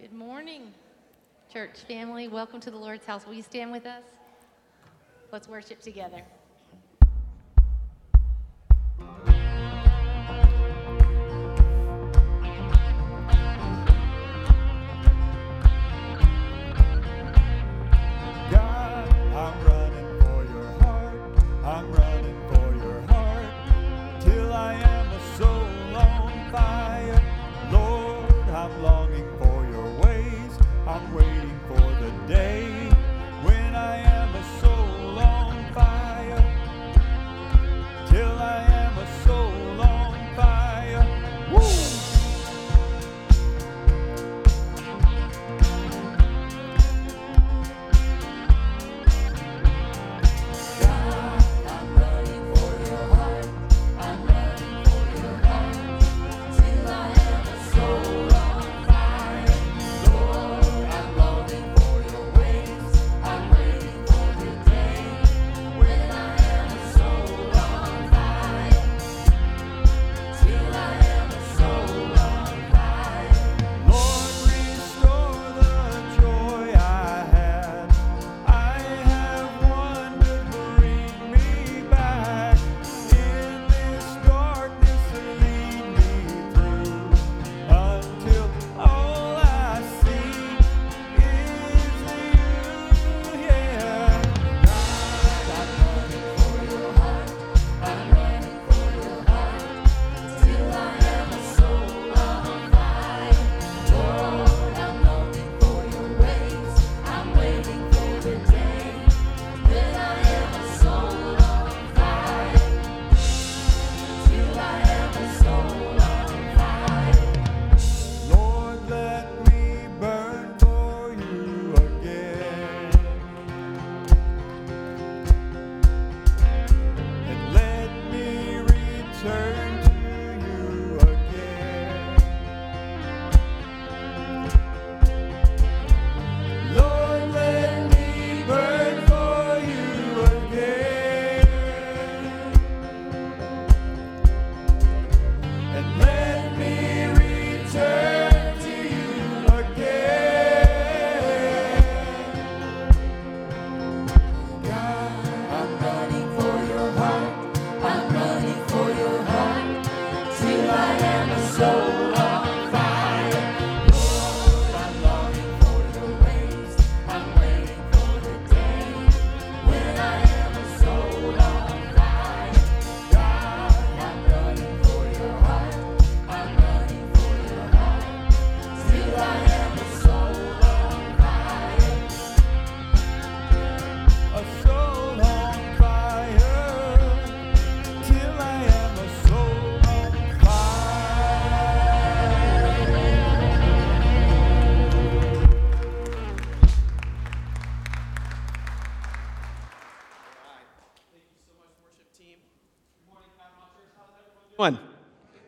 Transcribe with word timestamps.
Good 0.00 0.12
morning, 0.12 0.74
church 1.52 1.78
family. 1.86 2.26
Welcome 2.26 2.58
to 2.62 2.70
the 2.70 2.76
Lord's 2.76 3.06
house. 3.06 3.24
Will 3.28 3.34
you 3.34 3.44
stand 3.44 3.70
with 3.70 3.86
us? 3.86 4.02
Let's 5.30 5.46
worship 5.46 5.80
together. 5.80 6.20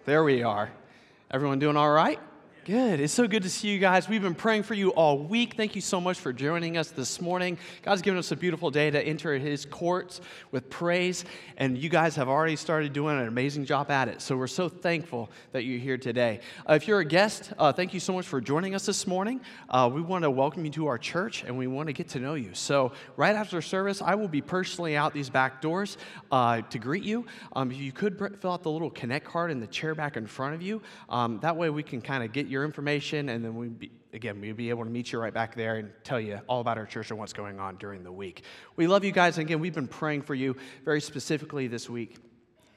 There 0.07 0.23
we 0.23 0.45
are. 0.45 0.71
Everyone 1.33 1.59
doing 1.59 1.77
all 1.77 1.91
right? 1.91 2.21
Good. 2.67 2.99
It's 2.99 3.13
so 3.13 3.29
good 3.29 3.45
to 3.45 3.49
see 3.49 3.69
you 3.69 3.79
guys. 3.79 4.09
We've 4.09 4.21
been 4.21 4.35
praying 4.35 4.65
for 4.65 4.75
you 4.75 4.91
all 4.91 5.21
week. 5.21 5.55
Thank 5.55 5.77
you 5.77 5.81
so 5.81 6.01
much 6.01 6.19
for 6.19 6.33
joining 6.33 6.77
us 6.77 6.91
this 6.91 7.21
morning. 7.21 7.59
God's 7.83 8.03
given 8.03 8.19
us 8.19 8.33
a 8.33 8.37
beautiful 8.37 8.73
day 8.73 8.91
to 8.91 9.01
enter 9.01 9.39
His 9.39 9.65
courts 9.65 10.21
with 10.51 10.69
praise, 10.69 11.25
and 11.59 11.79
you 11.79 11.89
guys 11.89 12.17
have 12.17 12.29
already 12.29 12.57
started 12.57 12.93
doing 12.93 13.21
an 13.21 13.29
amazing 13.29 13.67
job 13.67 13.93
at 13.93 14.09
it. 14.09 14.21
So 14.21 14.37
we're 14.37 14.49
so 14.49 14.69
thankful 14.69 15.31
that 15.53 15.63
you're 15.63 15.79
here 15.79 15.97
today. 15.97 16.41
Uh, 16.69 16.73
if 16.73 16.89
you're 16.89 16.99
a 16.99 17.05
guest, 17.05 17.53
uh, 17.57 17.73
thank 17.73 17.95
you 17.95 18.01
so 18.01 18.13
much 18.13 18.27
for 18.27 18.41
joining 18.41 18.75
us 18.75 18.85
this 18.85 19.07
morning. 19.07 19.43
Uh, 19.71 19.89
we 19.95 20.01
want 20.01 20.25
to 20.25 20.31
welcome 20.33 20.65
you 20.65 20.73
to 20.73 20.89
our 20.89 20.99
church, 20.99 21.45
and 21.45 21.57
we 21.57 21.69
want 21.69 21.87
to 21.87 21.93
get 21.93 22.09
to 22.09 22.19
know 22.19 22.35
you. 22.35 22.51
So 22.53 22.91
right 23.17 23.37
after 23.37 23.63
service, 23.63 24.03
I 24.03 24.17
will 24.17 24.27
be 24.27 24.43
personally 24.43 24.97
out 24.97 25.15
these 25.15 25.31
back 25.31 25.63
doors 25.63 25.99
uh, 26.33 26.63
to 26.63 26.81
greet 26.81 27.05
you. 27.05 27.27
Um, 27.55 27.71
if 27.71 27.79
you 27.79 27.93
could 27.93 28.19
fill 28.41 28.51
out 28.51 28.65
the 28.65 28.73
little 28.73 28.91
connect 28.91 29.25
card 29.25 29.53
in 29.53 29.61
the 29.61 29.69
chair 29.69 29.95
back 29.95 30.17
in 30.17 30.27
front 30.27 30.57
of 30.57 30.63
you, 30.63 30.83
um, 31.09 31.39
that 31.43 31.57
way 31.57 31.71
we 31.71 31.85
can 31.85 32.01
kind 32.01 32.25
of 32.25 32.33
get 32.33 32.49
your 32.49 32.56
information, 32.65 33.29
and 33.29 33.45
then 33.45 33.57
we 33.57 33.69
be, 33.69 33.91
again 34.13 34.41
we'll 34.41 34.55
be 34.55 34.71
able 34.71 34.85
to 34.85 34.91
meet 34.91 35.13
you 35.13 35.19
right 35.19 35.35
back 35.35 35.55
there 35.55 35.77
and 35.77 35.91
tell 36.05 36.21
you 36.21 36.41
all 36.49 36.61
about 36.61 36.79
our 36.79 36.87
church 36.87 37.11
and 37.11 37.19
what's 37.19 37.33
going 37.33 37.61
on 37.61 37.77
during 37.77 38.03
the 38.03 38.13
week. 38.13 38.43
We 38.77 38.87
love 38.87 39.05
you 39.05 39.13
guys, 39.13 39.39
and 39.39 39.47
again 39.47 39.61
we've 39.61 39.75
been 39.75 39.89
praying 39.89 40.23
for 40.23 40.35
you 40.35 40.57
very 40.85 41.01
specifically 41.01 41.67
this 41.67 41.89
week 41.89 42.17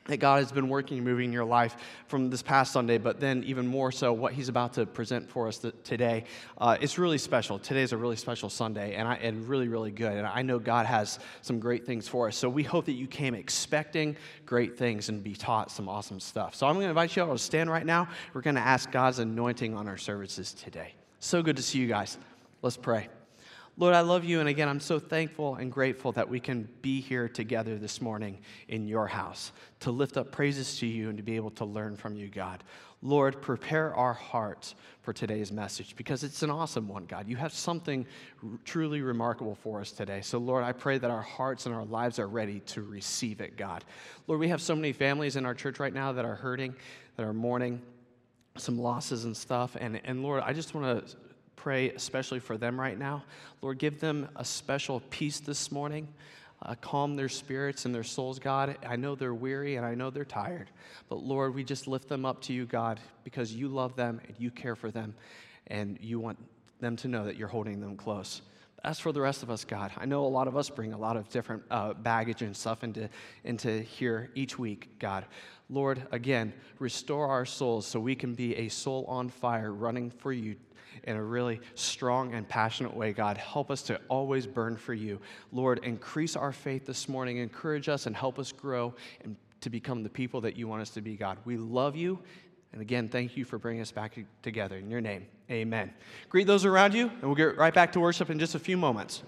that 0.05 0.17
God 0.17 0.39
has 0.43 0.51
been 0.51 0.69
working 0.69 0.97
and 0.97 1.05
moving 1.05 1.25
in 1.25 1.33
your 1.33 1.45
life 1.45 1.75
from 2.07 2.29
this 2.29 2.41
past 2.41 2.73
Sunday, 2.73 2.97
but 2.97 3.19
then 3.19 3.43
even 3.43 3.67
more 3.67 3.91
so 3.91 4.11
what 4.11 4.33
He's 4.33 4.49
about 4.49 4.73
to 4.73 4.85
present 4.85 5.29
for 5.29 5.47
us 5.47 5.63
today. 5.83 6.23
Uh, 6.57 6.77
it's 6.81 6.97
really 6.97 7.17
special. 7.17 7.59
Today's 7.59 7.91
a 7.91 7.97
really 7.97 8.15
special 8.15 8.49
Sunday, 8.49 8.95
and, 8.95 9.07
I, 9.07 9.15
and 9.15 9.47
really, 9.47 9.67
really 9.67 9.91
good. 9.91 10.13
And 10.13 10.25
I 10.25 10.41
know 10.41 10.59
God 10.59 10.85
has 10.85 11.19
some 11.41 11.59
great 11.59 11.85
things 11.85 12.07
for 12.07 12.27
us. 12.27 12.35
So 12.35 12.49
we 12.49 12.63
hope 12.63 12.85
that 12.85 12.93
you 12.93 13.07
came 13.07 13.35
expecting 13.35 14.15
great 14.45 14.77
things 14.77 15.09
and 15.09 15.23
be 15.23 15.35
taught 15.35 15.71
some 15.71 15.87
awesome 15.87 16.19
stuff. 16.19 16.55
So 16.55 16.67
I'm 16.67 16.73
going 16.75 16.85
to 16.85 16.89
invite 16.89 17.15
you 17.15 17.23
all 17.23 17.33
to 17.33 17.37
stand 17.37 17.69
right 17.69 17.85
now. 17.85 18.07
We're 18.33 18.41
going 18.41 18.55
to 18.55 18.61
ask 18.61 18.91
God's 18.91 19.19
anointing 19.19 19.75
on 19.75 19.87
our 19.87 19.97
services 19.97 20.53
today. 20.53 20.93
So 21.19 21.43
good 21.43 21.57
to 21.57 21.63
see 21.63 21.79
you 21.79 21.87
guys. 21.87 22.17
Let's 22.61 22.77
pray. 22.77 23.09
Lord, 23.79 23.95
I 23.95 24.01
love 24.01 24.25
you. 24.25 24.41
And 24.41 24.49
again, 24.49 24.67
I'm 24.67 24.81
so 24.81 24.99
thankful 24.99 25.55
and 25.55 25.71
grateful 25.71 26.11
that 26.11 26.27
we 26.27 26.41
can 26.41 26.67
be 26.81 26.99
here 26.99 27.29
together 27.29 27.77
this 27.77 28.01
morning 28.01 28.39
in 28.67 28.89
your 28.89 29.07
house 29.07 29.53
to 29.79 29.89
lift 29.89 30.17
up 30.17 30.33
praises 30.33 30.77
to 30.79 30.85
you 30.85 31.07
and 31.07 31.15
to 31.15 31.23
be 31.23 31.37
able 31.37 31.51
to 31.51 31.63
learn 31.63 31.95
from 31.95 32.17
you, 32.17 32.27
God. 32.27 32.61
Lord, 33.01 33.41
prepare 33.41 33.95
our 33.95 34.13
hearts 34.13 34.75
for 35.01 35.13
today's 35.13 35.53
message 35.53 35.95
because 35.95 36.25
it's 36.25 36.43
an 36.43 36.49
awesome 36.49 36.89
one, 36.89 37.05
God. 37.05 37.29
You 37.29 37.37
have 37.37 37.53
something 37.53 38.05
truly 38.65 39.01
remarkable 39.01 39.55
for 39.55 39.79
us 39.79 39.93
today. 39.93 40.19
So, 40.19 40.39
Lord, 40.39 40.65
I 40.65 40.73
pray 40.73 40.97
that 40.97 41.09
our 41.09 41.21
hearts 41.21 41.65
and 41.65 41.73
our 41.73 41.85
lives 41.85 42.19
are 42.19 42.27
ready 42.27 42.59
to 42.59 42.81
receive 42.81 43.39
it, 43.39 43.55
God. 43.55 43.85
Lord, 44.27 44.41
we 44.41 44.49
have 44.49 44.61
so 44.61 44.75
many 44.75 44.91
families 44.91 45.37
in 45.37 45.45
our 45.45 45.53
church 45.53 45.79
right 45.79 45.93
now 45.93 46.11
that 46.11 46.25
are 46.25 46.35
hurting, 46.35 46.75
that 47.15 47.25
are 47.25 47.31
mourning 47.31 47.81
some 48.57 48.77
losses 48.77 49.23
and 49.23 49.37
stuff. 49.37 49.77
And, 49.79 50.01
and 50.03 50.21
Lord, 50.21 50.43
I 50.45 50.51
just 50.51 50.75
want 50.75 51.07
to 51.07 51.15
pray 51.59 51.91
especially 51.91 52.39
for 52.39 52.57
them 52.57 52.79
right 52.79 52.97
now. 52.97 53.23
Lord, 53.61 53.79
give 53.79 53.99
them 53.99 54.29
a 54.37 54.45
special 54.45 55.01
peace 55.09 55.41
this 55.41 55.71
morning. 55.71 56.07
Uh, 56.61 56.75
calm 56.79 57.15
their 57.15 57.29
spirits 57.29 57.85
and 57.85 57.93
their 57.93 58.03
souls, 58.03 58.39
God. 58.39 58.77
I 58.85 58.95
know 58.95 59.15
they're 59.15 59.33
weary 59.33 59.75
and 59.75 59.85
I 59.85 59.93
know 59.95 60.09
they're 60.09 60.25
tired, 60.25 60.69
but 61.07 61.17
Lord, 61.17 61.55
we 61.55 61.63
just 61.63 61.87
lift 61.87 62.09
them 62.09 62.25
up 62.25 62.41
to 62.43 62.53
you, 62.53 62.65
God, 62.65 62.99
because 63.23 63.53
you 63.53 63.69
love 63.69 63.95
them 63.95 64.19
and 64.27 64.35
you 64.37 64.51
care 64.51 64.75
for 64.75 64.91
them 64.91 65.15
and 65.67 65.97
you 66.01 66.19
want 66.19 66.37
them 66.81 66.95
to 66.97 67.07
know 67.07 67.25
that 67.25 67.37
you're 67.37 67.47
holding 67.47 67.79
them 67.79 67.95
close. 67.95 68.41
As 68.83 68.99
for 68.99 69.11
the 69.11 69.21
rest 69.21 69.43
of 69.43 69.49
us, 69.49 69.63
God, 69.65 69.91
I 69.97 70.05
know 70.05 70.25
a 70.25 70.27
lot 70.27 70.47
of 70.47 70.57
us 70.57 70.69
bring 70.69 70.93
a 70.93 70.97
lot 70.97 71.17
of 71.17 71.29
different 71.29 71.63
uh, 71.69 71.93
baggage 71.93 72.41
and 72.41 72.55
stuff 72.55 72.83
into, 72.83 73.09
into 73.43 73.81
here 73.81 74.29
each 74.35 74.57
week, 74.57 74.89
God. 74.99 75.25
Lord, 75.69 76.07
again, 76.11 76.53
restore 76.79 77.27
our 77.27 77.45
souls 77.45 77.85
so 77.85 77.99
we 77.99 78.15
can 78.15 78.33
be 78.33 78.55
a 78.55 78.69
soul 78.69 79.05
on 79.07 79.29
fire 79.29 79.73
running 79.73 80.09
for 80.09 80.31
you 80.33 80.55
in 81.03 81.15
a 81.15 81.23
really 81.23 81.59
strong 81.75 82.33
and 82.33 82.47
passionate 82.47 82.95
way, 82.95 83.13
God. 83.13 83.37
Help 83.37 83.71
us 83.71 83.81
to 83.83 83.99
always 84.07 84.45
burn 84.47 84.77
for 84.77 84.93
you. 84.93 85.19
Lord, 85.51 85.79
increase 85.83 86.35
our 86.35 86.51
faith 86.51 86.85
this 86.85 87.09
morning, 87.09 87.37
encourage 87.37 87.89
us, 87.89 88.05
and 88.05 88.15
help 88.15 88.39
us 88.39 88.51
grow 88.51 88.93
and 89.23 89.35
to 89.61 89.69
become 89.69 90.03
the 90.03 90.09
people 90.09 90.41
that 90.41 90.55
you 90.55 90.67
want 90.67 90.81
us 90.81 90.89
to 90.91 91.01
be, 91.01 91.15
God. 91.15 91.37
We 91.45 91.57
love 91.57 91.95
you. 91.95 92.19
And 92.71 92.81
again, 92.81 93.07
thank 93.07 93.35
you 93.35 93.45
for 93.45 93.57
bringing 93.57 93.81
us 93.81 93.91
back 93.91 94.17
together. 94.41 94.77
In 94.77 94.89
your 94.89 95.01
name, 95.01 95.25
amen. 95.49 95.91
Greet 96.29 96.45
those 96.45 96.65
around 96.65 96.93
you, 96.93 97.07
and 97.07 97.23
we'll 97.23 97.35
get 97.35 97.57
right 97.57 97.73
back 97.73 97.91
to 97.93 97.99
worship 97.99 98.29
in 98.29 98.37
just 98.37 98.55
a 98.55 98.59
few 98.59 98.77
moments. 98.77 99.23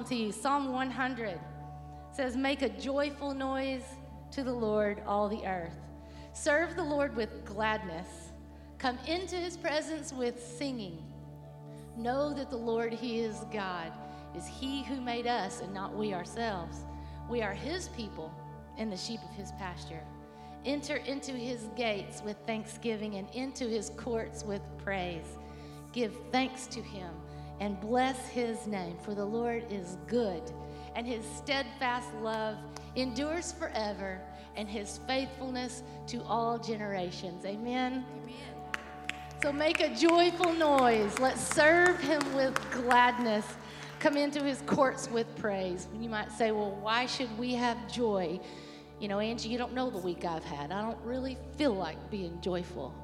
Psalm 0.00 0.08
to 0.08 0.14
you. 0.14 0.32
Psalm 0.32 0.72
100 0.72 1.38
says, 2.12 2.36
Make 2.36 2.62
a 2.62 2.68
joyful 2.68 3.34
noise 3.34 3.84
to 4.32 4.42
the 4.42 4.52
Lord, 4.52 5.02
all 5.06 5.28
the 5.28 5.46
earth. 5.46 5.76
Serve 6.32 6.74
the 6.74 6.82
Lord 6.82 7.14
with 7.14 7.44
gladness. 7.44 8.32
Come 8.78 8.98
into 9.06 9.36
his 9.36 9.56
presence 9.56 10.12
with 10.12 10.42
singing. 10.42 11.02
Know 11.96 12.32
that 12.32 12.50
the 12.50 12.56
Lord, 12.56 12.94
He 12.94 13.20
is 13.20 13.44
God. 13.52 13.92
is 14.34 14.46
He 14.46 14.84
who 14.84 15.00
made 15.00 15.26
us 15.26 15.60
and 15.60 15.74
not 15.74 15.94
we 15.94 16.14
ourselves. 16.14 16.78
We 17.28 17.42
are 17.42 17.52
His 17.52 17.88
people 17.88 18.32
and 18.78 18.90
the 18.90 18.96
sheep 18.96 19.20
of 19.22 19.36
His 19.36 19.52
pasture. 19.52 20.02
Enter 20.64 20.96
into 20.96 21.32
His 21.32 21.68
gates 21.76 22.22
with 22.24 22.38
thanksgiving 22.46 23.16
and 23.16 23.28
into 23.34 23.68
His 23.68 23.90
courts 23.96 24.44
with 24.44 24.62
praise. 24.78 25.36
Give 25.92 26.16
thanks 26.32 26.66
to 26.68 26.80
Him 26.80 27.10
and 27.60 27.80
bless 27.80 28.28
His 28.28 28.66
name, 28.66 28.96
for 29.02 29.14
the 29.14 29.24
Lord 29.24 29.64
is 29.70 29.96
good, 30.06 30.42
and 30.96 31.06
His 31.06 31.24
steadfast 31.36 32.08
love 32.22 32.56
endures 32.96 33.52
forever, 33.52 34.20
and 34.56 34.68
His 34.68 34.98
faithfulness 35.06 35.82
to 36.08 36.22
all 36.24 36.58
generations. 36.58 37.44
Amen. 37.44 38.04
Amen. 38.22 38.60
So 39.42 39.52
make 39.52 39.80
a 39.80 39.94
joyful 39.94 40.52
noise. 40.52 41.18
Let's 41.18 41.40
serve 41.40 41.98
him 41.98 42.20
with 42.34 42.54
gladness. 42.72 43.46
Come 43.98 44.18
into 44.18 44.42
his 44.42 44.60
courts 44.66 45.08
with 45.10 45.34
praise. 45.36 45.88
You 45.98 46.10
might 46.10 46.30
say, 46.30 46.52
well, 46.52 46.72
why 46.72 47.06
should 47.06 47.38
we 47.38 47.54
have 47.54 47.90
joy? 47.90 48.38
You 48.98 49.08
know, 49.08 49.18
Angie, 49.18 49.48
you 49.48 49.56
don't 49.56 49.72
know 49.72 49.88
the 49.88 49.96
week 49.98 50.26
I've 50.26 50.44
had. 50.44 50.70
I 50.70 50.82
don't 50.82 51.00
really 51.02 51.38
feel 51.56 51.72
like 51.72 52.10
being 52.10 52.38
joyful. 52.42 52.94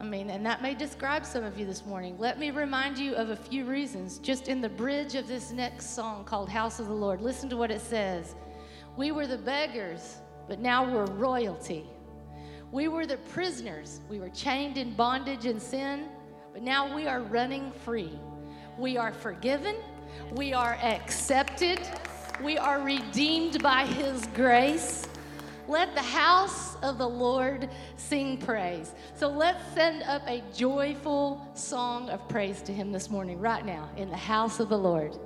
I 0.00 0.04
mean, 0.04 0.30
and 0.30 0.46
that 0.46 0.62
may 0.62 0.74
describe 0.74 1.26
some 1.26 1.42
of 1.42 1.58
you 1.58 1.66
this 1.66 1.84
morning. 1.84 2.16
Let 2.18 2.38
me 2.38 2.52
remind 2.52 2.96
you 2.98 3.14
of 3.14 3.30
a 3.30 3.36
few 3.36 3.64
reasons. 3.64 4.18
Just 4.18 4.46
in 4.46 4.60
the 4.60 4.68
bridge 4.68 5.16
of 5.16 5.26
this 5.26 5.50
next 5.50 5.96
song 5.96 6.24
called 6.24 6.48
House 6.48 6.78
of 6.78 6.86
the 6.86 6.92
Lord, 6.92 7.20
listen 7.20 7.48
to 7.48 7.56
what 7.56 7.72
it 7.72 7.80
says. 7.80 8.36
We 8.96 9.10
were 9.10 9.26
the 9.26 9.38
beggars, 9.38 10.18
but 10.46 10.60
now 10.60 10.88
we're 10.88 11.06
royalty. 11.06 11.84
We 12.70 12.86
were 12.86 13.06
the 13.06 13.16
prisoners. 13.16 14.00
We 14.08 14.20
were 14.20 14.28
chained 14.28 14.76
in 14.76 14.94
bondage 14.94 15.46
and 15.46 15.60
sin, 15.60 16.08
but 16.52 16.62
now 16.62 16.94
we 16.94 17.08
are 17.08 17.20
running 17.20 17.72
free. 17.84 18.20
We 18.78 18.96
are 18.96 19.12
forgiven. 19.12 19.74
We 20.32 20.52
are 20.52 20.74
accepted. 20.74 21.80
We 22.40 22.56
are 22.56 22.80
redeemed 22.80 23.60
by 23.64 23.84
His 23.84 24.28
grace. 24.28 25.08
Let 25.68 25.94
the 25.94 26.02
house 26.02 26.76
of 26.76 26.96
the 26.96 27.08
Lord 27.08 27.68
sing 27.96 28.38
praise. 28.38 28.94
So 29.14 29.28
let's 29.28 29.62
send 29.74 30.02
up 30.04 30.22
a 30.26 30.42
joyful 30.54 31.46
song 31.52 32.08
of 32.08 32.26
praise 32.26 32.62
to 32.62 32.72
Him 32.72 32.90
this 32.90 33.10
morning, 33.10 33.38
right 33.38 33.64
now, 33.64 33.90
in 33.98 34.08
the 34.08 34.16
house 34.16 34.60
of 34.60 34.70
the 34.70 34.78
Lord. 34.78 35.18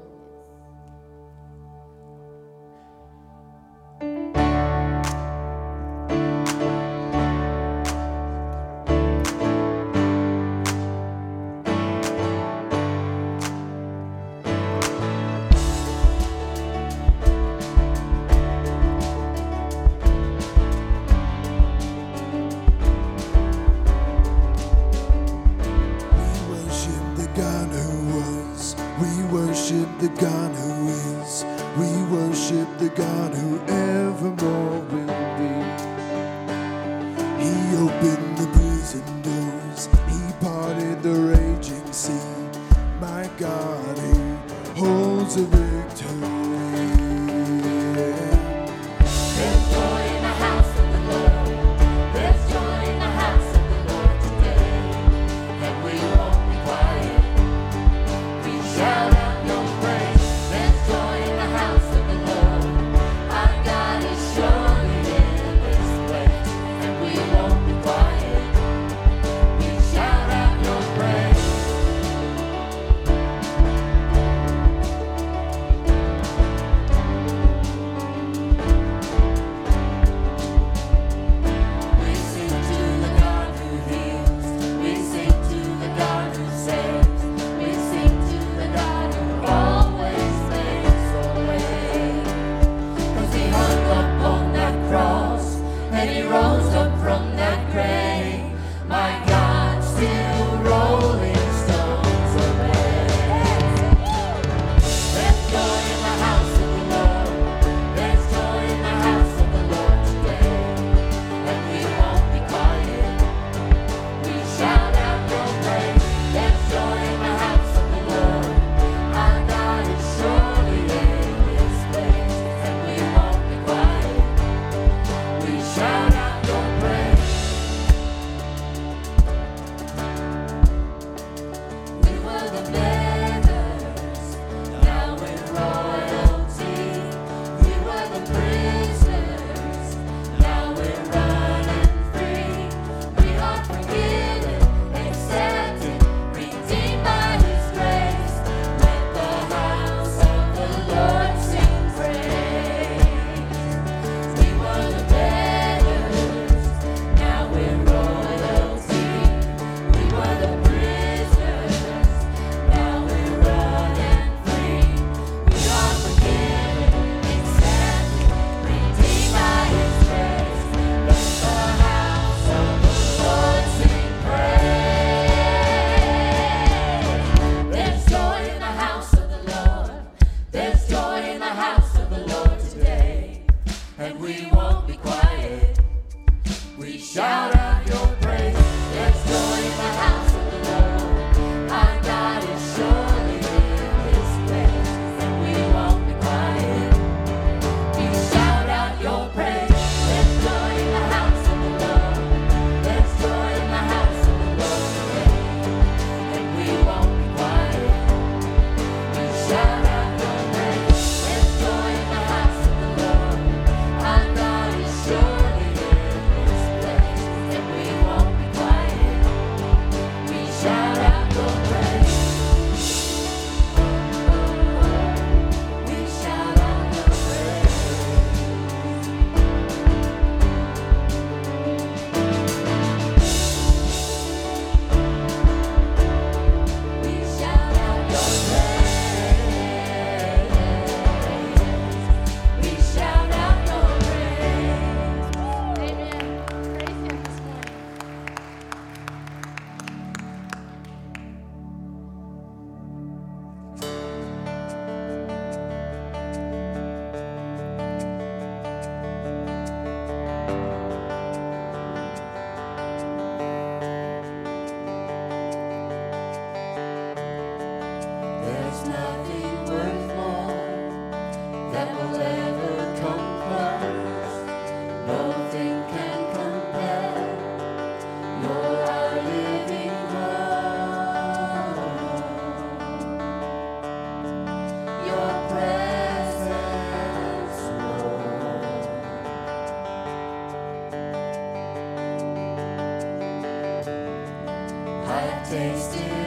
Taste 295.53 295.97
it. 295.97 296.22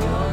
Your 0.00 0.29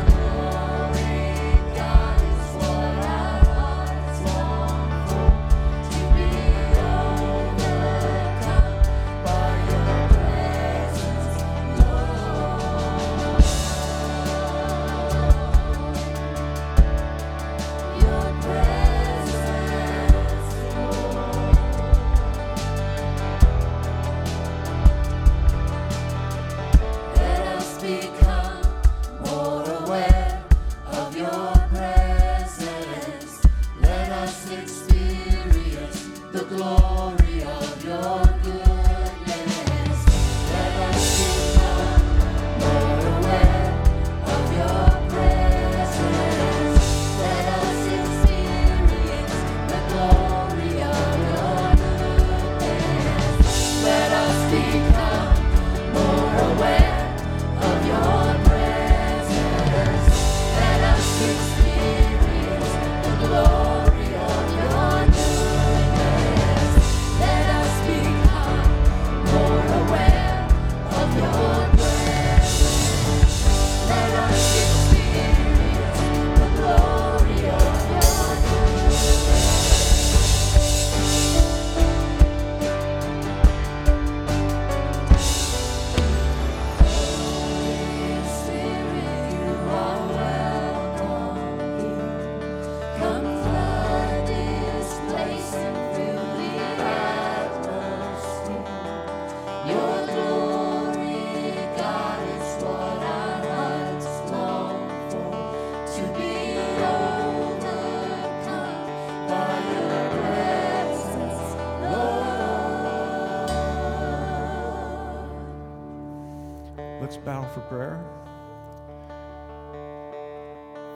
for 117.57 117.63
prayer. 117.69 117.99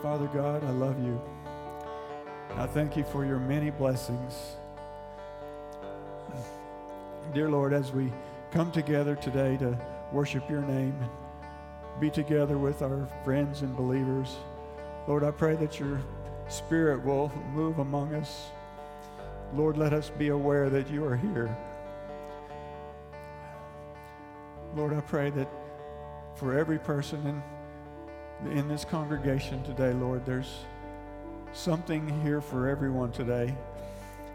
Father 0.03 0.27
God, 0.27 0.63
I 0.63 0.71
love 0.71 1.03
you. 1.03 1.19
I 2.55 2.67
thank 2.67 2.95
you 2.95 3.03
for 3.03 3.25
your 3.25 3.39
many 3.39 3.71
blessings. 3.71 4.57
Dear 7.33 7.49
Lord, 7.49 7.73
as 7.73 7.91
we 7.91 8.11
come 8.51 8.71
together 8.71 9.15
today 9.15 9.57
to 9.57 9.77
worship 10.11 10.49
your 10.49 10.61
name 10.61 10.93
and 11.01 12.01
be 12.01 12.09
together 12.09 12.57
with 12.57 12.81
our 12.81 13.07
friends 13.23 13.61
and 13.61 13.75
believers, 13.75 14.35
Lord, 15.07 15.23
I 15.23 15.31
pray 15.31 15.55
that 15.55 15.79
your 15.79 15.99
spirit 16.47 17.03
will 17.03 17.31
move 17.53 17.79
among 17.79 18.13
us. 18.13 18.49
Lord, 19.55 19.77
let 19.77 19.93
us 19.93 20.11
be 20.11 20.27
aware 20.27 20.69
that 20.69 20.91
you 20.91 21.05
are 21.05 21.15
here. 21.15 21.55
Lord, 24.75 24.93
I 24.93 25.01
pray 25.01 25.29
that 25.31 25.47
for 26.35 26.57
every 26.57 26.79
person 26.79 27.43
in, 28.45 28.51
in 28.51 28.67
this 28.67 28.85
congregation 28.85 29.63
today, 29.63 29.93
Lord, 29.93 30.25
there's 30.25 30.65
something 31.53 32.07
here 32.23 32.41
for 32.41 32.67
everyone 32.67 33.11
today. 33.11 33.55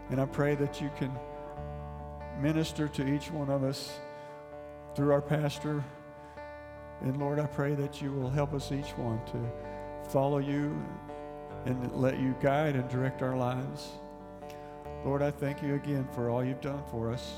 And 0.09 0.21
I 0.21 0.25
pray 0.25 0.55
that 0.55 0.81
you 0.81 0.89
can 0.97 1.11
minister 2.41 2.87
to 2.87 3.07
each 3.07 3.31
one 3.31 3.49
of 3.49 3.63
us 3.63 3.99
through 4.95 5.11
our 5.11 5.21
pastor. 5.21 5.83
And 7.01 7.17
Lord, 7.17 7.39
I 7.39 7.45
pray 7.45 7.75
that 7.75 8.01
you 8.01 8.11
will 8.11 8.29
help 8.29 8.53
us 8.53 8.71
each 8.71 8.91
one 8.97 9.19
to 9.27 10.09
follow 10.09 10.37
you 10.37 10.81
and 11.65 11.91
let 11.93 12.19
you 12.19 12.35
guide 12.41 12.75
and 12.75 12.87
direct 12.89 13.21
our 13.21 13.35
lives. 13.35 13.89
Lord, 15.03 15.21
I 15.21 15.31
thank 15.31 15.61
you 15.61 15.75
again 15.75 16.07
for 16.13 16.29
all 16.29 16.43
you've 16.43 16.61
done 16.61 16.81
for 16.89 17.11
us. 17.11 17.33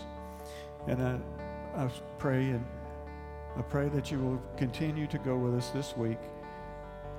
And 0.88 1.02
I, 1.02 1.20
I 1.76 1.90
pray 2.18 2.50
and 2.50 2.66
I 3.58 3.62
pray 3.64 3.90
that 3.90 4.12
you 4.12 4.20
will 4.20 4.42
continue 4.58 5.08
to 5.08 5.18
go 5.18 5.38
with 5.38 5.56
us 5.56 5.70
this 5.70 5.96
week. 5.98 6.20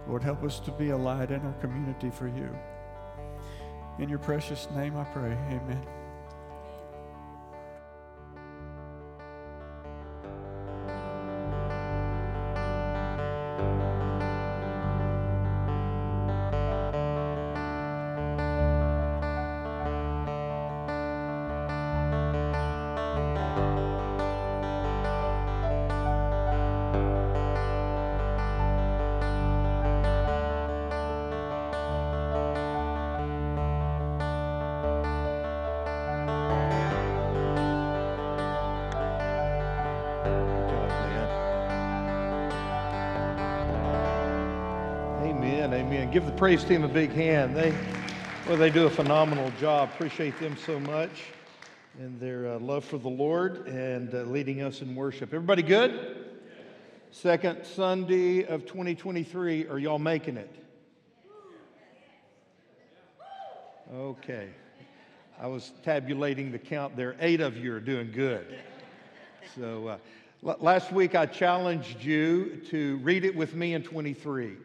Lord, 0.08 0.22
help 0.22 0.42
us 0.42 0.58
to 0.60 0.72
be 0.72 0.90
a 0.90 0.96
light 0.96 1.30
in 1.30 1.40
our 1.42 1.52
community 1.54 2.10
for 2.10 2.28
you. 2.28 2.56
In 3.98 4.08
your 4.08 4.18
precious 4.18 4.68
name 4.74 4.96
I 4.96 5.04
pray. 5.04 5.32
Amen. 5.32 5.99
Praise 46.40 46.64
team 46.64 46.84
a 46.84 46.88
big 46.88 47.10
hand. 47.10 47.54
They, 47.54 47.70
well, 48.48 48.56
they 48.56 48.70
do 48.70 48.86
a 48.86 48.90
phenomenal 48.90 49.52
job. 49.60 49.90
Appreciate 49.92 50.40
them 50.40 50.56
so 50.56 50.80
much 50.80 51.10
and 51.98 52.18
their 52.18 52.52
uh, 52.52 52.58
love 52.58 52.82
for 52.82 52.96
the 52.96 53.10
Lord 53.10 53.66
and 53.66 54.14
uh, 54.14 54.22
leading 54.22 54.62
us 54.62 54.80
in 54.80 54.94
worship. 54.94 55.34
Everybody 55.34 55.60
good? 55.62 56.30
Second 57.10 57.66
Sunday 57.66 58.46
of 58.46 58.64
2023. 58.64 59.68
Are 59.68 59.78
y'all 59.78 59.98
making 59.98 60.38
it? 60.38 60.50
Okay. 63.94 64.48
I 65.38 65.46
was 65.46 65.72
tabulating 65.82 66.52
the 66.52 66.58
count 66.58 66.96
there. 66.96 67.16
Eight 67.20 67.42
of 67.42 67.58
you 67.58 67.74
are 67.74 67.80
doing 67.80 68.12
good. 68.12 68.46
So 69.56 69.88
uh, 69.88 69.98
l- 70.46 70.56
last 70.58 70.90
week 70.90 71.14
I 71.14 71.26
challenged 71.26 72.02
you 72.02 72.62
to 72.70 72.96
read 73.02 73.26
it 73.26 73.36
with 73.36 73.54
me 73.54 73.74
in 73.74 73.82
23. 73.82 74.56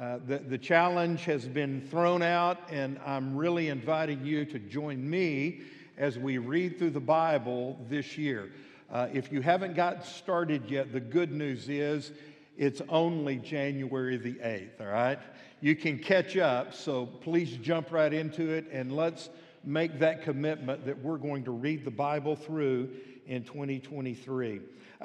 Uh, 0.00 0.18
the, 0.26 0.38
the 0.38 0.56
challenge 0.56 1.26
has 1.26 1.46
been 1.46 1.86
thrown 1.90 2.22
out, 2.22 2.56
and 2.70 2.98
I'm 3.04 3.36
really 3.36 3.68
inviting 3.68 4.24
you 4.24 4.46
to 4.46 4.58
join 4.58 5.08
me 5.08 5.60
as 5.98 6.18
we 6.18 6.38
read 6.38 6.78
through 6.78 6.92
the 6.92 7.00
Bible 7.00 7.78
this 7.90 8.16
year. 8.16 8.50
Uh, 8.90 9.08
if 9.12 9.30
you 9.30 9.42
haven't 9.42 9.74
got 9.74 10.06
started 10.06 10.70
yet, 10.70 10.90
the 10.94 11.00
good 11.00 11.30
news 11.30 11.68
is 11.68 12.12
it's 12.56 12.80
only 12.88 13.36
January 13.36 14.16
the 14.16 14.36
8th, 14.36 14.80
all 14.80 14.86
right? 14.86 15.18
You 15.60 15.76
can 15.76 15.98
catch 15.98 16.34
up, 16.38 16.72
so 16.72 17.04
please 17.04 17.58
jump 17.58 17.92
right 17.92 18.14
into 18.14 18.48
it 18.48 18.68
and 18.72 18.96
let's 18.96 19.28
make 19.64 19.98
that 19.98 20.22
commitment 20.22 20.86
that 20.86 20.98
we're 20.98 21.18
going 21.18 21.44
to 21.44 21.50
read 21.50 21.84
the 21.84 21.90
Bible 21.90 22.36
through 22.36 22.88
in 23.26 23.44
2023. 23.44 24.62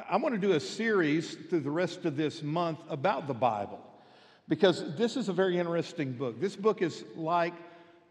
I 0.09 0.15
want 0.15 0.35
to 0.35 0.39
do 0.39 0.53
a 0.53 0.59
series 0.61 1.35
through 1.49 1.59
the 1.59 1.69
rest 1.69 2.05
of 2.05 2.15
this 2.15 2.41
month 2.41 2.79
about 2.89 3.27
the 3.27 3.33
Bible 3.33 3.81
because 4.47 4.95
this 4.95 5.17
is 5.17 5.29
a 5.29 5.33
very 5.33 5.57
interesting 5.57 6.13
book. 6.13 6.39
This 6.39 6.55
book 6.55 6.81
is 6.81 7.03
like 7.15 7.53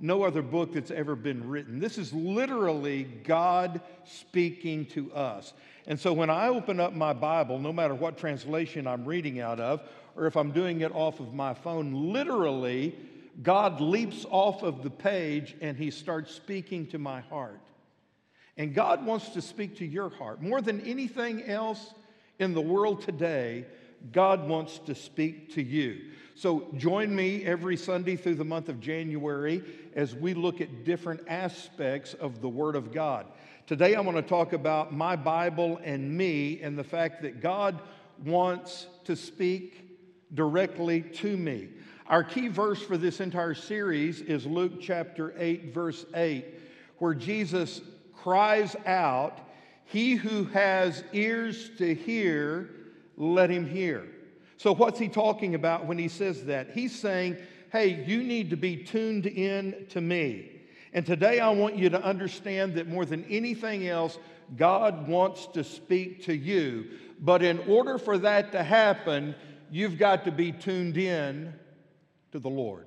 no 0.01 0.25
other 0.25 0.43
book 0.43 0.73
that's 0.73 0.91
ever 0.91 1.15
been 1.15 1.49
written. 1.49 1.79
This 1.79 1.99
is 1.99 2.13
literally 2.13 3.05
God 3.05 3.81
speaking 4.05 4.87
to 4.87 5.13
us. 5.13 5.53
And 5.87 5.99
so 5.99 6.13
when 6.13 6.31
I 6.31 6.49
open 6.49 6.81
up 6.81 6.93
my 6.93 7.13
Bible, 7.13 7.59
no 7.59 7.73
matter 7.73 7.95
what 7.95 8.19
translation 8.19 8.87
I'm 8.87 9.05
reading 9.05 9.41
out 9.41 9.61
of, 9.61 9.83
or 10.17 10.27
if 10.27 10.37
I'm 10.37 10.51
doing 10.51 10.81
it 10.81 10.93
off 10.95 11.21
of 11.21 11.35
my 11.35 11.55
phone, 11.55 12.13
literally, 12.13 12.97
God 13.43 13.81
leaps 13.81 14.27
off 14.31 14.63
of 14.63 14.83
the 14.83 14.91
page 14.91 15.57
and 15.61 15.77
he 15.77 15.91
starts 15.91 16.35
speaking 16.35 16.87
to 16.89 16.99
my 16.99 17.21
heart. 17.21 17.61
And 18.57 18.75
God 18.75 19.05
wants 19.05 19.31
to 19.31 19.43
speak 19.43 19.77
to 19.79 19.87
your 19.87 20.09
heart. 20.09 20.41
More 20.41 20.61
than 20.61 20.81
anything 20.83 21.43
else 21.45 21.95
in 22.39 22.55
the 22.55 22.61
world 22.61 23.03
today, 23.03 23.67
God 24.13 24.47
wants 24.49 24.79
to 24.81 24.95
speak 24.95 25.55
to 25.55 25.63
you. 25.63 26.13
So 26.37 26.67
join 26.77 27.15
me 27.15 27.45
every 27.45 27.77
Sunday 27.77 28.17
through 28.17 28.35
the 28.35 28.45
month 28.45 28.69
of 28.69 28.81
January 28.81 29.63
as 29.95 30.17
we 30.17 30.35
look 30.35 30.61
at 30.61 30.85
different 30.85 31.21
aspects 31.29 32.15
of 32.15 32.41
the 32.41 32.49
Word 32.49 32.75
of 32.75 32.93
God. 32.93 33.27
Today 33.69 33.95
I 33.95 34.01
want 34.01 34.17
to 34.17 34.23
talk 34.23 34.53
about 34.53 34.93
my 34.93 35.15
Bible 35.15 35.81
and 35.85 36.17
me 36.17 36.61
and 36.61 36.77
the 36.77 36.85
fact 36.85 37.23
that 37.23 37.41
God 37.41 37.81
wants 38.25 38.89
to 39.05 39.15
speak 39.15 39.97
directly 40.35 41.03
to 41.03 41.37
me. 41.37 41.69
Our 42.09 42.25
key 42.25 42.49
verse 42.49 42.83
for 42.83 42.99
this 42.99 43.21
entire 43.21 43.55
series 43.55 44.21
is 44.21 44.45
Luke 44.45 44.81
chapter 44.81 45.35
8, 45.39 45.73
verse 45.73 46.05
8, 46.15 46.45
where 46.99 47.15
Jesus 47.15 47.81
cries 48.13 48.75
out, 48.87 49.39
He 49.85 50.15
who 50.15 50.45
has 50.47 51.05
ears 51.13 51.71
to 51.79 51.95
hear, 51.95 52.71
let 53.17 53.51
him 53.51 53.67
hear. 53.67 54.05
So, 54.57 54.75
what's 54.75 54.99
he 54.99 55.09
talking 55.09 55.55
about 55.55 55.87
when 55.87 55.99
he 55.99 56.09
says 56.09 56.45
that? 56.45 56.71
He's 56.71 56.99
saying, 56.99 57.37
Hey, 57.73 58.05
you 58.07 58.23
need 58.23 58.51
to 58.51 58.57
be 58.57 58.77
tuned 58.77 59.27
in 59.27 59.87
to 59.91 60.01
me. 60.01 60.51
And 60.93 61.05
today 61.05 61.41
I 61.41 61.51
want 61.51 61.77
you 61.77 61.91
to 61.91 62.01
understand 62.01 62.75
that 62.75 62.87
more 62.87 63.05
than 63.05 63.25
anything 63.25 63.89
else, 63.89 64.17
God 64.57 65.09
wants 65.09 65.49
to 65.49 65.65
speak 65.65 66.25
to 66.27 66.35
you. 66.37 66.87
But 67.19 67.43
in 67.43 67.59
order 67.61 67.99
for 67.99 68.17
that 68.19 68.53
to 68.53 68.63
happen, 68.63 69.35
you've 69.73 69.99
got 69.99 70.25
to 70.25 70.31
be 70.31 70.53
tuned 70.53 70.97
in 70.97 71.53
to 72.31 72.39
the 72.39 72.49
Lord. 72.49 72.87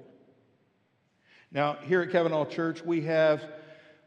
Now, 1.52 1.78
here 1.84 2.02
at 2.02 2.12
Cavanaugh 2.12 2.46
Church, 2.46 2.82
we 2.82 3.02
have 3.02 3.44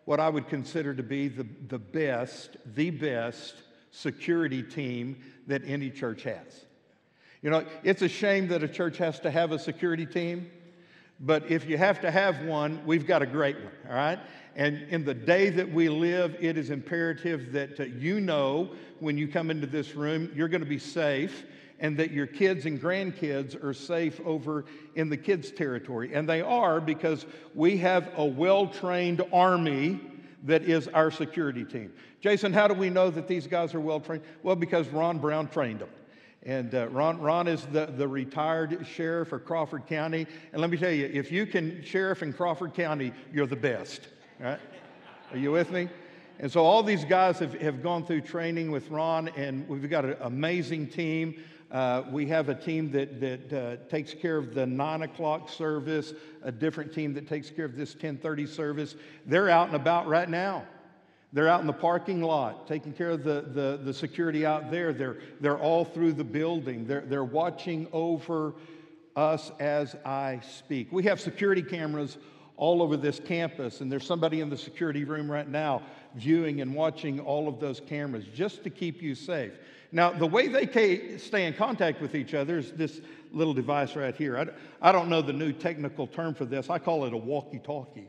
what 0.06 0.18
I 0.18 0.30
would 0.30 0.48
consider 0.48 0.94
to 0.94 1.02
be 1.02 1.28
the, 1.28 1.46
the 1.68 1.78
best, 1.78 2.56
the 2.64 2.90
best 2.90 3.54
security 3.90 4.62
team 4.62 5.22
that 5.46 5.62
any 5.66 5.90
church 5.90 6.22
has. 6.22 6.64
You 7.42 7.50
know, 7.50 7.64
it's 7.82 8.02
a 8.02 8.08
shame 8.08 8.48
that 8.48 8.62
a 8.62 8.68
church 8.68 8.98
has 8.98 9.18
to 9.20 9.30
have 9.30 9.50
a 9.52 9.58
security 9.58 10.04
team, 10.04 10.50
but 11.20 11.50
if 11.50 11.66
you 11.68 11.78
have 11.78 12.00
to 12.02 12.10
have 12.10 12.44
one, 12.44 12.84
we've 12.84 13.06
got 13.06 13.22
a 13.22 13.26
great 13.26 13.56
one, 13.56 13.72
all 13.88 13.94
right? 13.94 14.18
And 14.56 14.82
in 14.90 15.04
the 15.04 15.14
day 15.14 15.48
that 15.50 15.70
we 15.70 15.88
live, 15.88 16.36
it 16.38 16.58
is 16.58 16.70
imperative 16.70 17.52
that 17.52 17.80
uh, 17.80 17.84
you 17.84 18.20
know 18.20 18.72
when 18.98 19.16
you 19.16 19.26
come 19.26 19.50
into 19.50 19.66
this 19.66 19.94
room, 19.94 20.30
you're 20.34 20.48
going 20.48 20.62
to 20.62 20.68
be 20.68 20.78
safe 20.78 21.44
and 21.78 21.96
that 21.96 22.10
your 22.10 22.26
kids 22.26 22.66
and 22.66 22.80
grandkids 22.80 23.62
are 23.62 23.72
safe 23.72 24.20
over 24.26 24.66
in 24.96 25.08
the 25.08 25.16
kids' 25.16 25.50
territory. 25.50 26.14
And 26.14 26.28
they 26.28 26.42
are 26.42 26.78
because 26.78 27.24
we 27.54 27.78
have 27.78 28.12
a 28.16 28.24
well 28.24 28.66
trained 28.66 29.22
army 29.32 29.98
that 30.44 30.62
is 30.62 30.88
our 30.88 31.10
security 31.10 31.64
team. 31.64 31.92
Jason, 32.20 32.52
how 32.52 32.68
do 32.68 32.74
we 32.74 32.90
know 32.90 33.08
that 33.10 33.28
these 33.28 33.46
guys 33.46 33.74
are 33.74 33.80
well 33.80 34.00
trained? 34.00 34.22
Well, 34.42 34.56
because 34.56 34.88
Ron 34.88 35.18
Brown 35.18 35.48
trained 35.48 35.80
them. 35.80 35.88
And 36.44 36.74
uh, 36.74 36.88
Ron, 36.88 37.20
Ron 37.20 37.48
is 37.48 37.66
the, 37.66 37.86
the 37.86 38.08
retired 38.08 38.86
sheriff 38.86 39.28
for 39.28 39.38
Crawford 39.38 39.86
County. 39.86 40.26
And 40.52 40.60
let 40.60 40.70
me 40.70 40.78
tell 40.78 40.90
you, 40.90 41.10
if 41.12 41.30
you 41.30 41.44
can 41.44 41.82
sheriff 41.84 42.22
in 42.22 42.32
Crawford 42.32 42.72
County, 42.74 43.12
you're 43.32 43.46
the 43.46 43.56
best. 43.56 44.08
Right? 44.38 44.58
Are 45.32 45.38
you 45.38 45.52
with 45.52 45.70
me? 45.70 45.88
And 46.38 46.50
so 46.50 46.64
all 46.64 46.82
these 46.82 47.04
guys 47.04 47.38
have, 47.40 47.52
have 47.60 47.82
gone 47.82 48.06
through 48.06 48.22
training 48.22 48.70
with 48.70 48.88
Ron, 48.88 49.28
and 49.36 49.68
we've 49.68 49.88
got 49.90 50.06
an 50.06 50.16
amazing 50.22 50.88
team. 50.88 51.42
Uh, 51.70 52.04
we 52.10 52.26
have 52.26 52.48
a 52.48 52.54
team 52.54 52.90
that, 52.92 53.20
that 53.20 53.52
uh, 53.52 53.76
takes 53.90 54.14
care 54.14 54.38
of 54.38 54.54
the 54.54 54.66
9 54.66 55.02
o'clock 55.02 55.50
service, 55.50 56.14
a 56.42 56.50
different 56.50 56.94
team 56.94 57.12
that 57.14 57.28
takes 57.28 57.50
care 57.50 57.66
of 57.66 57.76
this 57.76 57.92
1030 57.92 58.46
service. 58.46 58.96
They're 59.26 59.50
out 59.50 59.66
and 59.66 59.76
about 59.76 60.08
right 60.08 60.28
now. 60.28 60.64
They're 61.32 61.48
out 61.48 61.60
in 61.60 61.66
the 61.66 61.72
parking 61.72 62.22
lot 62.22 62.66
taking 62.66 62.92
care 62.92 63.10
of 63.10 63.22
the, 63.22 63.44
the, 63.52 63.80
the 63.82 63.94
security 63.94 64.44
out 64.44 64.70
there. 64.70 64.92
They're, 64.92 65.18
they're 65.40 65.58
all 65.58 65.84
through 65.84 66.14
the 66.14 66.24
building. 66.24 66.86
They're, 66.86 67.02
they're 67.02 67.24
watching 67.24 67.86
over 67.92 68.54
us 69.14 69.52
as 69.60 69.94
I 70.04 70.40
speak. 70.40 70.88
We 70.90 71.04
have 71.04 71.20
security 71.20 71.62
cameras 71.62 72.18
all 72.56 72.82
over 72.82 72.96
this 72.96 73.20
campus, 73.20 73.80
and 73.80 73.90
there's 73.90 74.06
somebody 74.06 74.40
in 74.40 74.50
the 74.50 74.56
security 74.56 75.04
room 75.04 75.30
right 75.30 75.48
now 75.48 75.82
viewing 76.14 76.60
and 76.60 76.74
watching 76.74 77.20
all 77.20 77.48
of 77.48 77.60
those 77.60 77.80
cameras 77.80 78.24
just 78.34 78.62
to 78.64 78.70
keep 78.70 79.00
you 79.00 79.14
safe. 79.14 79.52
Now, 79.92 80.10
the 80.10 80.26
way 80.26 80.46
they 80.46 81.16
stay 81.18 81.46
in 81.46 81.54
contact 81.54 82.00
with 82.00 82.14
each 82.14 82.34
other 82.34 82.58
is 82.58 82.72
this 82.72 83.00
little 83.32 83.54
device 83.54 83.96
right 83.96 84.14
here. 84.14 84.36
I 84.38 84.46
I 84.88 84.92
don't 84.92 85.08
know 85.08 85.22
the 85.22 85.32
new 85.32 85.52
technical 85.52 86.06
term 86.06 86.34
for 86.34 86.44
this. 86.44 86.70
I 86.70 86.78
call 86.78 87.04
it 87.06 87.12
a 87.12 87.16
walkie 87.16 87.60
talkie. 87.60 88.08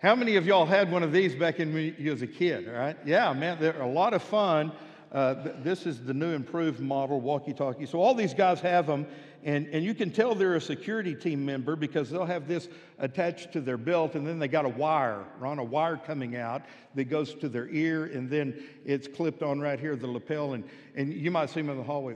How 0.00 0.14
many 0.14 0.36
of 0.36 0.46
y'all 0.46 0.64
had 0.64 0.92
one 0.92 1.02
of 1.02 1.10
these 1.10 1.34
back 1.34 1.58
in 1.58 1.74
when 1.74 1.96
you 1.98 2.12
was 2.12 2.22
a 2.22 2.26
kid, 2.28 2.68
all 2.68 2.74
right? 2.74 2.96
Yeah, 3.04 3.32
man, 3.32 3.58
they're 3.58 3.80
a 3.80 3.88
lot 3.88 4.14
of 4.14 4.22
fun. 4.22 4.70
Uh, 5.10 5.34
this 5.60 5.86
is 5.86 6.04
the 6.04 6.14
new 6.14 6.34
improved 6.34 6.78
model 6.78 7.20
walkie 7.20 7.52
talkie. 7.52 7.84
So 7.84 8.00
all 8.00 8.14
these 8.14 8.32
guys 8.32 8.60
have 8.60 8.86
them, 8.86 9.08
and, 9.42 9.66
and 9.72 9.84
you 9.84 9.94
can 9.94 10.12
tell 10.12 10.36
they're 10.36 10.54
a 10.54 10.60
security 10.60 11.16
team 11.16 11.44
member 11.44 11.74
because 11.74 12.10
they'll 12.10 12.26
have 12.26 12.46
this 12.46 12.68
attached 13.00 13.50
to 13.54 13.60
their 13.60 13.76
belt, 13.76 14.14
and 14.14 14.24
then 14.24 14.38
they 14.38 14.46
got 14.46 14.64
a 14.64 14.68
wire, 14.68 15.24
or 15.40 15.48
on 15.48 15.58
a 15.58 15.64
wire 15.64 15.96
coming 15.96 16.36
out 16.36 16.62
that 16.94 17.06
goes 17.06 17.34
to 17.34 17.48
their 17.48 17.68
ear, 17.70 18.04
and 18.04 18.30
then 18.30 18.54
it's 18.84 19.08
clipped 19.08 19.42
on 19.42 19.60
right 19.60 19.80
here, 19.80 19.96
the 19.96 20.06
lapel, 20.06 20.52
and, 20.52 20.62
and 20.94 21.12
you 21.12 21.32
might 21.32 21.50
see 21.50 21.60
them 21.60 21.70
in 21.70 21.76
the 21.76 21.82
hallway. 21.82 22.14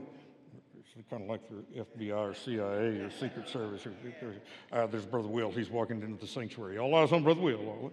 Kind 1.10 1.22
of 1.22 1.28
like 1.28 1.40
the 1.48 1.80
FBI 1.80 2.16
or 2.16 2.34
CIA 2.34 3.00
or 3.00 3.10
Secret 3.10 3.48
Service. 3.48 3.86
Or, 3.86 3.92
uh, 4.72 4.86
there's 4.86 5.06
Brother 5.06 5.28
Will. 5.28 5.50
He's 5.50 5.70
walking 5.70 6.00
into 6.02 6.20
the 6.20 6.26
sanctuary. 6.26 6.78
All 6.78 6.94
eyes 6.94 7.12
on 7.12 7.22
Brother 7.22 7.40
Will. 7.40 7.58
all? 7.60 7.92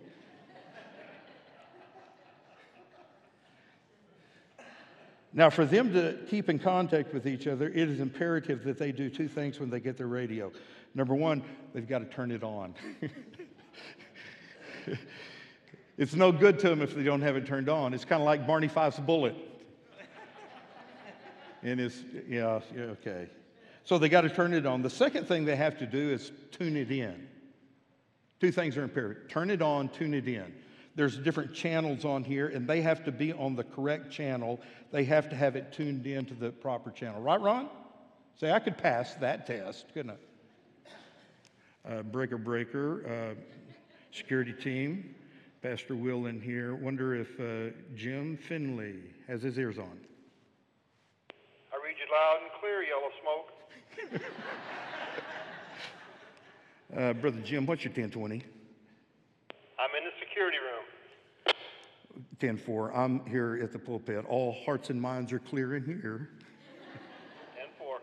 Now, 5.32 5.50
for 5.50 5.66
them 5.66 5.94
to 5.94 6.18
keep 6.28 6.50
in 6.50 6.58
contact 6.58 7.14
with 7.14 7.28
each 7.28 7.46
other, 7.46 7.68
it 7.70 7.90
is 7.90 8.00
imperative 8.00 8.64
that 8.64 8.80
they 8.80 8.92
do 8.92 9.10
two 9.10 9.28
things 9.28 9.60
when 9.60 9.70
they 9.70 9.80
get 9.80 9.96
their 9.96 10.08
radio. 10.08 10.52
Number 10.96 11.14
one, 11.14 11.44
they've 11.74 11.88
got 11.88 12.00
to 12.00 12.06
turn 12.06 12.32
it 12.32 12.44
on. 12.44 12.74
it's 15.98 16.16
no 16.16 16.32
good 16.32 16.58
to 16.60 16.70
them 16.70 16.82
if 16.82 16.96
they 16.96 17.04
don't 17.04 17.22
have 17.22 17.36
it 17.36 17.46
turned 17.46 17.70
on. 17.70 17.94
It's 17.94 18.06
kind 18.06 18.22
of 18.22 18.26
like 18.26 18.48
Barney 18.48 18.68
Fife's 18.68 19.00
bullet. 19.00 19.36
And 21.64 21.80
it's, 21.80 22.04
yeah, 22.28 22.60
yeah, 22.76 22.82
okay. 22.84 23.28
So 23.84 23.98
they 23.98 24.10
got 24.10 24.22
to 24.22 24.30
turn 24.30 24.54
it 24.54 24.66
on. 24.66 24.82
The 24.82 24.90
second 24.90 25.28
thing 25.28 25.46
they 25.46 25.56
have 25.56 25.78
to 25.80 25.86
do 25.86 26.12
is 26.12 26.32
tune 26.52 26.78
it 26.78 26.92
in. 26.92 27.28
Two 28.40 28.52
things 28.52 28.78
are 28.78 28.84
imperative 28.84 29.28
turn 29.28 29.50
it 29.50 29.62
on, 29.62 29.90
tune 29.90 30.14
it 30.14 30.28
in. 30.28 30.54
There's 30.96 31.18
different 31.18 31.54
channels 31.54 32.04
on 32.04 32.24
here, 32.24 32.48
and 32.48 32.68
they 32.68 32.82
have 32.82 33.06
to 33.06 33.12
be 33.12 33.32
on 33.32 33.56
the 33.56 33.64
correct 33.64 34.12
channel. 34.12 34.60
They 34.92 35.04
have 35.06 35.30
to 35.30 35.36
have 35.36 35.56
it 35.56 35.72
tuned 35.72 36.06
in 36.06 36.26
to 36.26 36.34
the 36.34 36.52
proper 36.52 36.92
channel. 36.92 37.22
Right, 37.22 37.40
Ron? 37.40 37.70
Say, 38.40 38.52
I 38.52 38.60
could 38.60 38.78
pass 38.78 39.16
that 39.16 39.46
test, 39.46 39.86
couldn't 39.94 40.18
I? 41.86 41.90
Uh, 41.90 42.04
breaker, 42.04 42.38
breaker, 42.38 43.36
uh, 43.36 43.36
security 44.12 44.54
team, 44.54 45.16
Pastor 45.62 45.96
Will 45.96 46.26
in 46.26 46.42
here. 46.42 46.76
Wonder 46.76 47.16
if 47.16 47.40
uh, 47.40 47.74
Jim 47.96 48.38
Finley 48.38 48.96
has 49.28 49.42
his 49.42 49.58
ears 49.58 49.78
on. 49.78 50.00
I 52.10 52.16
read 52.16 52.16
you 52.16 52.16
loud 52.16 52.40
and 52.42 52.52
clear, 52.60 52.84
Yellow 52.84 53.12
Smoke. 53.22 54.22
Uh, 56.98 57.14
Brother 57.14 57.40
Jim, 57.42 57.68
what's 57.68 57.84
your 57.84 57.92
1020? 57.92 58.34
I'm 58.34 59.90
in 59.96 60.04
the 60.04 60.12
security 60.20 60.58
room. 60.58 61.54
10 62.40 62.58
4. 62.58 62.98
I'm 62.98 63.24
here 63.28 63.60
at 63.62 63.72
the 63.72 63.78
pulpit. 63.78 64.26
All 64.28 64.58
hearts 64.66 64.90
and 64.90 65.00
minds 65.00 65.32
are 65.32 65.38
clear 65.38 65.76
in 65.76 65.86
here. 65.86 66.32
10 67.56 67.68
4. 67.78 67.98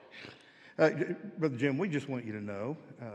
Uh, 0.78 1.14
Brother 1.38 1.56
Jim, 1.56 1.78
we 1.78 1.88
just 1.88 2.08
want 2.08 2.24
you 2.24 2.30
to 2.30 2.40
know, 2.40 2.76
uh, 3.02 3.06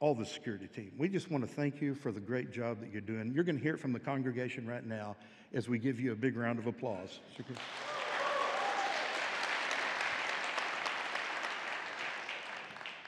all 0.00 0.14
the 0.14 0.24
security 0.24 0.68
team, 0.68 0.90
we 0.96 1.06
just 1.06 1.30
want 1.30 1.46
to 1.46 1.54
thank 1.54 1.82
you 1.82 1.94
for 1.94 2.10
the 2.10 2.20
great 2.20 2.50
job 2.50 2.80
that 2.80 2.90
you're 2.90 3.02
doing. 3.02 3.30
You're 3.34 3.44
going 3.44 3.58
to 3.58 3.62
hear 3.62 3.74
it 3.74 3.80
from 3.80 3.92
the 3.92 4.00
congregation 4.00 4.66
right 4.66 4.86
now 4.86 5.16
as 5.52 5.68
we 5.68 5.78
give 5.78 6.00
you 6.00 6.12
a 6.12 6.16
big 6.16 6.34
round 6.34 6.58
of 6.58 6.66
applause. 6.66 7.20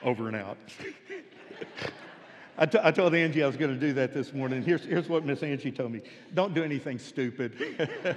Over 0.02 0.28
and 0.28 0.36
out. 0.36 0.56
I, 2.58 2.66
t- 2.66 2.78
I 2.82 2.90
told 2.90 3.14
Angie 3.14 3.42
I 3.42 3.46
was 3.46 3.56
going 3.56 3.72
to 3.72 3.80
do 3.80 3.92
that 3.94 4.12
this 4.12 4.32
morning. 4.32 4.62
Here's, 4.62 4.84
here's 4.84 5.08
what 5.08 5.24
Miss 5.24 5.42
Angie 5.42 5.72
told 5.72 5.92
me 5.92 6.02
don't 6.34 6.54
do 6.54 6.62
anything 6.62 6.98
stupid. 6.98 8.16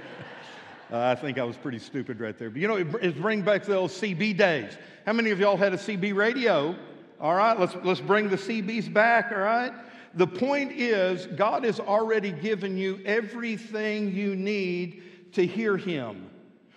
Uh, 0.92 0.98
I 0.98 1.14
think 1.14 1.38
I 1.38 1.44
was 1.44 1.56
pretty 1.56 1.78
stupid 1.78 2.20
right 2.20 2.38
there. 2.38 2.50
But 2.50 2.60
you 2.60 2.68
know, 2.68 2.76
it, 2.76 2.86
it 3.00 3.20
brings 3.20 3.44
back 3.44 3.64
the 3.64 3.74
old 3.74 3.90
CB 3.90 4.36
days. 4.36 4.76
How 5.06 5.14
many 5.14 5.30
of 5.30 5.40
y'all 5.40 5.56
had 5.56 5.72
a 5.72 5.78
CB 5.78 6.14
radio? 6.14 6.76
All 7.20 7.34
right, 7.34 7.58
let's, 7.58 7.74
let's 7.82 8.00
bring 8.00 8.28
the 8.28 8.36
CBs 8.36 8.92
back, 8.92 9.32
all 9.32 9.38
right? 9.38 9.72
The 10.14 10.26
point 10.26 10.72
is, 10.72 11.26
God 11.26 11.64
has 11.64 11.80
already 11.80 12.32
given 12.32 12.76
you 12.76 13.00
everything 13.04 14.14
you 14.14 14.36
need 14.36 15.32
to 15.32 15.46
hear 15.46 15.76
Him. 15.76 16.30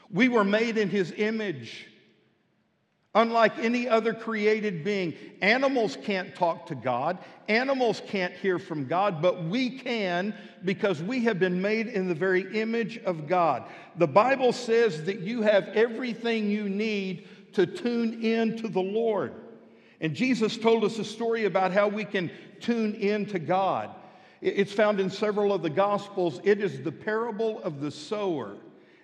We 0.09 0.29
were 0.29 0.45
made 0.45 0.77
in 0.77 0.89
His 0.89 1.13
image. 1.17 1.87
Unlike 3.17 3.57
any 3.57 3.89
other 3.89 4.13
created 4.13 4.83
being, 4.83 5.15
animals 5.41 5.97
can't 6.03 6.35
talk 6.35 6.67
to 6.67 6.75
God. 6.75 7.17
Animals 7.47 7.99
can't 8.05 8.31
hear 8.31 8.59
from 8.59 8.85
God, 8.85 9.23
but 9.23 9.43
we 9.43 9.79
can 9.79 10.35
because 10.63 11.01
we 11.01 11.23
have 11.23 11.39
been 11.39 11.59
made 11.59 11.87
in 11.87 12.07
the 12.07 12.13
very 12.13 12.61
image 12.61 12.99
of 12.99 13.27
God. 13.27 13.63
The 13.95 14.05
Bible 14.05 14.53
says 14.53 15.05
that 15.05 15.21
you 15.21 15.41
have 15.41 15.67
everything 15.69 16.51
you 16.51 16.69
need 16.69 17.27
to 17.53 17.65
tune 17.65 18.23
in 18.23 18.55
to 18.57 18.67
the 18.67 18.83
Lord. 18.83 19.33
And 19.99 20.13
Jesus 20.13 20.55
told 20.55 20.83
us 20.83 20.99
a 20.99 21.03
story 21.03 21.45
about 21.45 21.71
how 21.71 21.87
we 21.87 22.05
can 22.05 22.29
tune 22.59 22.93
in 22.93 23.25
to 23.27 23.39
God. 23.39 23.89
It's 24.41 24.73
found 24.73 24.99
in 24.99 25.09
several 25.09 25.51
of 25.53 25.63
the 25.63 25.71
Gospels. 25.71 26.39
It 26.43 26.61
is 26.61 26.83
the 26.83 26.91
parable 26.91 27.63
of 27.63 27.81
the 27.81 27.89
sower. 27.89 28.57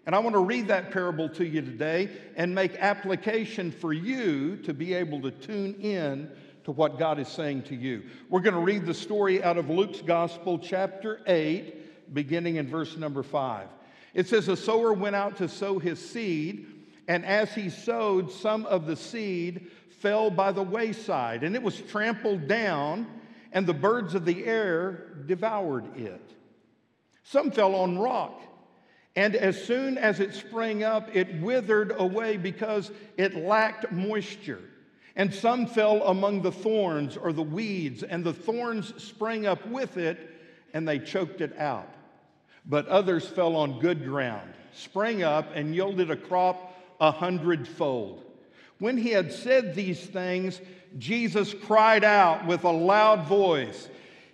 And 0.06 0.13
I 0.13 0.20
want 0.20 0.36
to 0.36 0.42
read 0.42 0.68
that 0.68 0.92
parable 0.92 1.30
to 1.30 1.46
you 1.46 1.62
today 1.62 2.10
and 2.36 2.54
make 2.54 2.76
application 2.76 3.72
for 3.72 3.94
you 3.94 4.58
to 4.58 4.74
be 4.74 4.94
able 4.94 5.22
to 5.22 5.32
tune 5.32 5.76
in 5.76 6.30
to 6.66 6.72
what 6.72 7.00
God 7.00 7.20
is 7.20 7.28
saying 7.28 7.63
to 7.63 7.76
you. 7.76 8.04
We're 8.30 8.42
going 8.42 8.56
to 8.56 8.60
read 8.60 8.86
the 8.86 8.94
story 8.94 9.44
out 9.44 9.58
of 9.58 9.70
Luke's 9.70 10.02
Gospel, 10.02 10.60
chapter 10.60 11.22
8, 11.26 12.13
beginning 12.13 12.58
in 12.58 12.68
verse 12.68 12.98
number 12.98 13.24
5. 13.24 13.68
It 14.13 14.28
says, 14.28 14.50
A 14.50 14.58
sower 14.58 14.94
went 14.94 15.16
out 15.16 15.38
to 15.38 15.48
sow 15.48 15.80
his 15.80 16.00
seed, 16.00 16.68
and 17.08 17.26
as 17.26 17.54
he 17.54 17.70
sowed, 17.70 18.32
some 18.32 18.66
of 18.66 18.86
the 18.86 18.96
seed 18.96 19.72
fell 20.00 20.30
by 20.30 20.52
the 20.52 20.63
wayside, 20.63 21.44
and 21.44 21.56
it 21.56 21.63
was 21.63 21.80
trampled 21.80 22.48
down, 22.48 23.08
and 23.54 23.66
the 23.66 23.74
birds 23.74 24.16
of 24.16 24.26
the 24.26 24.46
air 24.46 25.16
devoured 25.26 25.98
it. 25.98 26.22
Some 27.24 27.52
fell 27.52 27.76
on 27.76 27.98
rock. 27.98 28.42
And 29.15 29.36
as 29.36 29.63
soon 29.63 29.97
as 29.97 30.19
it 30.19 30.34
sprang 30.34 30.84
up, 30.84 31.15
it 31.15 31.41
withered 31.41 31.93
away 31.95 32.38
because 32.38 32.91
it 33.17 33.36
lacked 33.36 33.91
moisture. 33.91 34.62
And 35.15 35.32
some 35.32 35.67
fell 35.67 36.02
among 36.04 36.41
the 36.41 36.52
thorns 36.52 37.15
or 37.17 37.32
the 37.32 37.43
weeds, 37.43 38.02
and 38.02 38.23
the 38.23 38.34
thorns 38.34 38.93
sprang 39.02 39.45
up 39.45 39.65
with 39.67 39.97
it, 39.97 40.32
and 40.73 40.88
they 40.88 40.97
choked 40.97 41.41
it 41.41 41.58
out. 41.60 41.88
But 42.65 42.88
others 42.88 43.28
fell 43.28 43.56
on 43.56 43.80
good 43.80 44.04
ground, 44.04 44.52
sprang 44.73 45.21
up, 45.21 45.49
and 45.54 45.76
yielded 45.76 46.10
a 46.10 46.15
crop 46.15 46.73
a 46.99 47.12
hundredfold. 47.12 48.23
When 48.80 48.97
he 48.97 49.10
had 49.10 49.32
said 49.32 49.76
these 49.76 50.04
things, 50.04 50.60
Jesus 50.97 51.54
cried 51.54 52.04
out 52.04 52.47
with 52.47 52.63
a 52.63 52.71
loud 52.71 53.28
voice, 53.28 53.88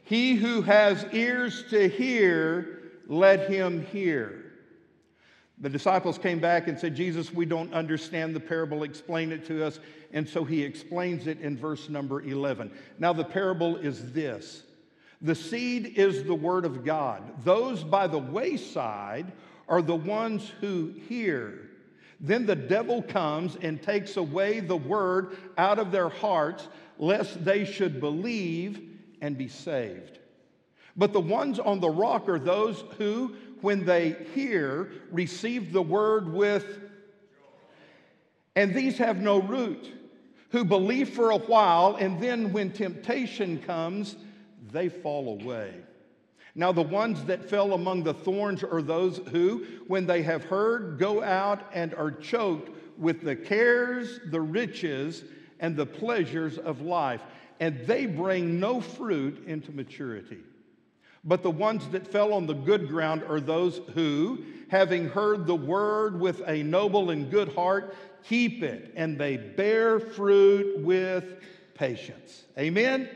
He 0.03 0.35
who 0.35 0.61
has 0.61 1.05
ears 1.11 1.65
to 1.71 1.89
hear, 1.89 2.79
let 3.07 3.49
him 3.49 3.85
hear. 3.87 4.38
The 5.61 5.69
disciples 5.69 6.17
came 6.17 6.39
back 6.39 6.67
and 6.67 6.79
said, 6.79 6.95
Jesus, 6.95 7.33
we 7.33 7.45
don't 7.45 7.73
understand 7.73 8.35
the 8.35 8.39
parable. 8.39 8.83
Explain 8.83 9.31
it 9.31 9.45
to 9.47 9.65
us. 9.65 9.79
And 10.13 10.27
so 10.27 10.45
he 10.45 10.63
explains 10.63 11.27
it 11.27 11.41
in 11.41 11.57
verse 11.57 11.89
number 11.89 12.21
11. 12.21 12.71
Now, 12.97 13.11
the 13.13 13.25
parable 13.25 13.75
is 13.77 14.13
this 14.13 14.63
the 15.21 15.35
seed 15.35 15.97
is 15.97 16.23
the 16.23 16.35
word 16.35 16.63
of 16.63 16.85
God. 16.85 17.43
Those 17.43 17.83
by 17.83 18.07
the 18.07 18.17
wayside 18.17 19.31
are 19.67 19.81
the 19.81 19.95
ones 19.95 20.49
who 20.61 20.93
hear. 21.09 21.69
Then 22.21 22.45
the 22.45 22.55
devil 22.55 23.01
comes 23.01 23.57
and 23.61 23.81
takes 23.81 24.17
away 24.17 24.61
the 24.61 24.77
word 24.77 25.37
out 25.57 25.77
of 25.77 25.91
their 25.91 26.09
hearts, 26.09 26.67
lest 26.97 27.43
they 27.43 27.65
should 27.65 27.99
believe 27.99 28.81
and 29.21 29.37
be 29.37 29.47
saved. 29.47 30.19
But 30.95 31.13
the 31.13 31.21
ones 31.21 31.59
on 31.59 31.79
the 31.79 31.89
rock 31.89 32.27
are 32.27 32.39
those 32.39 32.83
who, 32.97 33.35
when 33.61 33.85
they 33.85 34.15
hear, 34.33 34.91
receive 35.11 35.71
the 35.73 35.81
word 35.81 36.31
with, 36.31 36.79
and 38.55 38.73
these 38.73 38.97
have 38.97 39.21
no 39.21 39.41
root, 39.41 39.93
who 40.49 40.65
believe 40.65 41.09
for 41.09 41.31
a 41.31 41.37
while, 41.37 41.95
and 41.95 42.21
then 42.21 42.51
when 42.51 42.71
temptation 42.71 43.59
comes, 43.59 44.15
they 44.71 44.89
fall 44.89 45.39
away. 45.41 45.73
Now, 46.55 46.71
the 46.71 46.81
ones 46.81 47.23
that 47.25 47.49
fell 47.49 47.73
among 47.73 48.03
the 48.03 48.13
thorns 48.13 48.63
are 48.63 48.81
those 48.81 49.19
who, 49.31 49.65
when 49.87 50.05
they 50.05 50.23
have 50.23 50.43
heard, 50.43 50.97
go 50.97 51.23
out 51.23 51.69
and 51.73 51.93
are 51.93 52.11
choked 52.11 52.71
with 52.97 53.21
the 53.21 53.35
cares, 53.35 54.19
the 54.25 54.41
riches, 54.41 55.23
and 55.59 55.75
the 55.75 55.85
pleasures 55.85 56.57
of 56.57 56.81
life, 56.81 57.21
and 57.59 57.85
they 57.85 58.05
bring 58.05 58.59
no 58.59 58.81
fruit 58.81 59.43
into 59.45 59.71
maturity. 59.71 60.39
But 61.23 61.43
the 61.43 61.51
ones 61.51 61.87
that 61.89 62.07
fell 62.07 62.33
on 62.33 62.47
the 62.47 62.53
good 62.53 62.87
ground 62.87 63.23
are 63.23 63.39
those 63.41 63.81
who, 63.93 64.43
having 64.69 65.09
heard 65.09 65.45
the 65.45 65.55
word 65.55 66.19
with 66.19 66.41
a 66.47 66.63
noble 66.63 67.09
and 67.09 67.29
good 67.29 67.53
heart, 67.53 67.95
keep 68.23 68.63
it, 68.63 68.93
and 68.95 69.17
they 69.17 69.37
bear 69.37 69.99
fruit 69.99 70.79
with 70.79 71.25
patience. 71.73 72.43
Amen? 72.57 73.09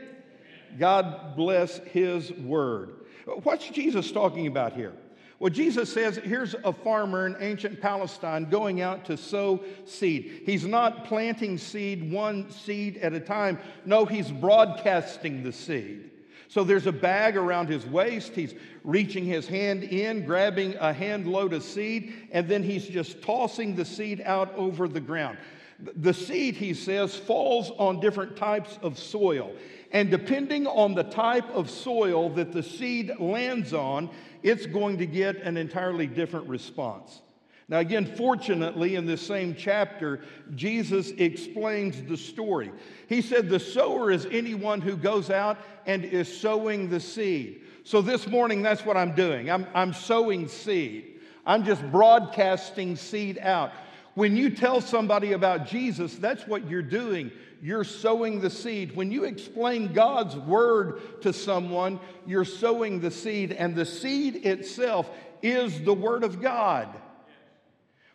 God 0.78 1.36
bless 1.36 1.78
his 1.78 2.32
word. 2.32 2.94
What's 3.42 3.68
Jesus 3.68 4.10
talking 4.12 4.46
about 4.46 4.74
here? 4.74 4.92
Well, 5.38 5.50
Jesus 5.50 5.92
says 5.92 6.16
here's 6.16 6.54
a 6.64 6.72
farmer 6.72 7.26
in 7.26 7.36
ancient 7.40 7.80
Palestine 7.80 8.48
going 8.48 8.80
out 8.80 9.04
to 9.06 9.16
sow 9.16 9.62
seed. 9.84 10.42
He's 10.46 10.64
not 10.64 11.04
planting 11.04 11.58
seed 11.58 12.10
one 12.10 12.50
seed 12.50 12.98
at 12.98 13.12
a 13.12 13.20
time. 13.20 13.58
No, 13.84 14.04
he's 14.04 14.30
broadcasting 14.30 15.42
the 15.42 15.52
seed. 15.52 16.10
So 16.48 16.64
there's 16.64 16.86
a 16.86 16.92
bag 16.92 17.36
around 17.36 17.68
his 17.68 17.86
waist. 17.86 18.32
He's 18.34 18.54
reaching 18.84 19.24
his 19.24 19.46
hand 19.46 19.82
in, 19.84 20.24
grabbing 20.24 20.74
a 20.76 20.92
handload 20.92 21.52
of 21.52 21.62
seed, 21.62 22.14
and 22.32 22.48
then 22.48 22.62
he's 22.62 22.86
just 22.86 23.22
tossing 23.22 23.74
the 23.74 23.84
seed 23.84 24.22
out 24.24 24.54
over 24.54 24.86
the 24.86 25.00
ground. 25.00 25.38
The 25.78 26.14
seed, 26.14 26.54
he 26.56 26.74
says, 26.74 27.16
falls 27.16 27.70
on 27.72 28.00
different 28.00 28.36
types 28.36 28.78
of 28.82 28.98
soil. 28.98 29.52
And 29.90 30.10
depending 30.10 30.66
on 30.66 30.94
the 30.94 31.02
type 31.04 31.48
of 31.50 31.70
soil 31.70 32.28
that 32.30 32.52
the 32.52 32.62
seed 32.62 33.12
lands 33.18 33.72
on, 33.72 34.10
it's 34.42 34.66
going 34.66 34.98
to 34.98 35.06
get 35.06 35.36
an 35.36 35.56
entirely 35.56 36.06
different 36.06 36.48
response. 36.48 37.20
Now, 37.68 37.78
again, 37.78 38.04
fortunately, 38.16 38.94
in 38.94 39.06
this 39.06 39.26
same 39.26 39.54
chapter, 39.58 40.20
Jesus 40.54 41.10
explains 41.12 42.02
the 42.02 42.16
story. 42.16 42.70
He 43.08 43.22
said, 43.22 43.48
The 43.48 43.60
sower 43.60 44.10
is 44.10 44.26
anyone 44.30 44.82
who 44.82 44.96
goes 44.96 45.30
out 45.30 45.58
and 45.86 46.04
is 46.04 46.34
sowing 46.40 46.90
the 46.90 47.00
seed. 47.00 47.62
So 47.84 48.02
this 48.02 48.26
morning, 48.26 48.62
that's 48.62 48.84
what 48.84 48.96
I'm 48.96 49.14
doing. 49.14 49.50
I'm, 49.50 49.66
I'm 49.74 49.94
sowing 49.94 50.48
seed. 50.48 51.20
I'm 51.46 51.64
just 51.64 51.82
broadcasting 51.90 52.96
seed 52.96 53.38
out. 53.38 53.72
When 54.14 54.36
you 54.36 54.50
tell 54.50 54.80
somebody 54.80 55.32
about 55.32 55.66
Jesus, 55.66 56.14
that's 56.16 56.46
what 56.46 56.68
you're 56.68 56.82
doing. 56.82 57.30
You're 57.62 57.84
sowing 57.84 58.40
the 58.40 58.50
seed. 58.50 58.94
When 58.94 59.10
you 59.10 59.24
explain 59.24 59.92
God's 59.92 60.36
word 60.36 61.22
to 61.22 61.32
someone, 61.32 61.98
you're 62.26 62.44
sowing 62.44 63.00
the 63.00 63.10
seed, 63.10 63.52
and 63.52 63.74
the 63.74 63.86
seed 63.86 64.44
itself 64.46 65.10
is 65.42 65.80
the 65.82 65.94
word 65.94 66.24
of 66.24 66.40
God. 66.40 66.88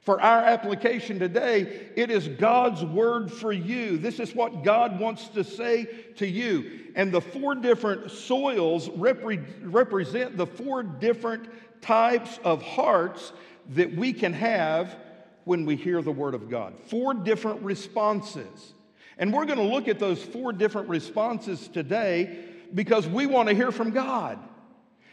For 0.10 0.20
our 0.20 0.42
application 0.42 1.20
today, 1.20 1.92
it 1.96 2.10
is 2.10 2.28
God's 2.28 2.84
word 2.84 3.32
for 3.32 3.54
you. 3.54 3.96
This 4.00 4.20
is 4.20 4.34
what 4.34 4.64
God 4.64 5.00
wants 5.00 5.28
to 5.28 5.44
say 5.44 5.86
to 6.16 6.26
you. 6.26 6.88
And 6.96 7.12
the 7.12 7.22
four 7.22 7.54
different 7.54 8.10
soils 8.10 8.90
repre- 8.90 9.46
represent 9.62 10.36
the 10.36 10.48
four 10.48 10.82
different 10.82 11.48
types 11.84 12.40
of 12.44 12.64
hearts 12.64 13.32
that 13.76 13.96
we 13.96 14.12
can 14.12 14.34
have 14.34 14.98
when 15.44 15.68
we 15.68 15.76
hear 15.76 16.02
the 16.02 16.12
word 16.12 16.34
of 16.34 16.50
God. 16.50 16.74
Four 16.88 17.14
different 17.14 17.62
responses. 17.62 18.74
And 19.20 19.32
we're 19.32 19.46
going 19.46 19.60
to 19.60 19.64
look 19.64 19.88
at 19.88 20.00
those 20.00 20.24
four 20.24 20.54
different 20.54 20.90
responses 20.90 21.68
today 21.68 22.46
because 22.74 23.08
we 23.08 23.28
want 23.28 23.48
to 23.50 23.54
hear 23.54 23.72
from 23.72 23.92
God. 23.92 24.40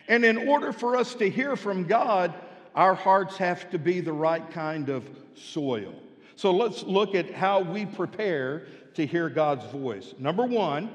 And 0.09 0.25
in 0.25 0.49
order 0.49 0.73
for 0.73 0.97
us 0.97 1.15
to 1.17 1.29
hear 1.29 1.55
from 1.55 1.85
God, 1.85 2.33
our 2.77 2.95
hearts 2.95 3.39
have 3.39 3.71
to 3.71 3.79
be 3.79 4.01
the 4.01 4.13
right 4.13 4.49
kind 4.51 4.91
of 4.91 5.09
soil. 5.35 5.95
So 6.37 6.51
let's 6.51 6.83
look 6.83 7.15
at 7.15 7.33
how 7.33 7.61
we 7.61 7.87
prepare 7.87 8.67
to 8.95 9.07
hear 9.07 9.31
God's 9.31 9.65
voice. 9.73 10.15
Number 10.19 10.45
one, 10.45 10.91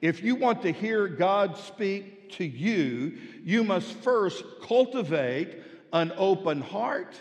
if 0.00 0.22
you 0.22 0.36
want 0.36 0.62
to 0.62 0.72
hear 0.72 1.08
God 1.08 1.58
speak 1.58 2.30
to 2.32 2.44
you, 2.44 3.18
you 3.42 3.64
must 3.64 3.92
first 3.98 4.44
cultivate 4.62 5.62
an 5.92 6.12
open 6.16 6.60
heart 6.60 7.16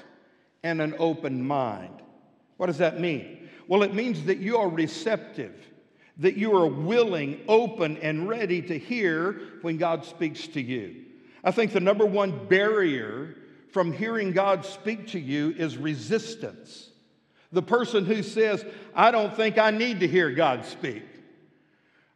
and 0.64 0.82
an 0.82 0.96
open 1.00 1.46
mind. 1.46 2.02
What 2.58 2.68
does 2.68 2.78
that 2.78 3.00
mean? 3.00 3.50
Well, 3.68 3.82
it 3.82 3.94
means 3.94 4.24
that 4.26 4.38
you 4.38 4.58
are 4.58 4.70
receptive, 4.70 5.56
that 6.18 6.36
you 6.38 6.56
are 6.56 6.68
willing, 6.68 7.42
open, 7.48 7.98
and 7.98 8.30
ready 8.30 8.62
to 8.64 8.78
hear 8.78 9.42
when 9.62 9.78
God 9.78 10.06
speaks 10.06 10.48
to 10.50 10.62
you. 10.62 11.06
I 11.44 11.52
think 11.52 11.72
the 11.72 11.80
number 11.80 12.06
one 12.06 12.48
barrier 12.48 13.36
from 13.76 13.92
hearing 13.92 14.32
God 14.32 14.64
speak 14.64 15.08
to 15.08 15.20
you 15.20 15.54
is 15.58 15.76
resistance. 15.76 16.92
The 17.52 17.62
person 17.62 18.06
who 18.06 18.24
says, 18.24 18.64
I 18.96 19.12
don't 19.12 19.36
think 19.36 19.58
I 19.58 19.70
need 19.72 20.00
to 20.00 20.08
hear 20.08 20.32
God 20.32 20.66
speak, 20.66 21.04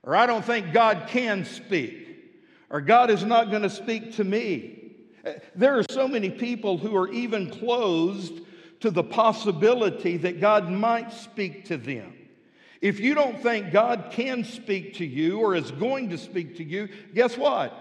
or 0.01 0.15
I 0.15 0.25
don't 0.25 0.45
think 0.45 0.71
God 0.71 1.07
can 1.09 1.43
speak, 1.43 2.07
or 2.69 2.79
God 2.79 3.09
is 3.09 3.25
not 3.25 3.49
going 3.49 3.63
to 3.63 3.69
speak 3.69 4.15
to 4.15 4.23
me. 4.23 4.93
Eh, 5.25 5.33
there 5.53 5.77
are 5.77 5.83
so 5.91 6.07
many 6.07 6.29
people 6.29 6.77
who 6.77 6.95
are 6.95 7.11
even 7.11 7.49
closed 7.49 8.39
to 8.79 8.89
the 8.89 9.03
possibility 9.03 10.15
that 10.15 10.39
God 10.39 10.71
might 10.71 11.11
speak 11.11 11.65
to 11.65 11.75
them. 11.75 12.13
If 12.79 13.01
you 13.01 13.13
don't 13.13 13.43
think 13.43 13.73
God 13.73 14.11
can 14.11 14.45
speak 14.45 14.93
to 14.93 15.05
you 15.05 15.39
or 15.39 15.55
is 15.55 15.71
going 15.71 16.11
to 16.11 16.17
speak 16.17 16.55
to 16.55 16.63
you, 16.63 16.87
guess 17.13 17.37
what? 17.37 17.73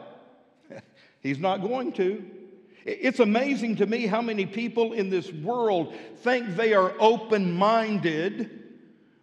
He's 1.22 1.38
not 1.38 1.62
going 1.62 1.92
to. 1.92 2.37
It's 2.84 3.20
amazing 3.20 3.76
to 3.76 3.86
me 3.86 4.06
how 4.06 4.22
many 4.22 4.46
people 4.46 4.92
in 4.92 5.10
this 5.10 5.32
world 5.32 5.94
think 6.18 6.56
they 6.56 6.74
are 6.74 6.94
open 6.98 7.52
minded, 7.52 8.50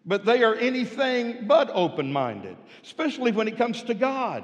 but 0.06 0.26
they 0.26 0.44
are 0.44 0.56
anything 0.56 1.48
but 1.48 1.70
open 1.74 2.12
minded, 2.12 2.58
especially 2.84 3.32
when 3.32 3.48
it 3.48 3.58
comes 3.58 3.84
to 3.84 3.94
God. 3.94 4.44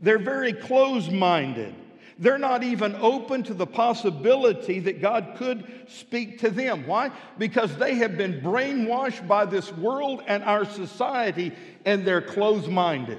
They're 0.00 0.18
very 0.18 0.52
closed 0.52 1.10
minded. 1.10 1.74
They're 2.18 2.38
not 2.38 2.62
even 2.62 2.94
open 2.96 3.42
to 3.44 3.54
the 3.54 3.66
possibility 3.66 4.78
that 4.80 5.00
God 5.00 5.34
could 5.36 5.66
speak 5.88 6.38
to 6.40 6.50
them. 6.50 6.86
Why? 6.86 7.10
Because 7.38 7.76
they 7.76 7.96
have 7.96 8.16
been 8.16 8.40
brainwashed 8.40 9.26
by 9.26 9.46
this 9.46 9.72
world 9.72 10.22
and 10.26 10.44
our 10.44 10.64
society, 10.64 11.52
and 11.84 12.06
they're 12.06 12.22
closed 12.22 12.68
minded. 12.68 13.18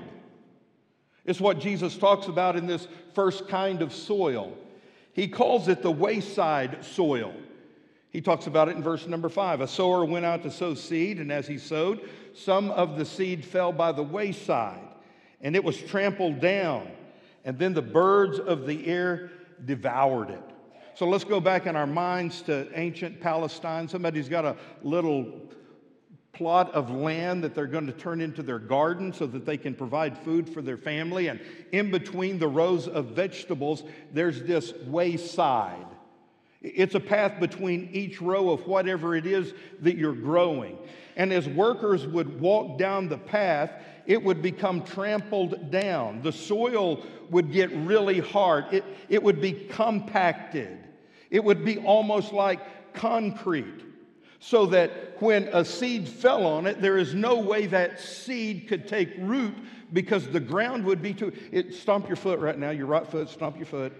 It's 1.26 1.42
what 1.42 1.60
Jesus 1.60 1.98
talks 1.98 2.28
about 2.28 2.56
in 2.56 2.68
this 2.68 2.88
first 3.16 3.50
kind 3.50 3.82
of 3.82 3.94
soil. 3.94 4.58
He 5.16 5.30
calls 5.30 5.70
it 5.70 5.82
the 5.82 5.92
wayside 5.92 6.84
soil. 6.84 7.34
He 8.10 8.20
talks 8.20 8.48
about 8.48 8.68
it 8.68 8.76
in 8.76 8.84
verse 8.84 9.08
number 9.08 9.30
five. 9.30 9.62
A 9.62 9.68
sower 9.68 10.04
went 10.04 10.26
out 10.26 10.44
to 10.44 10.52
sow 10.52 10.74
seed, 10.74 11.20
and 11.20 11.32
as 11.32 11.48
he 11.48 11.58
sowed, 11.58 12.02
some 12.34 12.70
of 12.72 12.98
the 12.98 13.06
seed 13.06 13.46
fell 13.46 13.72
by 13.72 13.94
the 13.94 14.04
wayside, 14.04 14.90
and 15.40 15.56
it 15.56 15.64
was 15.64 15.78
trampled 15.78 16.42
down, 16.42 16.92
and 17.46 17.58
then 17.58 17.74
the 17.74 17.82
birds 17.82 18.40
of 18.40 18.68
the 18.68 18.86
air 18.88 19.32
devoured 19.64 20.32
it. 20.32 20.44
So 20.96 21.08
let's 21.08 21.24
go 21.24 21.40
back 21.40 21.66
in 21.66 21.78
our 21.78 21.88
minds 21.88 22.42
to 22.44 22.68
ancient 22.78 23.22
Palestine. 23.22 23.88
Somebody's 23.88 24.28
got 24.28 24.44
a 24.44 24.58
little 24.84 25.50
plot 26.36 26.74
of 26.74 26.92
land 26.92 27.44
that 27.44 27.56
they're 27.56 27.66
going 27.66 27.88
to 27.88 27.94
turn 27.94 28.22
into 28.22 28.44
their 28.44 28.60
garden 28.60 29.14
so 29.14 29.26
that 29.26 29.46
they 29.46 29.58
can 29.58 29.74
provide 29.74 30.18
food 30.18 30.50
for 30.50 30.62
their 30.62 30.78
family. 30.78 31.28
And 31.28 31.40
in 31.72 31.90
between 31.92 32.38
the 32.38 32.48
rows 32.48 32.88
of 32.88 33.08
vegetables, 33.08 33.84
there's 34.14 34.44
this 34.44 34.74
wayside. 34.86 35.86
It's 36.62 36.96
a 36.96 37.00
path 37.00 37.40
between 37.40 37.90
each 37.94 38.22
row 38.22 38.50
of 38.50 38.68
whatever 38.68 39.16
it 39.16 39.26
is 39.26 39.54
that 39.82 39.98
you're 39.98 40.14
growing. 40.14 40.78
And 41.16 41.32
as 41.32 41.48
workers 41.48 42.06
would 42.06 42.42
walk 42.42 42.78
down 42.78 43.08
the 43.08 43.18
path, 43.18 43.72
it 44.06 44.22
would 44.22 44.42
become 44.42 44.84
trampled 44.84 45.72
down. 45.72 46.22
The 46.22 46.32
soil 46.32 47.06
would 47.30 47.52
get 47.52 47.72
really 47.72 48.20
hard, 48.20 48.66
it, 48.72 48.84
it 49.10 49.24
would 49.24 49.42
be 49.42 49.54
compacted, 49.54 50.78
it 51.32 51.44
would 51.44 51.64
be 51.64 51.78
almost 51.78 52.34
like 52.34 52.94
concrete 52.94 53.86
so 54.46 54.68
that 54.68 55.20
when 55.24 55.48
a 55.54 55.66
seed 55.66 56.08
fell 56.08 56.46
on 56.46 56.68
it, 56.68 56.80
there 56.80 57.00
is 57.00 57.16
no 57.16 57.40
way 57.40 57.66
that 57.66 58.00
seed 58.00 58.68
could 58.68 58.88
take 58.88 59.10
root 59.18 59.56
because 59.92 60.28
the 60.28 60.40
ground 60.40 60.86
would 60.86 61.02
be 61.02 61.16
too. 61.16 61.34
It, 61.52 61.74
stomp 61.74 62.08
your 62.08 62.16
foot 62.16 62.40
right 62.40 62.58
now, 62.58 62.70
your 62.70 62.86
right 62.86 63.08
foot, 63.08 63.28
stomp 63.30 63.58
your 63.58 63.66
foot. 63.66 63.92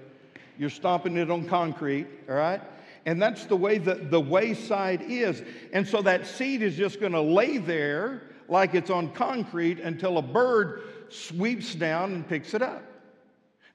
You're 0.60 0.70
stomping 0.70 1.18
it 1.18 1.32
on 1.32 1.48
concrete, 1.48 2.06
all 2.30 2.36
right? 2.36 2.62
And 3.08 3.20
that's 3.20 3.46
the 3.46 3.56
way 3.56 3.80
that 3.80 4.12
the 4.12 4.22
wayside 4.22 5.02
is. 5.02 5.42
And 5.74 5.88
so 5.88 6.04
that 6.04 6.28
seed 6.28 6.62
is 6.62 6.76
just 6.76 7.00
going 7.00 7.14
to 7.14 7.22
lay 7.22 7.58
there 7.58 8.22
like 8.48 8.76
it's 8.76 8.92
on 8.92 9.14
concrete 9.14 9.80
until 9.80 10.20
a 10.20 10.22
bird 10.22 10.84
sweeps 11.10 11.74
down 11.74 12.14
and 12.14 12.28
picks 12.28 12.54
it 12.54 12.62
up. 12.62 12.84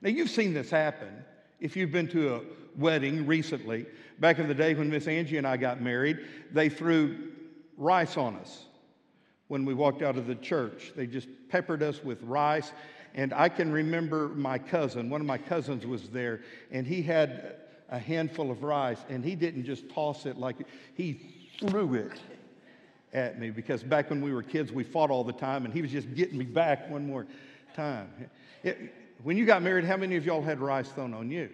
Now, 0.02 0.10
you've 0.10 0.30
seen 0.30 0.54
this 0.54 0.70
happen 0.70 1.24
if 1.58 1.76
you've 1.76 1.90
been 1.90 2.08
to 2.08 2.36
a 2.36 2.40
wedding 2.76 3.26
recently. 3.26 3.86
Back 4.20 4.38
in 4.38 4.46
the 4.46 4.54
day 4.54 4.74
when 4.74 4.90
Miss 4.90 5.08
Angie 5.08 5.38
and 5.38 5.46
I 5.46 5.56
got 5.56 5.80
married, 5.80 6.18
they 6.52 6.68
threw 6.68 7.32
rice 7.78 8.18
on 8.18 8.36
us 8.36 8.66
when 9.48 9.64
we 9.64 9.72
walked 9.72 10.02
out 10.02 10.18
of 10.18 10.26
the 10.26 10.34
church. 10.34 10.92
They 10.94 11.06
just 11.06 11.28
peppered 11.48 11.82
us 11.82 12.04
with 12.04 12.22
rice. 12.22 12.72
And 13.14 13.32
I 13.32 13.48
can 13.48 13.72
remember 13.72 14.28
my 14.28 14.58
cousin, 14.58 15.10
one 15.10 15.20
of 15.20 15.26
my 15.26 15.38
cousins 15.38 15.86
was 15.86 16.10
there, 16.10 16.42
and 16.70 16.86
he 16.86 17.02
had 17.02 17.56
a 17.88 17.98
handful 17.98 18.50
of 18.52 18.62
rice, 18.62 18.98
and 19.08 19.24
he 19.24 19.34
didn't 19.34 19.64
just 19.64 19.88
toss 19.88 20.26
it 20.26 20.36
like 20.36 20.56
he 20.94 21.48
threw 21.58 21.94
it 21.94 22.20
at 23.12 23.40
me 23.40 23.50
because 23.50 23.82
back 23.82 24.10
when 24.10 24.20
we 24.20 24.32
were 24.32 24.44
kids, 24.44 24.70
we 24.70 24.84
fought 24.84 25.10
all 25.10 25.24
the 25.24 25.32
time, 25.32 25.64
and 25.64 25.74
he 25.74 25.82
was 25.82 25.90
just 25.90 26.14
getting 26.14 26.38
me 26.38 26.44
back 26.44 26.88
one 26.88 27.04
more 27.04 27.26
time. 27.74 28.08
It, 28.62 28.94
when 29.24 29.36
you 29.36 29.44
got 29.44 29.62
married, 29.62 29.84
how 29.84 29.96
many 29.96 30.14
of 30.14 30.24
y'all 30.24 30.42
had 30.42 30.60
rice 30.60 30.88
thrown 30.90 31.12
on 31.12 31.30
you? 31.30 31.50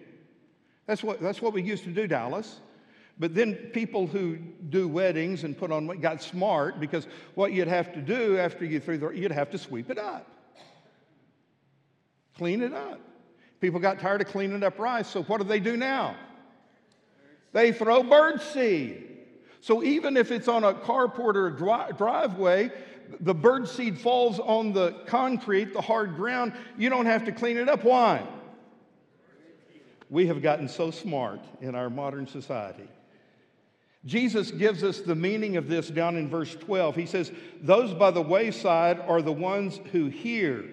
That's 0.87 1.03
what, 1.03 1.21
that's 1.21 1.41
what 1.41 1.53
we 1.53 1.61
used 1.61 1.83
to 1.83 1.91
do, 1.91 2.07
Dallas. 2.07 2.61
But 3.19 3.35
then 3.35 3.55
people 3.73 4.07
who 4.07 4.37
do 4.69 4.87
weddings 4.87 5.43
and 5.43 5.57
put 5.57 5.71
on 5.71 5.87
got 5.99 6.21
smart 6.21 6.79
because 6.79 7.07
what 7.35 7.51
you'd 7.51 7.67
have 7.67 7.93
to 7.93 8.01
do 8.01 8.37
after 8.37 8.63
you 8.63 8.79
threw 8.79 8.97
the, 8.97 9.09
you'd 9.09 9.31
have 9.31 9.49
to 9.51 9.57
sweep 9.57 9.89
it 9.89 9.97
up, 9.97 10.27
clean 12.37 12.61
it 12.61 12.73
up. 12.73 12.99
People 13.59 13.79
got 13.79 13.99
tired 13.99 14.21
of 14.21 14.27
cleaning 14.27 14.63
up 14.63 14.77
rice, 14.77 15.07
so 15.07 15.23
what 15.23 15.41
do 15.41 15.43
they 15.47 15.59
do 15.59 15.75
now? 15.75 16.15
They 17.53 17.71
throw 17.71 18.03
bird 18.03 18.39
seed. 18.41 19.03
So 19.61 19.83
even 19.83 20.15
if 20.15 20.31
it's 20.31 20.47
on 20.47 20.63
a 20.63 20.73
carport 20.73 21.35
or 21.35 21.47
a 21.47 21.57
dri- 21.57 21.97
driveway, 21.97 22.71
the 23.19 23.33
bird 23.33 23.67
seed 23.67 23.99
falls 23.99 24.39
on 24.39 24.73
the 24.73 24.91
concrete, 25.07 25.73
the 25.73 25.81
hard 25.81 26.15
ground. 26.15 26.53
You 26.77 26.89
don't 26.89 27.07
have 27.07 27.25
to 27.25 27.31
clean 27.31 27.57
it 27.57 27.67
up. 27.67 27.83
Why? 27.83 28.21
We 30.09 30.27
have 30.27 30.41
gotten 30.41 30.69
so 30.69 30.91
smart 30.91 31.41
in 31.61 31.75
our 31.75 31.89
modern 31.89 32.27
society. 32.27 32.87
Jesus 34.05 34.51
gives 34.51 34.83
us 34.83 35.01
the 35.01 35.15
meaning 35.15 35.57
of 35.57 35.67
this 35.67 35.89
down 35.89 36.15
in 36.15 36.29
verse 36.29 36.55
12. 36.55 36.95
He 36.95 37.05
says, 37.05 37.31
Those 37.61 37.93
by 37.93 38.11
the 38.11 38.21
wayside 38.21 38.99
are 39.01 39.21
the 39.21 39.33
ones 39.33 39.79
who 39.91 40.07
hear. 40.07 40.63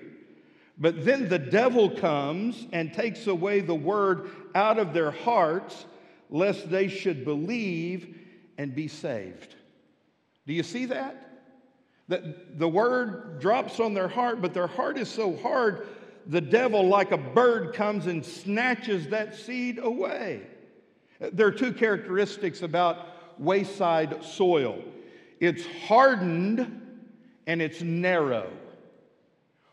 But 0.78 1.04
then 1.04 1.28
the 1.28 1.38
devil 1.38 1.90
comes 1.90 2.66
and 2.72 2.92
takes 2.92 3.26
away 3.26 3.60
the 3.60 3.74
word 3.74 4.30
out 4.54 4.78
of 4.78 4.92
their 4.92 5.10
hearts, 5.10 5.84
lest 6.30 6.70
they 6.70 6.88
should 6.88 7.24
believe 7.24 8.16
and 8.58 8.74
be 8.74 8.88
saved. 8.88 9.54
Do 10.46 10.52
you 10.52 10.62
see 10.62 10.86
that? 10.86 11.20
That 12.08 12.58
the 12.58 12.68
word 12.68 13.40
drops 13.40 13.80
on 13.80 13.94
their 13.94 14.08
heart, 14.08 14.42
but 14.42 14.52
their 14.52 14.66
heart 14.66 14.98
is 14.98 15.08
so 15.08 15.36
hard, 15.36 15.86
the 16.26 16.40
devil, 16.40 16.86
like 16.86 17.12
a 17.12 17.18
bird, 17.18 17.74
comes 17.74 18.06
and 18.06 18.24
snatches 18.24 19.08
that 19.08 19.34
seed 19.34 19.78
away. 19.78 20.42
There 21.20 21.46
are 21.46 21.52
two 21.52 21.72
characteristics 21.72 22.62
about 22.62 23.08
wayside 23.38 24.24
soil 24.24 24.82
it's 25.40 25.66
hardened 25.86 26.80
and 27.46 27.60
it's 27.60 27.82
narrow. 27.82 28.50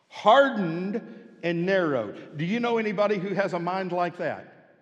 Hardened 0.09 1.01
and 1.43 1.65
narrow. 1.65 2.13
Do 2.35 2.43
you 2.43 2.59
know 2.59 2.77
anybody 2.77 3.17
who 3.17 3.33
has 3.33 3.53
a 3.53 3.59
mind 3.59 3.91
like 3.91 4.17
that? 4.17 4.73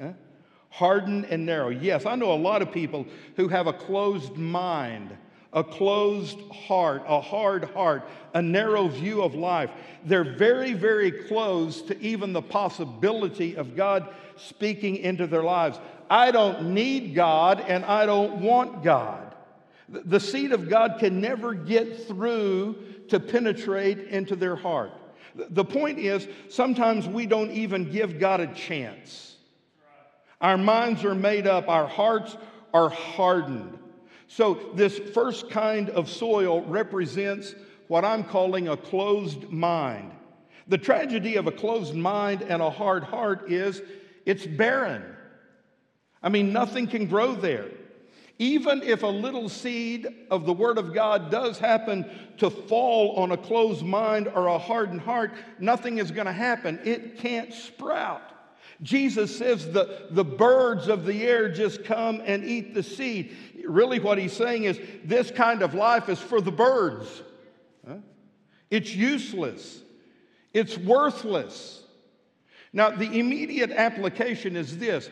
Huh? 0.00 0.12
Hardened 0.70 1.26
and 1.26 1.44
narrow. 1.44 1.70
Yes, 1.70 2.06
I 2.06 2.14
know 2.14 2.32
a 2.32 2.36
lot 2.36 2.62
of 2.62 2.70
people 2.70 3.06
who 3.36 3.48
have 3.48 3.66
a 3.66 3.72
closed 3.72 4.36
mind, 4.36 5.16
a 5.54 5.62
closed 5.62 6.38
heart, 6.50 7.04
a 7.06 7.20
hard 7.20 7.64
heart, 7.70 8.02
a 8.34 8.42
narrow 8.42 8.88
view 8.88 9.22
of 9.22 9.34
life. 9.34 9.70
They're 10.04 10.36
very, 10.36 10.74
very 10.74 11.12
close 11.12 11.80
to 11.82 11.98
even 12.00 12.32
the 12.32 12.42
possibility 12.42 13.56
of 13.56 13.76
God 13.76 14.12
speaking 14.36 14.96
into 14.96 15.26
their 15.28 15.44
lives. 15.44 15.78
I 16.10 16.32
don't 16.32 16.74
need 16.74 17.14
God 17.14 17.60
and 17.60 17.84
I 17.84 18.04
don't 18.04 18.40
want 18.40 18.82
God. 18.82 19.34
The 19.88 20.20
seed 20.20 20.52
of 20.52 20.68
God 20.68 20.96
can 20.98 21.20
never 21.20 21.54
get 21.54 22.08
through 22.08 22.76
to 23.08 23.20
penetrate 23.20 24.08
into 24.08 24.34
their 24.34 24.56
heart. 24.56 24.90
The 25.34 25.64
point 25.64 25.98
is, 25.98 26.26
sometimes 26.48 27.08
we 27.08 27.26
don't 27.26 27.50
even 27.50 27.90
give 27.90 28.18
God 28.18 28.40
a 28.40 28.52
chance. 28.54 29.36
Our 30.40 30.56
minds 30.56 31.04
are 31.04 31.14
made 31.14 31.46
up, 31.46 31.68
our 31.68 31.86
hearts 31.86 32.36
are 32.72 32.88
hardened. 32.88 33.78
So, 34.28 34.70
this 34.74 34.98
first 34.98 35.50
kind 35.50 35.90
of 35.90 36.08
soil 36.08 36.62
represents 36.62 37.54
what 37.88 38.04
I'm 38.04 38.24
calling 38.24 38.68
a 38.68 38.76
closed 38.76 39.50
mind. 39.50 40.12
The 40.66 40.78
tragedy 40.78 41.36
of 41.36 41.46
a 41.46 41.52
closed 41.52 41.94
mind 41.94 42.42
and 42.42 42.62
a 42.62 42.70
hard 42.70 43.04
heart 43.04 43.50
is 43.50 43.82
it's 44.24 44.46
barren. 44.46 45.04
I 46.22 46.30
mean, 46.30 46.52
nothing 46.52 46.86
can 46.86 47.06
grow 47.06 47.34
there. 47.34 47.68
Even 48.38 48.82
if 48.82 49.02
a 49.02 49.08
little 49.08 49.48
seed 49.48 50.08
of 50.30 50.44
the 50.44 50.52
Word 50.52 50.78
of 50.78 50.92
God 50.92 51.30
does 51.30 51.58
happen 51.58 52.04
to 52.38 52.50
fall 52.50 53.14
on 53.16 53.30
a 53.30 53.36
closed 53.36 53.84
mind 53.84 54.26
or 54.34 54.48
a 54.48 54.58
hardened 54.58 55.02
heart, 55.02 55.32
nothing 55.60 55.98
is 55.98 56.10
going 56.10 56.26
to 56.26 56.32
happen. 56.32 56.80
It 56.82 57.18
can't 57.18 57.52
sprout. 57.52 58.22
Jesus 58.82 59.36
says 59.36 59.70
the, 59.70 60.08
the 60.10 60.24
birds 60.24 60.88
of 60.88 61.06
the 61.06 61.22
air 61.22 61.48
just 61.48 61.84
come 61.84 62.20
and 62.24 62.44
eat 62.44 62.74
the 62.74 62.82
seed. 62.82 63.36
Really, 63.66 63.98
what 63.98 64.18
he's 64.18 64.32
saying 64.32 64.64
is 64.64 64.80
this 65.04 65.30
kind 65.30 65.62
of 65.62 65.74
life 65.74 66.08
is 66.08 66.20
for 66.20 66.40
the 66.40 66.52
birds. 66.52 67.22
It's 68.70 68.94
useless, 68.94 69.80
it's 70.52 70.76
worthless. 70.76 71.82
Now, 72.72 72.90
the 72.90 73.20
immediate 73.20 73.70
application 73.70 74.56
is 74.56 74.78
this 74.78 75.08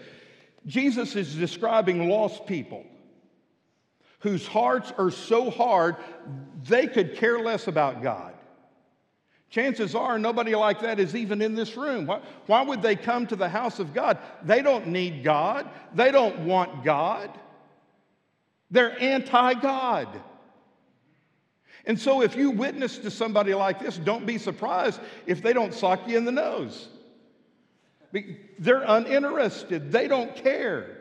Jesus 0.66 1.14
is 1.14 1.34
describing 1.34 2.08
lost 2.08 2.46
people 2.46 2.84
whose 4.20 4.46
hearts 4.46 4.92
are 4.98 5.10
so 5.10 5.50
hard 5.50 5.96
they 6.68 6.86
could 6.86 7.16
care 7.16 7.38
less 7.38 7.66
about 7.66 8.02
God. 8.02 8.34
Chances 9.50 9.94
are 9.94 10.18
nobody 10.18 10.54
like 10.54 10.80
that 10.80 10.98
is 10.98 11.14
even 11.14 11.42
in 11.42 11.54
this 11.54 11.76
room. 11.76 12.06
Why, 12.06 12.20
why, 12.46 12.62
would 12.62 12.80
they 12.80 12.96
come 12.96 13.26
to 13.26 13.36
the 13.36 13.48
house 13.48 13.78
of 13.80 13.92
God? 13.92 14.18
They 14.42 14.62
don't 14.62 14.88
need 14.88 15.22
God, 15.22 15.68
they 15.94 16.10
don't 16.10 16.40
want 16.46 16.84
God, 16.84 17.30
they're 18.72 19.00
anti 19.00 19.54
God. 19.54 20.08
And 21.84 21.98
so, 21.98 22.22
if 22.22 22.36
you 22.36 22.50
witness 22.50 22.98
to 22.98 23.10
somebody 23.10 23.54
like 23.54 23.80
this, 23.80 23.98
don't 23.98 24.24
be 24.26 24.38
surprised 24.38 25.00
if 25.26 25.42
they 25.42 25.52
don't 25.52 25.74
sock 25.74 26.08
you 26.08 26.16
in 26.16 26.24
the 26.24 26.32
nose. 26.32 26.88
They're 28.58 28.84
uninterested, 28.86 29.92
they 29.92 30.08
don't 30.08 30.34
care. 30.34 30.98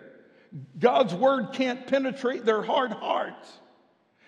God's 0.80 1.14
word 1.14 1.54
can't 1.54 1.88
penetrate 1.88 2.46
their 2.46 2.62
hard 2.62 2.92
hearts. 2.92 3.50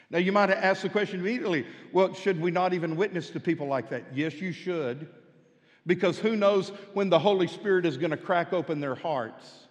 Now, 0.10 0.20
you 0.20 0.32
might 0.32 0.52
ask 0.52 0.84
the 0.84 0.90
question 0.90 1.20
immediately 1.20 1.66
well, 1.92 2.14
should 2.14 2.40
we 2.40 2.52
not 2.52 2.74
even 2.74 2.96
witness 2.96 3.30
to 3.32 3.40
people 3.40 3.68
like 3.68 3.90
that? 3.90 4.04
Yes, 4.14 4.36
you 4.36 4.52
should. 4.52 5.10
Because 5.86 6.18
who 6.18 6.38
knows 6.38 6.70
when 6.94 7.10
the 7.10 7.20
Holy 7.20 7.48
Spirit 7.48 7.86
is 7.86 7.98
going 7.98 8.12
to 8.12 8.18
crack 8.18 8.54
open 8.54 8.80
their 8.80 8.96
hearts. 8.96 9.63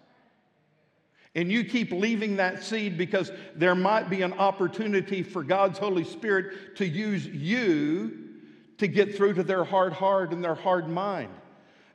And 1.35 1.51
you 1.51 1.65
keep 1.65 1.93
leaving 1.93 2.37
that 2.37 2.63
seed 2.63 2.99
because 2.99 3.33
there 3.55 3.75
might 3.75 4.11
be 4.11 4.23
an 4.23 4.35
opportunity 4.35 5.23
for 5.23 5.43
God's 5.43 5.79
Holy 5.79 6.05
Spirit 6.05 6.77
to 6.77 6.87
use 6.87 7.27
you 7.27 8.19
to 8.79 8.87
get 8.87 9.17
through 9.17 9.35
to 9.35 9.43
their 9.43 9.65
hard 9.65 9.93
heart 9.93 10.33
and 10.33 10.45
their 10.45 10.55
hard 10.55 10.89
mind. 10.89 11.31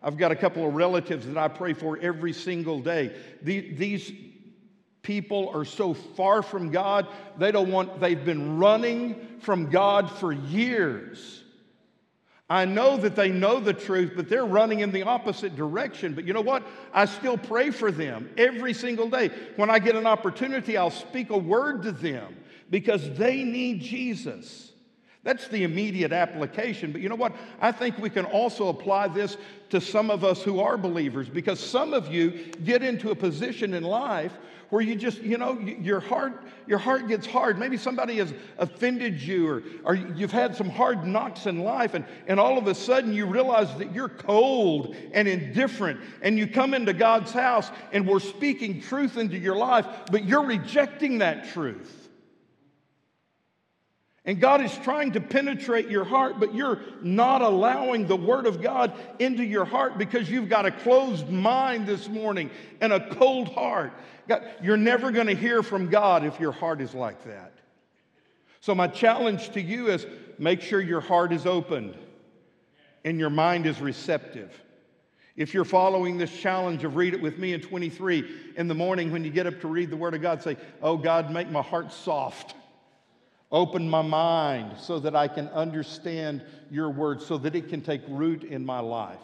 I've 0.01 0.17
got 0.17 0.31
a 0.31 0.35
couple 0.35 0.67
of 0.67 0.73
relatives 0.73 1.27
that 1.27 1.37
I 1.37 1.47
pray 1.49 1.73
for 1.73 1.97
every 1.99 2.33
single 2.33 2.79
day. 2.79 3.15
These 3.41 4.11
people 5.01 5.49
are 5.53 5.65
so 5.65 5.93
far 5.93 6.41
from 6.41 6.71
God, 6.71 7.07
they 7.37 7.51
don't 7.51 7.71
want, 7.71 7.99
they've 7.99 8.25
been 8.25 8.57
running 8.57 9.39
from 9.39 9.69
God 9.69 10.11
for 10.11 10.33
years. 10.33 11.43
I 12.49 12.63
know 12.63 12.95
that 12.97 13.15
they 13.15 13.29
know 13.29 13.59
the 13.59 13.73
truth, 13.73 14.13
but 14.15 14.29
they're 14.29 14.45
running 14.45 14.79
in 14.79 14.91
the 14.91 15.03
opposite 15.03 15.55
direction. 15.55 16.13
But 16.13 16.25
you 16.25 16.33
know 16.33 16.41
what? 16.41 16.63
I 16.93 17.05
still 17.05 17.37
pray 17.37 17.71
for 17.71 17.91
them 17.91 18.29
every 18.37 18.73
single 18.73 19.09
day. 19.09 19.31
When 19.57 19.69
I 19.69 19.79
get 19.79 19.95
an 19.95 20.07
opportunity, 20.07 20.77
I'll 20.77 20.89
speak 20.89 21.29
a 21.29 21.37
word 21.37 21.83
to 21.83 21.91
them 21.91 22.37
because 22.69 23.17
they 23.17 23.43
need 23.43 23.81
Jesus. 23.81 24.71
That's 25.23 25.49
the 25.49 25.65
immediate 25.65 26.13
application. 26.13 26.93
But 26.93 27.01
you 27.01 27.09
know 27.09 27.15
what? 27.15 27.35
I 27.59 27.73
think 27.73 27.97
we 27.97 28.09
can 28.09 28.23
also 28.23 28.69
apply 28.69 29.09
this 29.09 29.35
to 29.71 29.81
some 29.81 30.09
of 30.09 30.23
us 30.23 30.41
who 30.41 30.61
are 30.61 30.77
believers 30.77 31.27
because 31.27 31.59
some 31.59 31.93
of 31.93 32.07
you 32.07 32.53
get 32.63 32.81
into 32.81 33.11
a 33.11 33.15
position 33.15 33.73
in 33.73 33.83
life 33.83 34.31
where 34.69 34.81
you 34.81 34.95
just, 34.95 35.21
you 35.21 35.37
know, 35.37 35.59
your 35.59 35.99
heart, 35.99 36.43
your 36.67 36.77
heart 36.77 37.07
gets 37.07 37.25
hard. 37.25 37.57
Maybe 37.57 37.77
somebody 37.77 38.17
has 38.17 38.33
offended 38.57 39.21
you 39.21 39.47
or, 39.47 39.63
or 39.85 39.95
you've 39.95 40.31
had 40.31 40.55
some 40.55 40.69
hard 40.69 41.05
knocks 41.05 41.45
in 41.45 41.59
life, 41.59 41.93
and, 41.93 42.05
and 42.27 42.39
all 42.39 42.57
of 42.57 42.67
a 42.67 42.75
sudden 42.75 43.13
you 43.13 43.25
realize 43.25 43.73
that 43.77 43.93
you're 43.93 44.09
cold 44.09 44.95
and 45.13 45.27
indifferent, 45.27 45.99
and 46.21 46.37
you 46.37 46.47
come 46.47 46.73
into 46.73 46.93
God's 46.93 47.31
house 47.31 47.71
and 47.91 48.07
we're 48.07 48.19
speaking 48.19 48.81
truth 48.81 49.17
into 49.17 49.37
your 49.37 49.55
life, 49.55 49.85
but 50.11 50.25
you're 50.25 50.45
rejecting 50.45 51.19
that 51.19 51.49
truth. 51.53 52.06
And 54.27 54.41
God 54.41 54.61
is 54.61 54.77
trying 54.79 55.13
to 55.13 55.21
penetrate 55.21 55.87
your 55.87 56.03
heart, 56.03 56.37
but 56.37 56.53
you're 56.53 56.81
not 57.01 57.41
allowing 57.41 58.07
the 58.07 58.17
Word 58.17 58.45
of 58.45 58.61
God 58.61 58.91
into 59.19 59.41
your 59.41 59.63
heart 59.63 59.97
because 59.97 60.29
you've 60.29 60.49
got 60.49 60.65
a 60.65 60.71
closed 60.71 61.29
mind 61.29 61.87
this 61.87 62.09
morning 62.09 62.51
and 62.81 62.91
a 62.91 63.09
cold 63.15 63.47
heart. 63.47 63.93
God, 64.27 64.43
you're 64.61 64.75
never 64.75 65.11
going 65.11 65.27
to 65.27 65.35
hear 65.35 65.63
from 65.63 65.89
God 65.89 66.25
if 66.25 66.41
your 66.41 66.51
heart 66.51 66.81
is 66.81 66.93
like 66.93 67.23
that. 67.23 67.53
So, 68.59 68.75
my 68.75 68.87
challenge 68.87 69.51
to 69.51 69.61
you 69.61 69.87
is 69.87 70.05
make 70.37 70.59
sure 70.59 70.81
your 70.81 70.99
heart 70.99 71.31
is 71.31 71.45
opened 71.45 71.95
and 73.05 73.17
your 73.17 73.29
mind 73.29 73.65
is 73.65 73.79
receptive. 73.79 74.51
If 75.37 75.53
you're 75.53 75.63
following 75.63 76.17
this 76.17 76.37
challenge 76.37 76.83
of 76.83 76.97
read 76.97 77.13
it 77.13 77.21
with 77.21 77.37
me 77.37 77.53
in 77.53 77.61
23 77.61 78.29
in 78.57 78.67
the 78.67 78.75
morning 78.75 79.13
when 79.13 79.23
you 79.23 79.29
get 79.29 79.47
up 79.47 79.61
to 79.61 79.69
read 79.69 79.89
the 79.89 79.95
Word 79.95 80.15
of 80.15 80.21
God, 80.21 80.43
say, 80.43 80.57
Oh 80.81 80.97
God, 80.97 81.31
make 81.31 81.49
my 81.49 81.61
heart 81.61 81.93
soft. 81.93 82.55
Open 83.51 83.89
my 83.89 84.01
mind 84.01 84.77
so 84.77 84.99
that 84.99 85.15
I 85.15 85.27
can 85.27 85.47
understand 85.49 86.43
your 86.69 86.89
word, 86.89 87.21
so 87.21 87.37
that 87.37 87.55
it 87.55 87.69
can 87.69 87.81
take 87.81 88.01
root 88.07 88.43
in 88.43 88.65
my 88.65 88.79
life. 88.79 89.19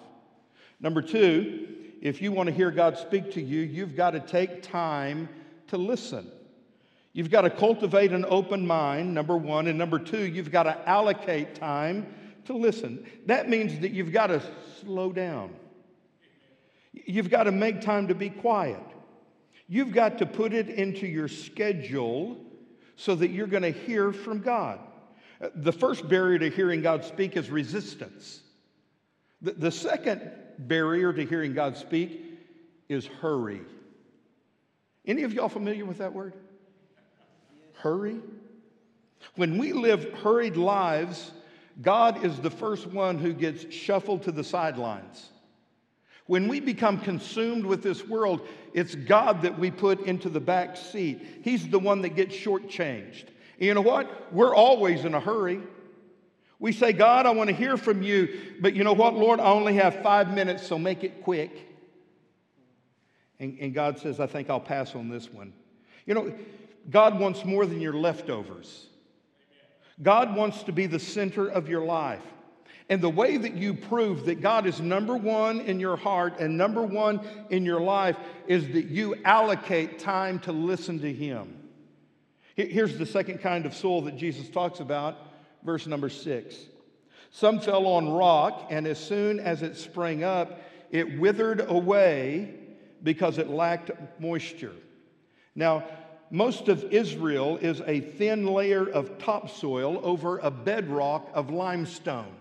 Number 0.80 1.02
two, 1.02 1.68
if 2.02 2.22
you 2.22 2.32
want 2.32 2.48
to 2.48 2.56
hear 2.56 2.72
God 2.72 2.98
speak 2.98 3.32
to 3.34 3.42
you, 3.42 3.62
you've 3.62 3.96
got 3.96 4.12
to 4.12 4.20
take 4.20 4.64
time 4.64 5.28
to 5.68 5.78
listen. 5.78 6.30
You've 7.12 7.30
got 7.30 7.42
to 7.42 7.50
cultivate 7.50 8.12
an 8.12 8.26
open 8.28 8.66
mind, 8.66 9.14
number 9.14 9.38
one. 9.38 9.68
And 9.68 9.78
number 9.78 10.00
two, 10.00 10.26
you've 10.26 10.52
got 10.52 10.64
to 10.64 10.90
allocate 10.90 11.56
time 11.56 12.08
to 12.46 12.54
listen. 12.54 13.06
That 13.26 13.50
means 13.50 13.80
that 13.82 13.92
you've 13.92 14.12
got 14.12 14.28
to 14.28 14.42
slow 14.82 15.12
down. 15.12 15.54
You've 16.94 17.30
got 17.30 17.44
to 17.44 17.52
make 17.52 17.82
time 17.82 18.08
to 18.08 18.16
be 18.16 18.30
quiet. 18.30 18.84
You've 19.68 19.94
got 19.94 20.18
to 20.20 20.26
put 20.26 20.54
it 20.54 20.70
into 20.70 21.08
your 21.08 21.28
schedule 21.28 22.38
so 22.96 23.16
that 23.16 23.30
you're 23.30 23.48
going 23.48 23.64
to 23.64 23.72
hear 23.72 24.12
from 24.12 24.40
God. 24.40 24.80
Uh, 25.42 25.50
the 25.56 25.72
first 25.72 26.08
barrier 26.08 26.40
to 26.40 26.50
hearing 26.50 26.82
God 26.82 27.04
speak 27.04 27.36
is 27.36 27.50
resistance. 27.50 28.42
The, 29.42 29.54
the 29.54 29.72
second 29.72 30.32
barrier 30.58 31.12
to 31.14 31.26
hearing 31.26 31.54
God 31.54 31.78
speak 31.78 32.22
is 32.90 33.06
hurry. 33.06 33.62
Any 35.06 35.24
of 35.24 35.34
y'all 35.34 35.50
familiar 35.50 35.86
with 35.86 35.98
that 35.98 36.14
word? 36.14 36.34
hurry? 37.84 38.22
When 39.36 39.58
we 39.58 39.74
live 39.74 40.12
hurried 40.14 40.56
lives, 40.56 41.32
God 41.82 42.24
is 42.24 42.40
the 42.40 42.50
first 42.50 42.88
one 42.88 43.18
who 43.18 43.34
gets 43.34 43.74
shuffled 43.74 44.24
to 44.24 44.32
the 44.32 44.44
sidelines. 44.44 45.30
When 46.26 46.48
we 46.48 46.60
become 46.60 47.00
consumed 47.00 47.66
with 47.66 47.84
this 47.84 48.08
world, 48.08 48.48
it's 48.74 48.96
God 48.96 49.42
that 49.42 49.60
we 49.60 49.72
put 49.72 50.02
into 50.02 50.30
the 50.30 50.40
back 50.40 50.78
seat. 50.78 51.42
He's 51.44 51.68
the 51.68 51.80
one 51.80 52.02
that 52.04 52.16
gets 52.16 52.36
shortchanged. 52.36 53.26
And 53.58 53.68
you 53.68 53.74
know 53.74 53.82
what? 53.82 54.34
We're 54.34 54.56
always 54.56 55.06
in 55.06 55.14
a 55.14 55.20
hurry. 55.20 55.62
We 56.60 56.72
say, 56.72 56.94
God, 56.94 57.26
I 57.26 57.32
want 57.32 57.50
to 57.50 57.56
hear 57.56 57.76
from 57.76 58.02
you, 58.02 58.56
but 58.62 58.74
you 58.74 58.86
know 58.86 58.94
what, 58.94 59.16
Lord? 59.16 59.42
I 59.42 59.48
only 59.48 59.76
have 59.76 60.02
five 60.02 60.34
minutes, 60.34 60.66
so 60.66 60.80
make 60.80 61.04
it 61.04 61.22
quick. 61.22 61.70
And, 63.40 63.58
and 63.60 63.74
God 63.74 64.00
says, 64.00 64.22
I 64.22 64.28
think 64.28 64.50
I'll 64.50 64.62
pass 64.62 64.96
on 64.96 65.10
this 65.10 65.30
one. 65.30 65.52
You 66.06 66.14
know, 66.14 66.34
God 66.90 67.20
wants 67.20 67.44
more 67.44 67.66
than 67.66 67.82
your 67.82 67.94
leftovers. 67.94 68.88
God 70.02 70.36
wants 70.36 70.64
to 70.64 70.72
be 70.72 70.86
the 70.86 71.00
center 71.00 71.48
of 71.48 71.68
your 71.68 71.84
life. 71.84 72.24
And 72.90 73.02
the 73.02 73.10
way 73.10 73.38
that 73.38 73.56
you 73.56 73.74
prove 73.74 74.26
that 74.26 74.42
God 74.42 74.66
is 74.66 74.82
number 74.82 75.16
one 75.16 75.62
in 75.62 75.80
your 75.80 75.96
heart 75.96 76.40
and 76.40 76.58
number 76.58 76.84
one 76.84 77.22
in 77.50 77.66
your 77.66 77.80
life 77.80 78.18
is 78.48 78.68
that 78.70 78.86
you 78.86 79.16
allocate 79.24 80.00
time 80.00 80.40
to 80.40 80.52
listen 80.52 81.00
to 81.00 81.12
Him. 81.12 81.58
Here's 82.56 82.98
the 82.98 83.06
second 83.06 83.40
kind 83.40 83.66
of 83.66 83.74
soul 83.74 84.02
that 84.04 84.18
Jesus 84.18 84.50
talks 84.50 84.80
about, 84.80 85.18
verse 85.64 85.88
number 85.88 86.10
six. 86.10 86.56
Some 87.32 87.60
fell 87.60 87.88
on 87.88 88.10
rock, 88.10 88.68
and 88.70 88.86
as 88.86 89.00
soon 89.00 89.40
as 89.40 89.64
it 89.64 89.76
sprang 89.76 90.24
up, 90.24 90.62
it 90.92 91.20
withered 91.20 91.68
away 91.68 92.54
because 93.02 93.40
it 93.40 93.50
lacked 93.50 93.90
moisture. 94.20 94.76
Now, 95.56 95.84
most 96.30 96.68
of 96.68 96.84
Israel 96.94 97.58
is 97.58 97.82
a 97.88 98.02
thin 98.02 98.46
layer 98.46 98.88
of 98.88 99.18
topsoil 99.18 100.00
over 100.04 100.38
a 100.40 100.52
bedrock 100.52 101.30
of 101.34 101.50
limestone. 101.50 102.36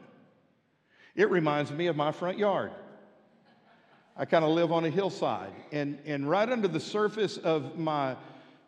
It 1.14 1.30
reminds 1.30 1.70
me 1.70 1.86
of 1.86 1.96
my 1.96 2.12
front 2.12 2.38
yard. 2.38 2.72
I 4.16 4.24
kind 4.24 4.44
of 4.44 4.50
live 4.50 4.72
on 4.72 4.84
a 4.84 4.90
hillside, 4.90 5.52
and, 5.72 5.98
and 6.04 6.28
right 6.28 6.48
under 6.48 6.68
the 6.68 6.80
surface 6.80 7.38
of 7.38 7.78
my 7.78 8.16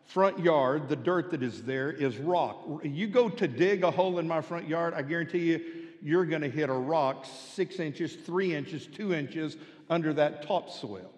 front 0.05 0.39
yard, 0.39 0.89
the 0.89 0.95
dirt 0.95 1.31
that 1.31 1.43
is 1.43 1.63
there 1.63 1.91
is 1.91 2.17
rock. 2.17 2.65
You 2.83 3.07
go 3.07 3.29
to 3.29 3.47
dig 3.47 3.83
a 3.83 3.91
hole 3.91 4.17
in 4.19 4.27
my 4.27 4.41
front 4.41 4.67
yard, 4.67 4.93
I 4.95 5.03
guarantee 5.03 5.51
you, 5.51 5.61
you're 6.01 6.25
going 6.25 6.41
to 6.41 6.49
hit 6.49 6.69
a 6.69 6.73
rock 6.73 7.25
six 7.25 7.79
inches, 7.79 8.15
three 8.15 8.55
inches, 8.55 8.87
two 8.87 9.13
inches 9.13 9.57
under 9.89 10.13
that 10.13 10.43
topsoil. 10.43 11.11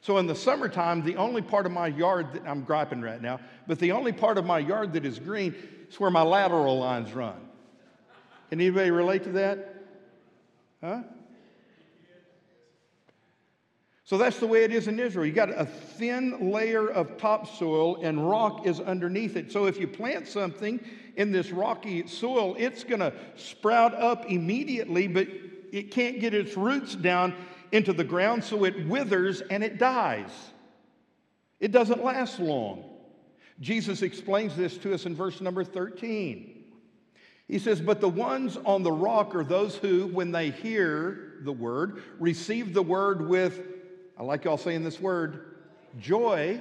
So 0.00 0.18
in 0.18 0.26
the 0.26 0.34
summertime, 0.34 1.02
the 1.02 1.16
only 1.16 1.42
part 1.42 1.66
of 1.66 1.72
my 1.72 1.88
yard 1.88 2.32
that 2.32 2.46
I'm 2.46 2.62
griping 2.62 3.02
right 3.02 3.20
now, 3.20 3.40
but 3.66 3.78
the 3.78 3.92
only 3.92 4.12
part 4.12 4.38
of 4.38 4.46
my 4.46 4.58
yard 4.58 4.92
that 4.92 5.04
is 5.04 5.18
green 5.18 5.54
is 5.88 5.98
where 5.98 6.10
my 6.10 6.22
lateral 6.22 6.78
lines 6.78 7.12
run. 7.12 7.40
Can 8.50 8.60
anybody 8.60 8.90
relate 8.90 9.24
to 9.24 9.32
that? 9.32 9.75
Huh? 10.80 11.02
So 14.06 14.16
that's 14.16 14.38
the 14.38 14.46
way 14.46 14.62
it 14.62 14.70
is 14.70 14.86
in 14.86 15.00
Israel. 15.00 15.26
You 15.26 15.32
got 15.32 15.50
a 15.50 15.66
thin 15.66 16.52
layer 16.52 16.88
of 16.88 17.18
topsoil 17.18 17.96
and 18.02 18.30
rock 18.30 18.64
is 18.64 18.78
underneath 18.78 19.34
it. 19.34 19.50
So 19.50 19.66
if 19.66 19.80
you 19.80 19.88
plant 19.88 20.28
something 20.28 20.78
in 21.16 21.32
this 21.32 21.50
rocky 21.50 22.06
soil, 22.06 22.54
it's 22.56 22.84
going 22.84 23.00
to 23.00 23.12
sprout 23.34 23.94
up 23.94 24.30
immediately, 24.30 25.08
but 25.08 25.26
it 25.72 25.90
can't 25.90 26.20
get 26.20 26.34
its 26.34 26.56
roots 26.56 26.94
down 26.94 27.34
into 27.72 27.92
the 27.92 28.04
ground, 28.04 28.44
so 28.44 28.64
it 28.64 28.86
withers 28.86 29.40
and 29.40 29.64
it 29.64 29.76
dies. 29.76 30.30
It 31.58 31.72
doesn't 31.72 32.04
last 32.04 32.38
long. 32.38 32.84
Jesus 33.60 34.02
explains 34.02 34.54
this 34.54 34.78
to 34.78 34.94
us 34.94 35.06
in 35.06 35.16
verse 35.16 35.40
number 35.40 35.64
13. 35.64 36.55
He 37.48 37.58
says, 37.58 37.80
But 37.80 38.00
the 38.00 38.08
ones 38.08 38.58
on 38.64 38.82
the 38.82 38.92
rock 38.92 39.34
are 39.34 39.44
those 39.44 39.76
who, 39.76 40.06
when 40.08 40.32
they 40.32 40.50
hear 40.50 41.34
the 41.42 41.52
word, 41.52 42.02
receive 42.18 42.74
the 42.74 42.82
word 42.82 43.28
with 43.28 43.60
I 44.18 44.22
like 44.22 44.44
y'all 44.44 44.56
saying 44.56 44.82
this 44.82 44.98
word 44.98 45.56
joy, 45.98 46.58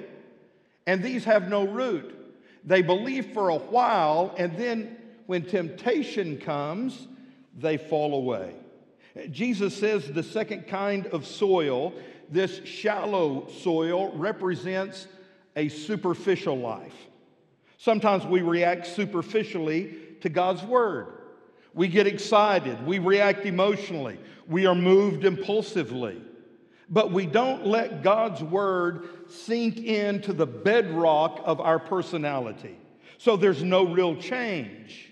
and 0.85 1.01
these 1.01 1.23
have 1.23 1.49
no 1.49 1.65
root. 1.65 2.13
They 2.65 2.81
believe 2.81 3.27
for 3.33 3.49
a 3.49 3.57
while, 3.57 4.33
and 4.37 4.57
then 4.57 4.97
when 5.25 5.43
temptation 5.43 6.37
comes, 6.37 7.07
they 7.57 7.77
fall 7.77 8.13
away. 8.13 8.55
Jesus 9.31 9.75
says 9.75 10.11
the 10.11 10.23
second 10.23 10.67
kind 10.67 11.07
of 11.07 11.25
soil, 11.25 11.93
this 12.29 12.65
shallow 12.65 13.47
soil, 13.61 14.11
represents 14.17 15.07
a 15.55 15.69
superficial 15.69 16.57
life. 16.57 16.93
Sometimes 17.77 18.25
we 18.25 18.41
react 18.41 18.85
superficially 18.87 19.95
to 20.21 20.29
God's 20.29 20.63
word. 20.63 21.07
We 21.73 21.87
get 21.87 22.07
excited, 22.07 22.85
we 22.85 22.99
react 22.99 23.45
emotionally, 23.45 24.17
we 24.47 24.65
are 24.65 24.75
moved 24.75 25.25
impulsively 25.25 26.21
but 26.89 27.11
we 27.11 27.25
don't 27.25 27.65
let 27.65 28.03
God's 28.03 28.43
word 28.43 29.09
sink 29.29 29.77
into 29.77 30.33
the 30.33 30.45
bedrock 30.45 31.41
of 31.43 31.59
our 31.59 31.79
personality. 31.79 32.77
So 33.17 33.37
there's 33.37 33.63
no 33.63 33.85
real 33.85 34.15
change. 34.15 35.11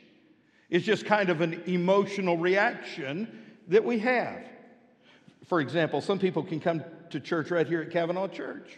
It's 0.69 0.85
just 0.85 1.05
kind 1.05 1.29
of 1.29 1.41
an 1.41 1.63
emotional 1.65 2.37
reaction 2.37 3.43
that 3.69 3.83
we 3.83 3.99
have. 3.99 4.43
For 5.47 5.61
example, 5.61 6.01
some 6.01 6.19
people 6.19 6.43
can 6.43 6.59
come 6.59 6.83
to 7.09 7.19
church 7.19 7.51
right 7.51 7.67
here 7.67 7.81
at 7.81 7.91
Cavanaugh 7.91 8.27
Church, 8.27 8.77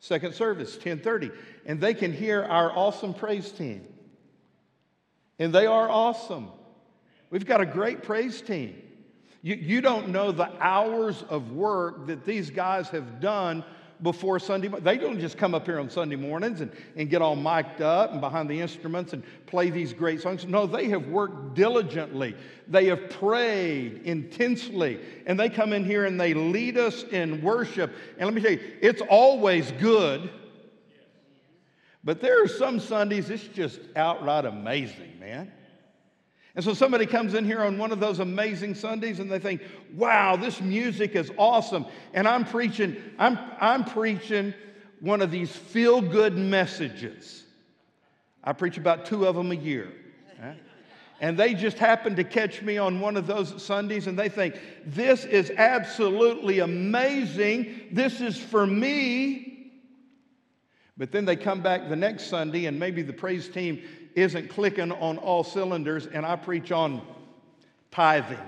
second 0.00 0.34
service, 0.34 0.74
1030, 0.74 1.30
and 1.66 1.80
they 1.80 1.94
can 1.94 2.12
hear 2.12 2.42
our 2.42 2.70
awesome 2.76 3.14
praise 3.14 3.50
team. 3.50 3.86
And 5.38 5.54
they 5.54 5.66
are 5.66 5.88
awesome. 5.88 6.50
We've 7.30 7.46
got 7.46 7.60
a 7.60 7.66
great 7.66 8.02
praise 8.02 8.42
team. 8.42 8.76
You, 9.42 9.56
you 9.56 9.80
don't 9.80 10.10
know 10.10 10.30
the 10.30 10.50
hours 10.60 11.24
of 11.28 11.52
work 11.52 12.06
that 12.06 12.24
these 12.24 12.50
guys 12.50 12.88
have 12.90 13.20
done 13.20 13.64
before 14.02 14.38
Sunday. 14.38 14.68
They 14.68 14.98
don't 14.98 15.18
just 15.18 15.38
come 15.38 15.54
up 15.54 15.64
here 15.66 15.78
on 15.78 15.88
Sunday 15.88 16.16
mornings 16.16 16.60
and, 16.60 16.70
and 16.96 17.08
get 17.08 17.22
all 17.22 17.36
mic'd 17.36 17.80
up 17.80 18.12
and 18.12 18.20
behind 18.20 18.50
the 18.50 18.60
instruments 18.60 19.12
and 19.12 19.22
play 19.46 19.70
these 19.70 19.92
great 19.92 20.20
songs. 20.20 20.44
No, 20.44 20.66
they 20.66 20.88
have 20.88 21.06
worked 21.08 21.54
diligently. 21.54 22.34
They 22.68 22.86
have 22.86 23.10
prayed 23.10 24.02
intensely. 24.04 25.00
And 25.26 25.38
they 25.38 25.48
come 25.48 25.72
in 25.72 25.84
here 25.84 26.04
and 26.04 26.20
they 26.20 26.34
lead 26.34 26.76
us 26.76 27.04
in 27.04 27.42
worship. 27.42 27.92
And 28.18 28.26
let 28.26 28.34
me 28.34 28.42
tell 28.42 28.52
you, 28.52 28.60
it's 28.80 29.02
always 29.08 29.72
good. 29.72 30.30
But 32.04 32.20
there 32.20 32.42
are 32.42 32.48
some 32.48 32.80
Sundays, 32.80 33.30
it's 33.30 33.44
just 33.44 33.80
outright 33.94 34.44
amazing, 34.44 35.18
man. 35.20 35.52
And 36.54 36.64
so 36.64 36.74
somebody 36.74 37.06
comes 37.06 37.34
in 37.34 37.44
here 37.44 37.62
on 37.62 37.78
one 37.78 37.92
of 37.92 38.00
those 38.00 38.18
amazing 38.18 38.74
Sundays 38.74 39.20
and 39.20 39.30
they 39.30 39.38
think, 39.38 39.62
wow, 39.94 40.36
this 40.36 40.60
music 40.60 41.14
is 41.14 41.30
awesome. 41.38 41.86
And 42.12 42.28
I'm 42.28 42.44
preaching, 42.44 42.96
I'm, 43.18 43.38
I'm 43.58 43.84
preaching 43.84 44.52
one 45.00 45.22
of 45.22 45.30
these 45.30 45.54
feel 45.54 46.02
good 46.02 46.36
messages. 46.36 47.44
I 48.44 48.52
preach 48.52 48.76
about 48.76 49.06
two 49.06 49.26
of 49.26 49.34
them 49.34 49.50
a 49.50 49.56
year. 49.56 49.92
And 51.20 51.38
they 51.38 51.54
just 51.54 51.78
happen 51.78 52.16
to 52.16 52.24
catch 52.24 52.62
me 52.62 52.78
on 52.78 52.98
one 52.98 53.16
of 53.16 53.28
those 53.28 53.62
Sundays 53.62 54.08
and 54.08 54.18
they 54.18 54.28
think, 54.28 54.58
this 54.84 55.24
is 55.24 55.52
absolutely 55.56 56.58
amazing. 56.58 57.90
This 57.92 58.20
is 58.20 58.36
for 58.36 58.66
me. 58.66 59.51
But 61.02 61.10
then 61.10 61.24
they 61.24 61.34
come 61.34 61.62
back 61.62 61.88
the 61.88 61.96
next 61.96 62.28
Sunday 62.28 62.66
and 62.66 62.78
maybe 62.78 63.02
the 63.02 63.12
praise 63.12 63.48
team 63.48 63.82
isn't 64.14 64.50
clicking 64.50 64.92
on 64.92 65.18
all 65.18 65.42
cylinders, 65.42 66.06
and 66.06 66.24
I 66.24 66.36
preach 66.36 66.70
on 66.70 67.02
tithing. 67.90 68.38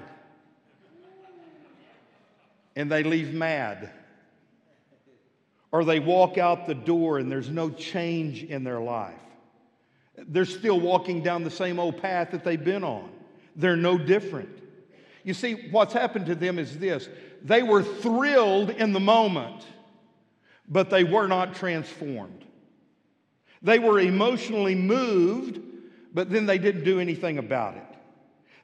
And 2.76 2.88
they 2.92 3.02
leave 3.02 3.34
mad. 3.34 3.90
Or 5.72 5.84
they 5.84 5.98
walk 5.98 6.38
out 6.38 6.68
the 6.68 6.76
door 6.76 7.18
and 7.18 7.28
there's 7.28 7.50
no 7.50 7.70
change 7.70 8.44
in 8.44 8.62
their 8.62 8.78
life. 8.78 9.18
They're 10.16 10.44
still 10.44 10.78
walking 10.78 11.24
down 11.24 11.42
the 11.42 11.50
same 11.50 11.80
old 11.80 12.00
path 12.00 12.30
that 12.30 12.44
they've 12.44 12.64
been 12.64 12.84
on. 12.84 13.11
They're 13.57 13.74
no 13.74 13.98
different. 13.98 14.61
You 15.24 15.34
see, 15.34 15.70
what's 15.72 15.92
happened 15.92 16.26
to 16.26 16.36
them 16.36 16.61
is 16.61 16.78
this 16.78 17.09
they 17.42 17.64
were 17.64 17.82
thrilled 17.82 18.70
in 18.70 18.92
the 18.92 19.00
moment, 19.00 19.66
but 20.68 20.88
they 20.88 21.02
were 21.02 21.26
not 21.26 21.57
transformed. 21.57 22.43
They 23.64 23.78
were 23.78 23.98
emotionally 23.98 24.74
moved, 24.74 25.58
but 26.12 26.30
then 26.30 26.46
they 26.46 26.58
didn't 26.58 26.84
do 26.84 27.00
anything 27.00 27.38
about 27.38 27.76
it. 27.76 27.86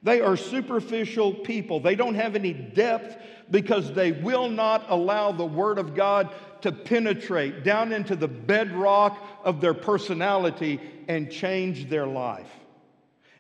They 0.02 0.20
are 0.20 0.36
superficial 0.36 1.32
people. 1.32 1.80
They 1.80 1.94
don't 1.94 2.14
have 2.14 2.36
any 2.36 2.52
depth 2.52 3.16
because 3.50 3.92
they 3.92 4.12
will 4.12 4.48
not 4.48 4.84
allow 4.88 5.32
the 5.32 5.44
Word 5.44 5.78
of 5.78 5.94
God 5.94 6.30
to 6.60 6.70
penetrate 6.70 7.64
down 7.64 7.92
into 7.92 8.14
the 8.14 8.28
bedrock 8.28 9.18
of 9.42 9.60
their 9.60 9.74
personality 9.74 10.78
and 11.08 11.30
change 11.30 11.88
their 11.88 12.06
life. 12.06 12.50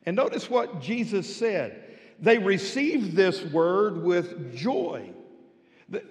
And 0.06 0.16
notice 0.16 0.48
what 0.48 0.80
Jesus 0.80 1.34
said 1.34 1.84
they 2.18 2.36
received 2.36 3.16
this 3.16 3.42
word 3.44 4.02
with 4.02 4.54
joy. 4.54 5.10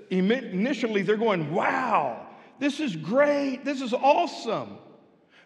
Initially, 0.10 1.04
they're 1.04 1.18
going, 1.18 1.54
Wow, 1.54 2.28
this 2.60 2.80
is 2.80 2.96
great, 2.96 3.64
this 3.64 3.82
is 3.82 3.94
awesome. 3.94 4.78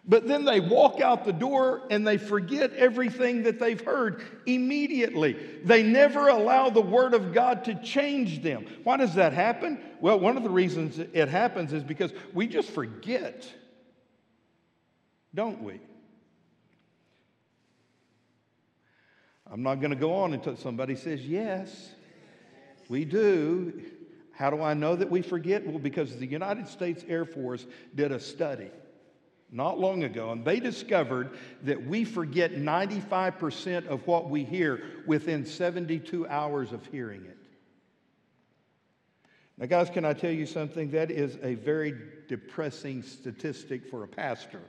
But 0.06 0.28
then 0.28 0.44
they 0.44 0.60
walk 0.60 1.00
out 1.00 1.24
the 1.24 1.32
door 1.32 1.82
and 1.88 2.06
they 2.06 2.18
forget 2.18 2.74
everything 2.74 3.44
that 3.44 3.58
they've 3.58 3.80
heard 3.80 4.22
immediately. 4.44 5.32
They 5.64 5.82
never 5.82 6.28
allow 6.28 6.68
the 6.68 6.82
Word 6.82 7.14
of 7.14 7.32
God 7.32 7.64
to 7.64 7.74
change 7.82 8.42
them. 8.42 8.66
Why 8.84 8.98
does 8.98 9.14
that 9.14 9.32
happen? 9.32 9.80
Well, 10.00 10.20
one 10.20 10.36
of 10.36 10.42
the 10.42 10.50
reasons 10.50 10.98
it 10.98 11.28
happens 11.28 11.72
is 11.72 11.82
because 11.82 12.12
we 12.34 12.46
just 12.46 12.70
forget, 12.70 13.50
don't 15.34 15.62
we? 15.62 15.80
I'm 19.50 19.62
not 19.62 19.76
going 19.76 19.90
to 19.90 19.96
go 19.96 20.14
on 20.16 20.34
until 20.34 20.56
somebody 20.56 20.96
says 20.96 21.26
yes. 21.26 21.92
We 22.90 23.06
do. 23.06 23.82
How 24.32 24.50
do 24.50 24.60
I 24.60 24.74
know 24.74 24.96
that 24.96 25.10
we 25.10 25.22
forget? 25.22 25.66
Well, 25.66 25.78
because 25.78 26.16
the 26.16 26.26
United 26.26 26.68
States 26.68 27.04
Air 27.08 27.24
Force 27.24 27.64
did 27.94 28.12
a 28.12 28.20
study 28.20 28.68
not 29.54 29.78
long 29.78 30.02
ago, 30.02 30.32
and 30.32 30.44
they 30.44 30.58
discovered 30.58 31.30
that 31.62 31.86
we 31.86 32.04
forget 32.04 32.56
95% 32.56 33.86
of 33.86 34.04
what 34.04 34.28
we 34.28 34.42
hear 34.42 34.82
within 35.06 35.46
72 35.46 36.26
hours 36.26 36.72
of 36.72 36.84
hearing 36.86 37.24
it. 37.24 37.38
Now, 39.56 39.66
guys, 39.66 39.90
can 39.90 40.04
I 40.04 40.12
tell 40.12 40.32
you 40.32 40.46
something? 40.46 40.90
That 40.90 41.12
is 41.12 41.38
a 41.40 41.54
very 41.54 41.94
depressing 42.26 43.04
statistic 43.04 43.88
for 43.88 44.02
a 44.02 44.08
pastor. 44.08 44.60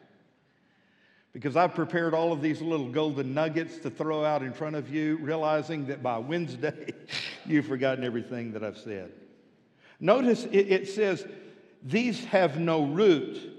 Because 1.34 1.56
I've 1.56 1.74
prepared 1.74 2.14
all 2.14 2.32
of 2.32 2.44
these 2.44 2.62
little 2.62 2.90
golden 2.90 3.34
nuggets 3.34 3.80
to 3.80 3.90
throw 3.90 4.24
out 4.24 4.44
in 4.44 4.54
front 4.54 4.76
of 4.76 4.94
you, 4.94 5.18
realizing 5.18 5.88
that 5.88 6.04
by 6.04 6.20
Wednesday, 6.20 6.94
you've 7.48 7.66
forgotten 7.66 8.04
everything 8.04 8.52
that 8.52 8.64
I've 8.64 8.78
said. 8.78 9.12
Notice 10.00 10.44
it, 10.46 10.72
it 10.72 10.88
says, 10.90 11.26
These 11.82 12.24
have 12.26 12.60
no 12.60 12.86
root. 12.86 13.54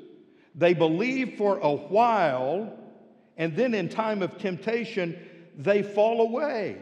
They 0.56 0.72
believe 0.72 1.34
for 1.36 1.58
a 1.58 1.72
while, 1.72 2.72
and 3.36 3.54
then 3.54 3.74
in 3.74 3.88
time 3.88 4.22
of 4.22 4.38
temptation, 4.38 5.16
they 5.56 5.82
fall 5.82 6.22
away. 6.22 6.78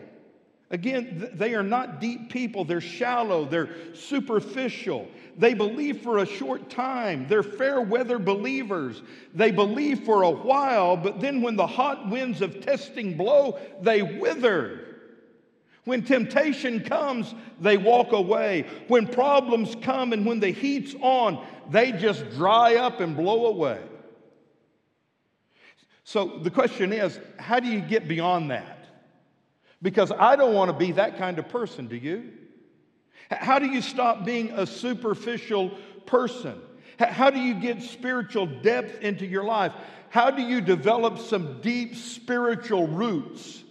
Again, 0.71 1.21
th- 1.21 1.33
they 1.35 1.55
are 1.55 1.63
not 1.63 2.01
deep 2.01 2.31
people. 2.31 2.65
They're 2.65 2.81
shallow. 2.81 3.45
They're 3.45 3.71
superficial. 3.95 5.09
They 5.37 5.55
believe 5.55 6.01
for 6.01 6.19
a 6.19 6.27
short 6.27 6.71
time. 6.71 7.27
They're 7.29 7.43
fair 7.43 7.81
weather 7.81 8.19
believers. 8.19 9.03
They 9.35 9.51
believe 9.51 10.05
for 10.05 10.23
a 10.23 10.31
while, 10.31 10.97
but 10.97 11.21
then 11.21 11.43
when 11.43 11.57
the 11.57 11.67
hot 11.67 12.09
winds 12.09 12.41
of 12.41 12.61
testing 12.61 13.17
blow, 13.17 13.59
they 13.83 14.03
wither. 14.03 14.81
When 15.85 16.03
temptation 16.03 16.81
comes, 16.81 17.35
they 17.61 17.77
walk 17.77 18.13
away. 18.13 18.67
When 18.89 19.07
problems 19.07 19.77
come 19.83 20.13
and 20.13 20.25
when 20.25 20.41
the 20.41 20.51
heat's 20.51 20.95
on, 21.01 21.45
they 21.71 21.93
just 21.93 22.29
dry 22.31 22.77
up 22.77 23.01
and 23.01 23.17
blow 23.17 23.47
away. 23.47 23.81
So 26.05 26.39
the 26.43 26.51
question 26.51 26.93
is 26.93 27.19
how 27.39 27.61
do 27.61 27.69
you 27.69 27.81
get 27.81 28.07
beyond 28.09 28.51
that? 28.51 28.87
Because 29.83 30.13
I 30.13 30.37
don't 30.37 30.55
want 30.55 30.71
to 30.71 30.77
be 30.77 30.93
that 30.93 31.19
kind 31.19 31.39
of 31.39 31.49
person, 31.49 31.89
do 31.89 31.97
you? 31.97 32.33
How 33.31 33.59
do 33.59 33.67
you 33.67 33.81
stop 33.81 34.25
being 34.25 34.51
a 34.51 34.67
superficial 34.67 35.73
person? 36.07 36.61
How 36.99 37.31
do 37.31 37.41
you 37.41 37.55
get 37.55 37.83
spiritual 37.83 38.47
depth 38.47 39.03
into 39.03 39.27
your 39.27 39.45
life? 39.45 39.73
How 40.11 40.31
do 40.31 40.43
you 40.43 40.61
develop 40.61 41.19
some 41.19 41.61
deep 41.61 41.97
spiritual 41.97 42.87
roots? 42.87 43.65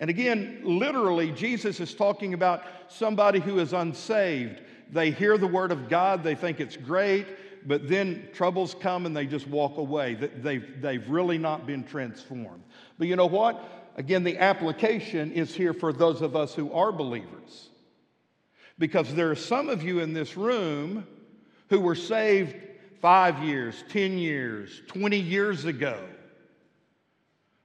And 0.00 0.08
again, 0.08 0.62
literally, 0.64 1.30
Jesus 1.30 1.78
is 1.78 1.94
talking 1.94 2.34
about 2.34 2.64
somebody 2.88 3.38
who 3.38 3.58
is 3.58 3.72
unsaved. 3.72 4.60
They 4.92 5.10
hear 5.10 5.38
the 5.38 5.46
word 5.46 5.72
of 5.72 5.88
God, 5.88 6.22
they 6.22 6.34
think 6.34 6.60
it's 6.60 6.76
great, 6.76 7.26
but 7.66 7.88
then 7.88 8.28
troubles 8.34 8.76
come 8.78 9.06
and 9.06 9.16
they 9.16 9.24
just 9.24 9.48
walk 9.48 9.78
away. 9.78 10.14
They've, 10.14 10.80
they've 10.82 11.08
really 11.08 11.38
not 11.38 11.66
been 11.66 11.82
transformed. 11.82 12.62
But 12.98 13.08
you 13.08 13.16
know 13.16 13.26
what? 13.26 13.62
Again, 13.96 14.22
the 14.22 14.38
application 14.38 15.32
is 15.32 15.54
here 15.54 15.72
for 15.72 15.92
those 15.92 16.20
of 16.20 16.36
us 16.36 16.54
who 16.54 16.72
are 16.72 16.92
believers. 16.92 17.70
Because 18.78 19.14
there 19.14 19.30
are 19.30 19.36
some 19.36 19.70
of 19.70 19.82
you 19.82 20.00
in 20.00 20.12
this 20.12 20.36
room 20.36 21.06
who 21.70 21.80
were 21.80 21.94
saved 21.94 22.54
five 23.00 23.42
years, 23.42 23.82
10 23.90 24.18
years, 24.18 24.82
20 24.88 25.16
years 25.16 25.64
ago. 25.64 26.04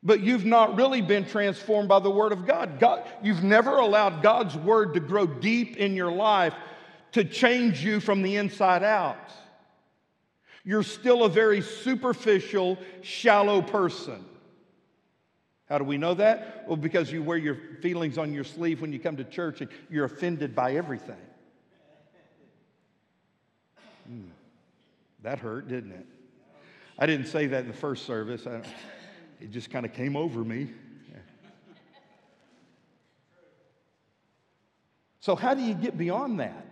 But 0.02 0.22
you've 0.22 0.46
not 0.46 0.78
really 0.78 1.02
been 1.02 1.26
transformed 1.26 1.90
by 1.90 2.00
the 2.00 2.10
Word 2.10 2.32
of 2.32 2.46
God. 2.46 2.80
God. 2.80 3.04
You've 3.22 3.44
never 3.44 3.78
allowed 3.78 4.22
God's 4.22 4.56
Word 4.56 4.94
to 4.94 5.02
grow 5.02 5.26
deep 5.26 5.76
in 5.76 5.96
your 5.96 6.12
life 6.12 6.54
to 7.14 7.24
change 7.24 7.84
you 7.84 8.00
from 8.00 8.22
the 8.22 8.36
inside 8.36 8.84
out. 8.84 9.32
You're 10.64 10.84
still 10.84 11.24
a 11.24 11.30
very 11.30 11.62
superficial, 11.62 12.78
shallow 13.02 13.62
person. 13.62 14.24
How 15.70 15.78
do 15.78 15.84
we 15.84 15.98
know 15.98 16.14
that? 16.14 16.66
Well, 16.68 16.78
because 16.78 17.12
you 17.12 17.24
wear 17.24 17.38
your 17.38 17.58
feelings 17.82 18.18
on 18.18 18.34
your 18.34 18.44
sleeve 18.44 18.82
when 18.82 18.94
you 18.94 19.00
come 19.00 19.18
to 19.18 19.24
church 19.24 19.62
and 19.62 19.70
you're 19.90 20.06
offended 20.06 20.56
by 20.56 20.76
everything. 20.76 21.16
Mm, 24.10 24.30
that 25.24 25.40
hurt, 25.40 25.68
didn't 25.68 25.92
it? 25.92 26.06
I 26.98 27.06
didn't 27.06 27.28
say 27.28 27.48
that 27.48 27.62
in 27.62 27.68
the 27.68 27.78
first 27.78 28.06
service. 28.06 28.48
I, 28.48 28.62
it 29.42 29.52
just 29.52 29.70
kind 29.70 29.86
of 29.86 29.94
came 29.94 30.16
over 30.16 30.44
me. 30.44 30.70
So, 35.20 35.36
how 35.36 35.54
do 35.54 35.62
you 35.62 35.74
get 35.74 35.98
beyond 35.98 36.40
that? 36.40 36.66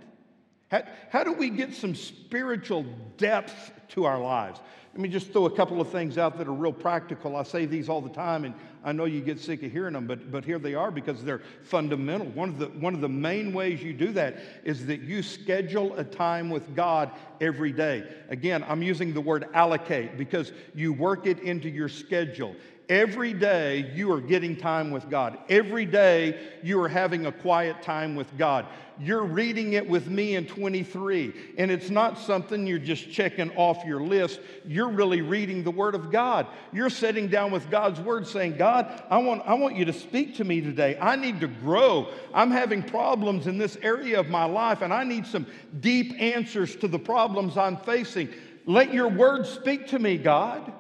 How, 0.70 0.84
how 1.10 1.24
do 1.24 1.34
we 1.34 1.50
get 1.50 1.74
some 1.74 1.96
spiritual 1.96 2.86
depth 3.18 3.72
to 3.90 4.06
our 4.06 4.20
lives? 4.20 4.60
Let 4.94 5.02
me 5.02 5.10
just 5.10 5.34
throw 5.34 5.46
a 5.46 5.52
couple 5.52 5.82
of 5.82 5.90
things 5.90 6.18
out 6.18 6.38
that 6.38 6.48
are 6.48 6.54
real 6.54 6.72
practical. 6.72 7.36
I 7.36 7.44
say 7.44 7.66
these 7.66 7.90
all 7.90 8.00
the 8.00 8.10
time, 8.10 8.46
and 8.46 8.56
I 8.82 8.94
know 8.94 9.04
you 9.04 9.20
get 9.20 9.42
sick 9.42 9.62
of 9.62 9.70
hearing 9.70 9.92
them, 9.92 10.08
but, 10.08 10.32
but 10.32 10.46
here 10.46 10.58
they 10.58 10.74
are 10.74 10.90
because 10.90 11.22
they're 11.22 11.42
fundamental. 11.64 12.28
One 12.28 12.48
of, 12.48 12.60
the, 12.60 12.68
one 12.68 12.94
of 12.94 13.02
the 13.02 13.10
main 13.10 13.54
ways 13.54 13.84
you 13.84 13.92
do 13.92 14.14
that 14.14 14.38
is 14.64 14.86
that 14.86 15.02
you 15.02 15.22
schedule 15.22 15.94
a 15.98 16.04
time 16.06 16.50
with 16.50 16.76
God 16.78 17.12
every 17.42 17.74
day. 17.74 18.10
Again, 18.30 18.64
I'm 18.70 18.82
using 18.82 19.14
the 19.14 19.20
word 19.20 19.50
allocate 19.54 20.18
because 20.18 20.54
you 20.74 20.94
work 20.94 21.28
it 21.28 21.40
into 21.40 21.68
your 21.68 21.90
schedule. 21.90 22.56
Every 22.88 23.34
day 23.34 23.92
you 23.96 24.12
are 24.12 24.22
getting 24.22 24.56
time 24.56 24.92
with 24.92 25.10
God. 25.10 25.40
Every 25.50 25.86
day 25.86 26.40
you 26.62 26.80
are 26.82 26.88
having 26.88 27.26
a 27.26 27.32
quiet 27.32 27.82
time 27.82 28.16
with 28.16 28.38
God. 28.38 28.68
You're 29.00 29.24
reading 29.24 29.74
it 29.74 29.90
with 29.90 30.08
me 30.08 30.36
in 30.36 30.46
23, 30.46 31.34
and 31.58 31.70
it's 31.72 31.90
not 31.90 32.18
something 32.18 32.66
you're 32.66 32.78
just 32.78 33.12
checking 33.12 33.52
off 33.58 33.84
your 33.86 34.02
list. 34.02 34.40
You're 34.66 34.90
really 34.90 35.22
reading 35.22 35.64
the 35.64 35.72
Word 35.72 35.96
of 35.96 36.12
God. 36.12 36.48
You're 36.72 36.92
sitting 36.92 37.28
down 37.28 37.52
with 37.52 37.70
God's 37.70 38.00
Word 38.00 38.28
saying, 38.28 38.56
God, 38.56 39.04
I 39.10 39.18
want, 39.18 39.42
I 39.46 39.56
want 39.56 39.76
you 39.76 39.86
to 39.86 39.94
speak 39.94 40.36
to 40.36 40.44
me 40.44 40.62
today. 40.62 40.98
I 41.02 41.16
need 41.16 41.42
to 41.42 41.48
grow. 41.48 42.08
I'm 42.34 42.52
having 42.52 42.84
problems 42.84 43.48
in 43.48 43.58
this 43.58 43.78
area 43.82 44.20
of 44.20 44.30
my 44.30 44.46
life, 44.46 44.82
and 44.82 44.94
I 44.94 45.04
need 45.04 45.26
some 45.26 45.48
deep 45.80 46.14
answers 46.20 46.76
to 46.78 46.88
the 46.88 47.00
problems 47.00 47.58
I'm 47.58 47.78
facing. 47.78 48.30
Let 48.66 48.94
your 48.94 49.10
Word 49.10 49.46
speak 49.46 49.88
to 49.88 50.00
me, 50.00 50.18
God 50.18 50.72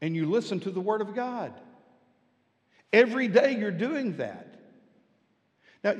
and 0.00 0.14
you 0.14 0.26
listen 0.26 0.60
to 0.60 0.70
the 0.70 0.80
Word 0.80 1.00
of 1.00 1.14
God. 1.14 1.52
Every 2.92 3.28
day 3.28 3.56
you're 3.56 3.70
doing 3.70 4.16
that. 4.16 4.54
Now, 5.84 5.96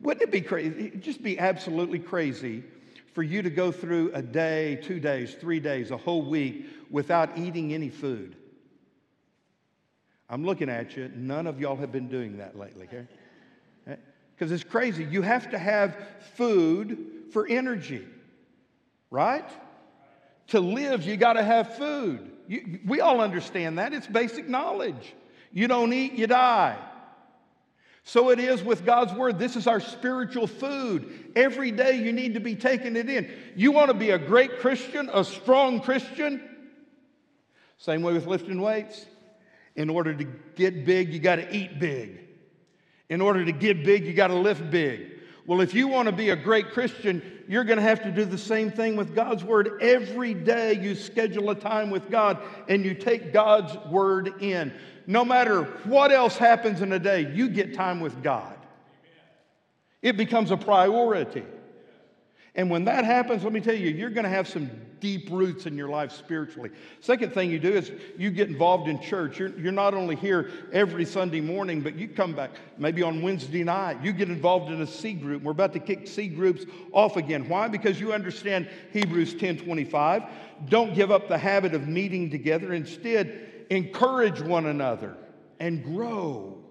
wouldn't 0.00 0.22
it 0.22 0.30
be 0.30 0.40
crazy? 0.40 0.86
It'd 0.86 1.02
just 1.02 1.22
be 1.22 1.38
absolutely 1.38 1.98
crazy 1.98 2.64
for 3.12 3.22
you 3.22 3.42
to 3.42 3.50
go 3.50 3.70
through 3.70 4.10
a 4.12 4.22
day, 4.22 4.76
two 4.82 4.98
days, 4.98 5.34
three 5.34 5.60
days, 5.60 5.90
a 5.90 5.96
whole 5.96 6.22
week 6.22 6.66
without 6.90 7.38
eating 7.38 7.72
any 7.72 7.88
food. 7.88 8.36
I'm 10.28 10.44
looking 10.44 10.68
at 10.68 10.96
you. 10.96 11.10
None 11.14 11.46
of 11.46 11.60
y'all 11.60 11.76
have 11.76 11.92
been 11.92 12.08
doing 12.08 12.38
that 12.38 12.58
lately, 12.58 12.86
okay? 12.86 13.06
Eh? 13.86 13.96
Because 14.34 14.50
it's 14.50 14.64
crazy. 14.64 15.04
You 15.04 15.22
have 15.22 15.50
to 15.50 15.58
have 15.58 15.96
food 16.34 17.30
for 17.32 17.46
energy, 17.46 18.04
right? 19.10 19.48
To 20.48 20.60
live, 20.60 21.04
you 21.04 21.16
got 21.16 21.34
to 21.34 21.44
have 21.44 21.76
food. 21.76 22.33
You, 22.46 22.80
we 22.86 23.00
all 23.00 23.20
understand 23.20 23.78
that. 23.78 23.92
It's 23.92 24.06
basic 24.06 24.48
knowledge. 24.48 25.14
You 25.52 25.68
don't 25.68 25.92
eat, 25.92 26.12
you 26.12 26.26
die. 26.26 26.76
So 28.02 28.30
it 28.30 28.38
is 28.38 28.62
with 28.62 28.84
God's 28.84 29.14
word. 29.14 29.38
This 29.38 29.56
is 29.56 29.66
our 29.66 29.80
spiritual 29.80 30.46
food. 30.46 31.32
Every 31.34 31.70
day 31.70 31.96
you 31.96 32.12
need 32.12 32.34
to 32.34 32.40
be 32.40 32.54
taking 32.54 32.96
it 32.96 33.08
in. 33.08 33.30
You 33.56 33.72
want 33.72 33.88
to 33.88 33.94
be 33.94 34.10
a 34.10 34.18
great 34.18 34.58
Christian, 34.58 35.10
a 35.12 35.24
strong 35.24 35.80
Christian? 35.80 36.42
Same 37.78 38.02
way 38.02 38.12
with 38.12 38.26
lifting 38.26 38.60
weights. 38.60 39.06
In 39.74 39.88
order 39.88 40.14
to 40.14 40.24
get 40.54 40.84
big, 40.84 41.12
you 41.12 41.18
got 41.18 41.36
to 41.36 41.54
eat 41.54 41.80
big. 41.80 42.20
In 43.08 43.20
order 43.20 43.44
to 43.44 43.52
get 43.52 43.84
big, 43.84 44.06
you 44.06 44.12
got 44.12 44.28
to 44.28 44.34
lift 44.34 44.70
big. 44.70 45.13
Well, 45.46 45.60
if 45.60 45.74
you 45.74 45.88
want 45.88 46.06
to 46.06 46.12
be 46.12 46.30
a 46.30 46.36
great 46.36 46.70
Christian, 46.70 47.22
you're 47.48 47.64
going 47.64 47.76
to 47.76 47.82
have 47.82 48.02
to 48.04 48.10
do 48.10 48.24
the 48.24 48.38
same 48.38 48.70
thing 48.70 48.96
with 48.96 49.14
God's 49.14 49.44
Word. 49.44 49.78
Every 49.82 50.32
day 50.32 50.80
you 50.80 50.94
schedule 50.94 51.50
a 51.50 51.54
time 51.54 51.90
with 51.90 52.10
God 52.10 52.38
and 52.68 52.84
you 52.84 52.94
take 52.94 53.32
God's 53.32 53.76
Word 53.88 54.42
in. 54.42 54.72
No 55.06 55.22
matter 55.22 55.64
what 55.84 56.12
else 56.12 56.38
happens 56.38 56.80
in 56.80 56.92
a 56.92 56.98
day, 56.98 57.30
you 57.34 57.50
get 57.50 57.74
time 57.74 58.00
with 58.00 58.22
God. 58.22 58.56
It 60.00 60.16
becomes 60.16 60.50
a 60.50 60.56
priority. 60.56 61.44
And 62.56 62.70
when 62.70 62.84
that 62.84 63.04
happens, 63.04 63.42
let 63.42 63.52
me 63.52 63.60
tell 63.60 63.74
you, 63.74 63.90
you're 63.90 64.10
going 64.10 64.24
to 64.24 64.30
have 64.30 64.46
some 64.46 64.70
deep 65.00 65.28
roots 65.30 65.66
in 65.66 65.76
your 65.76 65.88
life 65.88 66.12
spiritually. 66.12 66.70
Second 67.00 67.34
thing 67.34 67.50
you 67.50 67.58
do 67.58 67.72
is 67.72 67.90
you 68.16 68.30
get 68.30 68.48
involved 68.48 68.88
in 68.88 69.00
church. 69.02 69.40
You're, 69.40 69.50
you're 69.58 69.72
not 69.72 69.92
only 69.92 70.14
here 70.14 70.50
every 70.72 71.04
Sunday 71.04 71.40
morning, 71.40 71.80
but 71.80 71.96
you 71.96 72.06
come 72.06 72.32
back 72.32 72.52
maybe 72.78 73.02
on 73.02 73.22
Wednesday 73.22 73.64
night. 73.64 74.02
You 74.04 74.12
get 74.12 74.30
involved 74.30 74.70
in 74.70 74.80
a 74.82 74.86
C 74.86 75.14
group. 75.14 75.42
We're 75.42 75.50
about 75.50 75.72
to 75.72 75.80
kick 75.80 76.06
C 76.06 76.28
groups 76.28 76.64
off 76.92 77.16
again. 77.16 77.48
Why? 77.48 77.66
Because 77.66 77.98
you 77.98 78.12
understand 78.12 78.68
Hebrews 78.92 79.34
10 79.34 79.58
25. 79.58 80.22
Don't 80.68 80.94
give 80.94 81.10
up 81.10 81.26
the 81.26 81.38
habit 81.38 81.74
of 81.74 81.88
meeting 81.88 82.30
together. 82.30 82.72
Instead, 82.72 83.66
encourage 83.70 84.40
one 84.40 84.66
another 84.66 85.16
and 85.58 85.82
grow. 85.82 86.62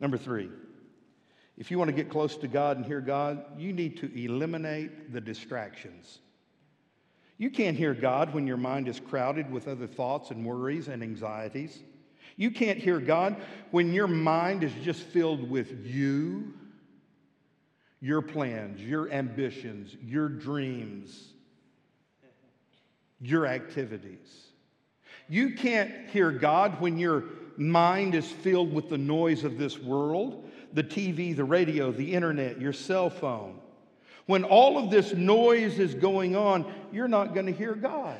Number 0.00 0.16
three, 0.16 0.50
if 1.58 1.72
you 1.72 1.78
want 1.78 1.88
to 1.88 1.94
get 1.94 2.08
close 2.08 2.36
to 2.36 2.46
God 2.46 2.76
and 2.76 2.86
hear 2.86 3.00
God, 3.00 3.44
you 3.58 3.72
need 3.72 3.98
to 3.98 4.24
eliminate 4.24 5.12
the 5.12 5.20
distractions. 5.20 6.20
You 7.36 7.50
can't 7.50 7.76
hear 7.76 7.94
God 7.94 8.32
when 8.32 8.46
your 8.46 8.56
mind 8.56 8.86
is 8.86 9.00
crowded 9.00 9.50
with 9.50 9.66
other 9.66 9.88
thoughts 9.88 10.30
and 10.30 10.46
worries 10.46 10.86
and 10.86 11.02
anxieties. 11.02 11.80
You 12.36 12.52
can't 12.52 12.78
hear 12.78 13.00
God 13.00 13.36
when 13.72 13.92
your 13.92 14.06
mind 14.06 14.62
is 14.62 14.72
just 14.84 15.02
filled 15.02 15.50
with 15.50 15.84
you, 15.84 16.54
your 18.00 18.22
plans, 18.22 18.80
your 18.80 19.10
ambitions, 19.10 19.96
your 20.00 20.28
dreams, 20.28 21.32
your 23.20 23.46
activities. 23.46 24.46
You 25.28 25.54
can't 25.54 26.08
hear 26.10 26.30
God 26.30 26.80
when 26.80 26.98
your 26.98 27.24
mind 27.56 28.14
is 28.14 28.30
filled 28.30 28.72
with 28.72 28.88
the 28.88 28.98
noise 28.98 29.42
of 29.42 29.58
this 29.58 29.76
world 29.76 30.47
the 30.72 30.84
TV, 30.84 31.34
the 31.34 31.44
radio, 31.44 31.90
the 31.92 32.14
internet, 32.14 32.60
your 32.60 32.72
cell 32.72 33.10
phone. 33.10 33.60
When 34.26 34.44
all 34.44 34.76
of 34.76 34.90
this 34.90 35.14
noise 35.14 35.78
is 35.78 35.94
going 35.94 36.36
on, 36.36 36.70
you're 36.92 37.08
not 37.08 37.34
going 37.34 37.46
to 37.46 37.52
hear 37.52 37.74
God. 37.74 38.18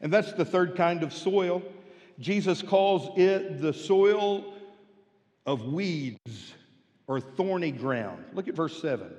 And 0.00 0.12
that's 0.12 0.32
the 0.32 0.44
third 0.44 0.76
kind 0.76 1.02
of 1.02 1.12
soil. 1.12 1.62
Jesus 2.20 2.62
calls 2.62 3.18
it 3.18 3.60
the 3.60 3.72
soil 3.72 4.54
of 5.46 5.66
weeds 5.66 6.54
or 7.06 7.20
thorny 7.20 7.72
ground. 7.72 8.24
Look 8.32 8.48
at 8.48 8.54
verse 8.54 8.80
7. 8.80 9.10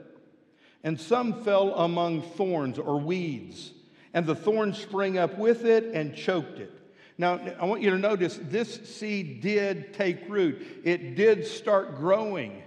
And 0.84 0.99
some 0.99 1.43
fell 1.43 1.74
among 1.76 2.22
thorns 2.22 2.78
or 2.78 2.99
weeds, 2.99 3.72
and 4.14 4.26
the 4.26 4.36
thorns 4.36 4.78
sprang 4.78 5.18
up 5.18 5.38
with 5.38 5.66
it 5.66 5.86
and 5.86 6.16
choked 6.16 6.60
it. 6.60 6.72
Now, 7.18 7.39
I 7.59 7.66
want 7.66 7.82
you 7.82 7.91
to 7.91 7.97
notice 7.97 8.39
this 8.41 8.97
seed 8.97 9.41
did 9.41 9.93
take 9.93 10.28
root, 10.28 10.61
it 10.84 11.16
did 11.16 11.45
start 11.45 11.97
growing. 11.97 12.61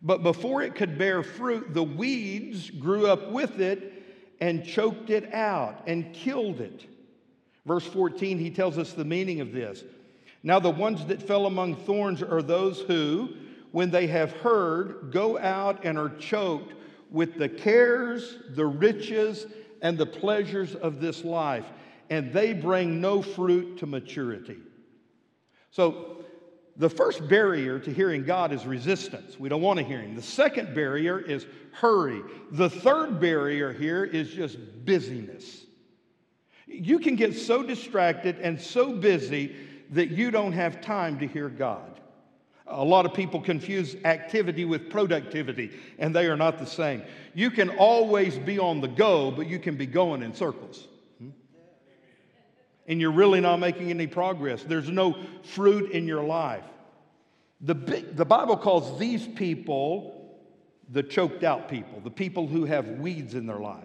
But 0.00 0.22
before 0.22 0.62
it 0.62 0.74
could 0.74 0.98
bear 0.98 1.22
fruit, 1.22 1.74
the 1.74 1.82
weeds 1.82 2.70
grew 2.70 3.08
up 3.08 3.30
with 3.30 3.60
it 3.60 3.92
and 4.40 4.64
choked 4.64 5.10
it 5.10 5.32
out 5.34 5.82
and 5.86 6.12
killed 6.12 6.60
it. 6.60 6.86
Verse 7.66 7.84
14, 7.84 8.38
he 8.38 8.50
tells 8.50 8.78
us 8.78 8.92
the 8.92 9.04
meaning 9.04 9.40
of 9.40 9.52
this. 9.52 9.82
Now, 10.44 10.60
the 10.60 10.70
ones 10.70 11.04
that 11.06 11.20
fell 11.20 11.46
among 11.46 11.76
thorns 11.76 12.22
are 12.22 12.42
those 12.42 12.80
who, 12.82 13.30
when 13.72 13.90
they 13.90 14.06
have 14.06 14.32
heard, 14.32 15.10
go 15.10 15.36
out 15.36 15.84
and 15.84 15.98
are 15.98 16.10
choked 16.10 16.74
with 17.10 17.36
the 17.36 17.48
cares, 17.48 18.36
the 18.50 18.66
riches, 18.66 19.46
and 19.82 19.98
the 19.98 20.06
pleasures 20.06 20.76
of 20.76 21.00
this 21.00 21.24
life 21.24 21.64
and 22.10 22.32
they 22.32 22.52
bring 22.52 23.00
no 23.00 23.22
fruit 23.22 23.78
to 23.78 23.86
maturity. 23.86 24.58
So, 25.70 26.14
the 26.76 26.88
first 26.88 27.26
barrier 27.28 27.80
to 27.80 27.92
hearing 27.92 28.24
God 28.24 28.52
is 28.52 28.64
resistance. 28.64 29.38
We 29.38 29.48
don't 29.48 29.60
want 29.60 29.80
to 29.80 29.84
hear 29.84 30.00
Him. 30.00 30.14
The 30.14 30.22
second 30.22 30.76
barrier 30.76 31.18
is 31.18 31.44
hurry. 31.72 32.22
The 32.52 32.70
third 32.70 33.18
barrier 33.20 33.72
here 33.72 34.04
is 34.04 34.30
just 34.30 34.58
busyness. 34.84 35.64
You 36.66 37.00
can 37.00 37.16
get 37.16 37.36
so 37.36 37.64
distracted 37.64 38.38
and 38.40 38.60
so 38.60 38.92
busy 38.92 39.56
that 39.90 40.10
you 40.10 40.30
don't 40.30 40.52
have 40.52 40.80
time 40.80 41.18
to 41.18 41.26
hear 41.26 41.48
God. 41.48 42.00
A 42.68 42.84
lot 42.84 43.06
of 43.06 43.14
people 43.14 43.40
confuse 43.40 43.96
activity 44.04 44.64
with 44.64 44.88
productivity, 44.88 45.72
and 45.98 46.14
they 46.14 46.26
are 46.26 46.36
not 46.36 46.58
the 46.58 46.66
same. 46.66 47.02
You 47.34 47.50
can 47.50 47.70
always 47.70 48.38
be 48.38 48.58
on 48.58 48.80
the 48.80 48.88
go, 48.88 49.32
but 49.32 49.48
you 49.48 49.58
can 49.58 49.76
be 49.76 49.86
going 49.86 50.22
in 50.22 50.32
circles 50.32 50.86
and 52.88 53.00
you're 53.00 53.12
really 53.12 53.40
not 53.40 53.60
making 53.60 53.90
any 53.90 54.06
progress. 54.06 54.64
There's 54.64 54.90
no 54.90 55.16
fruit 55.42 55.92
in 55.92 56.08
your 56.08 56.24
life. 56.24 56.64
The, 57.60 57.74
the 57.74 58.24
Bible 58.24 58.56
calls 58.56 58.98
these 58.98 59.26
people 59.26 60.14
the 60.90 61.02
choked 61.02 61.44
out 61.44 61.68
people, 61.68 62.00
the 62.00 62.10
people 62.10 62.46
who 62.46 62.64
have 62.64 62.88
weeds 62.88 63.34
in 63.34 63.46
their 63.46 63.58
life. 63.58 63.84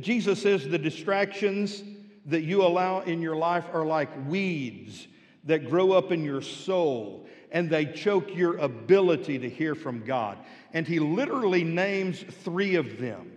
Jesus 0.00 0.40
says 0.40 0.66
the 0.66 0.78
distractions 0.78 1.82
that 2.26 2.42
you 2.42 2.62
allow 2.62 3.00
in 3.00 3.20
your 3.20 3.36
life 3.36 3.66
are 3.74 3.84
like 3.84 4.08
weeds 4.26 5.06
that 5.44 5.68
grow 5.68 5.92
up 5.92 6.10
in 6.10 6.24
your 6.24 6.40
soul 6.40 7.26
and 7.50 7.68
they 7.68 7.84
choke 7.84 8.34
your 8.34 8.56
ability 8.56 9.38
to 9.38 9.50
hear 9.50 9.74
from 9.74 10.02
God. 10.02 10.38
And 10.72 10.88
he 10.88 10.98
literally 10.98 11.62
names 11.62 12.24
three 12.42 12.76
of 12.76 12.98
them 12.98 13.32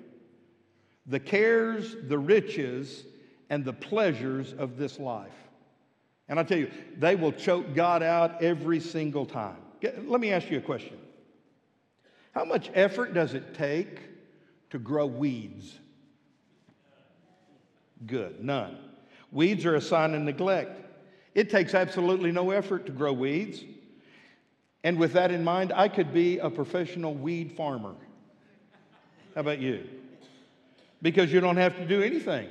the 1.06 1.20
cares, 1.20 1.96
the 2.04 2.18
riches, 2.18 3.06
and 3.50 3.64
the 3.64 3.74
pleasures 3.74 4.54
of 4.54 4.78
this 4.78 5.00
life. 5.00 5.34
And 6.30 6.40
I 6.40 6.44
tell 6.44 6.58
you, 6.58 6.70
they 6.98 7.16
will 7.16 7.32
choke 7.32 7.74
God 7.74 8.04
out 8.04 8.42
every 8.42 8.80
single 8.80 9.26
time. 9.26 9.58
Let 10.06 10.20
me 10.20 10.32
ask 10.32 10.50
you 10.50 10.58
a 10.58 10.62
question 10.62 10.98
How 12.34 12.46
much 12.46 12.70
effort 12.74 13.14
does 13.14 13.34
it 13.34 13.54
take 13.54 14.00
to 14.72 14.80
grow 14.80 15.06
weeds? 15.06 15.80
Good, 18.06 18.44
none. 18.44 18.78
Weeds 19.32 19.66
are 19.66 19.76
a 19.76 19.82
sign 19.82 20.14
of 20.14 20.22
neglect. 20.22 20.82
It 21.34 21.50
takes 21.50 21.74
absolutely 21.74 22.32
no 22.32 22.52
effort 22.52 22.86
to 22.88 22.92
grow 22.92 23.14
weeds. 23.14 23.64
And 24.84 24.98
with 24.98 25.14
that 25.14 25.32
in 25.32 25.44
mind, 25.44 25.74
I 25.76 25.88
could 25.88 26.14
be 26.14 26.38
a 26.38 26.50
professional 26.50 27.14
weed 27.14 27.54
farmer. 27.58 27.96
How 29.36 29.42
about 29.42 29.60
you? 29.60 29.88
Because 31.02 31.32
you 31.32 31.40
don't 31.40 31.58
have 31.58 31.76
to 31.78 31.86
do 31.86 32.02
anything. 32.02 32.50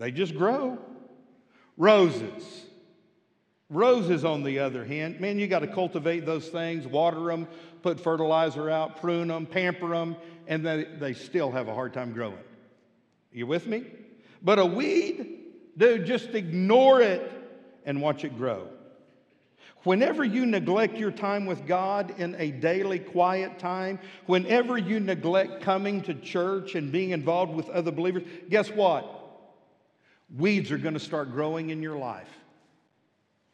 They 0.00 0.10
just 0.10 0.34
grow. 0.34 0.78
Roses. 1.76 2.64
Roses, 3.68 4.24
on 4.24 4.42
the 4.42 4.60
other 4.60 4.82
hand, 4.82 5.20
man, 5.20 5.38
you 5.38 5.46
got 5.46 5.58
to 5.58 5.66
cultivate 5.66 6.24
those 6.24 6.48
things, 6.48 6.86
water 6.86 7.20
them, 7.26 7.46
put 7.82 8.00
fertilizer 8.00 8.70
out, 8.70 8.98
prune 9.00 9.28
them, 9.28 9.44
pamper 9.44 9.90
them, 9.90 10.16
and 10.48 10.66
they, 10.66 10.84
they 10.98 11.12
still 11.12 11.52
have 11.52 11.68
a 11.68 11.74
hard 11.74 11.92
time 11.92 12.14
growing. 12.14 12.38
You 13.30 13.46
with 13.46 13.66
me? 13.66 13.84
But 14.42 14.58
a 14.58 14.64
weed, 14.64 15.38
dude, 15.76 16.06
just 16.06 16.30
ignore 16.30 17.02
it 17.02 17.30
and 17.84 18.00
watch 18.00 18.24
it 18.24 18.38
grow. 18.38 18.68
Whenever 19.82 20.24
you 20.24 20.46
neglect 20.46 20.96
your 20.96 21.10
time 21.10 21.44
with 21.44 21.66
God 21.66 22.18
in 22.18 22.34
a 22.38 22.50
daily 22.50 22.98
quiet 22.98 23.58
time, 23.58 23.98
whenever 24.24 24.78
you 24.78 24.98
neglect 24.98 25.60
coming 25.60 26.00
to 26.02 26.14
church 26.14 26.74
and 26.74 26.90
being 26.90 27.10
involved 27.10 27.54
with 27.54 27.68
other 27.68 27.90
believers, 27.90 28.22
guess 28.48 28.70
what? 28.70 29.19
Weeds 30.36 30.70
are 30.70 30.78
going 30.78 30.94
to 30.94 31.00
start 31.00 31.32
growing 31.32 31.70
in 31.70 31.82
your 31.82 31.96
life. 31.96 32.28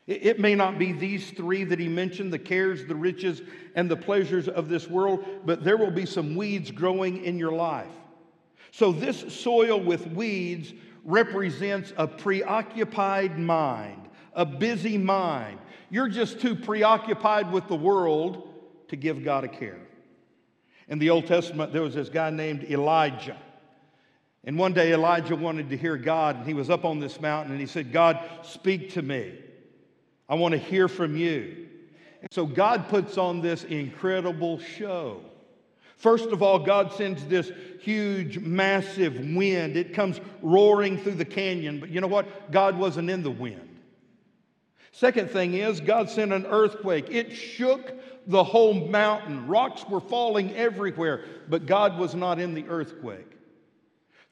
It 0.06 0.38
may 0.38 0.54
not 0.54 0.78
be 0.78 0.92
these 0.92 1.32
three 1.32 1.64
that 1.64 1.80
he 1.80 1.88
mentioned 1.88 2.32
the 2.32 2.38
cares, 2.38 2.84
the 2.84 2.94
riches, 2.94 3.42
and 3.74 3.90
the 3.90 3.96
pleasures 3.96 4.46
of 4.46 4.68
this 4.68 4.88
world, 4.88 5.24
but 5.44 5.64
there 5.64 5.76
will 5.76 5.90
be 5.90 6.06
some 6.06 6.36
weeds 6.36 6.70
growing 6.70 7.24
in 7.24 7.38
your 7.38 7.50
life. 7.50 7.90
So, 8.70 8.92
this 8.92 9.34
soil 9.34 9.80
with 9.80 10.06
weeds 10.06 10.72
represents 11.04 11.92
a 11.96 12.06
preoccupied 12.06 13.36
mind, 13.36 14.08
a 14.34 14.46
busy 14.46 14.96
mind. 14.96 15.58
You're 15.90 16.08
just 16.08 16.40
too 16.40 16.54
preoccupied 16.54 17.50
with 17.50 17.66
the 17.66 17.76
world 17.76 18.54
to 18.88 18.96
give 18.96 19.24
God 19.24 19.42
a 19.42 19.48
care. 19.48 19.80
In 20.88 21.00
the 21.00 21.10
Old 21.10 21.26
Testament, 21.26 21.72
there 21.72 21.82
was 21.82 21.94
this 21.94 22.08
guy 22.08 22.30
named 22.30 22.64
Elijah. 22.64 23.36
And 24.46 24.56
one 24.56 24.72
day 24.72 24.92
Elijah 24.92 25.34
wanted 25.34 25.70
to 25.70 25.76
hear 25.76 25.96
God, 25.96 26.36
and 26.36 26.46
he 26.46 26.54
was 26.54 26.70
up 26.70 26.84
on 26.84 27.00
this 27.00 27.20
mountain 27.20 27.50
and 27.50 27.60
he 27.60 27.66
said, 27.66 27.92
God, 27.92 28.20
speak 28.42 28.92
to 28.92 29.02
me. 29.02 29.34
I 30.28 30.36
want 30.36 30.52
to 30.52 30.58
hear 30.58 30.86
from 30.86 31.16
you. 31.16 31.66
And 32.20 32.28
so 32.32 32.46
God 32.46 32.88
puts 32.88 33.18
on 33.18 33.40
this 33.40 33.64
incredible 33.64 34.60
show. 34.60 35.20
First 35.96 36.28
of 36.28 36.42
all, 36.42 36.60
God 36.60 36.92
sends 36.92 37.24
this 37.26 37.50
huge, 37.80 38.38
massive 38.38 39.18
wind. 39.18 39.76
It 39.76 39.94
comes 39.94 40.20
roaring 40.42 40.98
through 40.98 41.14
the 41.14 41.24
canyon, 41.24 41.80
but 41.80 41.90
you 41.90 42.00
know 42.00 42.06
what? 42.06 42.52
God 42.52 42.78
wasn't 42.78 43.10
in 43.10 43.22
the 43.22 43.30
wind. 43.30 43.80
Second 44.92 45.30
thing 45.30 45.54
is, 45.54 45.80
God 45.80 46.08
sent 46.08 46.32
an 46.32 46.46
earthquake. 46.46 47.08
It 47.10 47.32
shook 47.32 47.94
the 48.26 48.44
whole 48.44 48.74
mountain. 48.74 49.46
Rocks 49.46 49.84
were 49.88 50.00
falling 50.00 50.54
everywhere, 50.54 51.24
but 51.48 51.66
God 51.66 51.98
was 51.98 52.14
not 52.14 52.38
in 52.38 52.54
the 52.54 52.64
earthquake. 52.68 53.35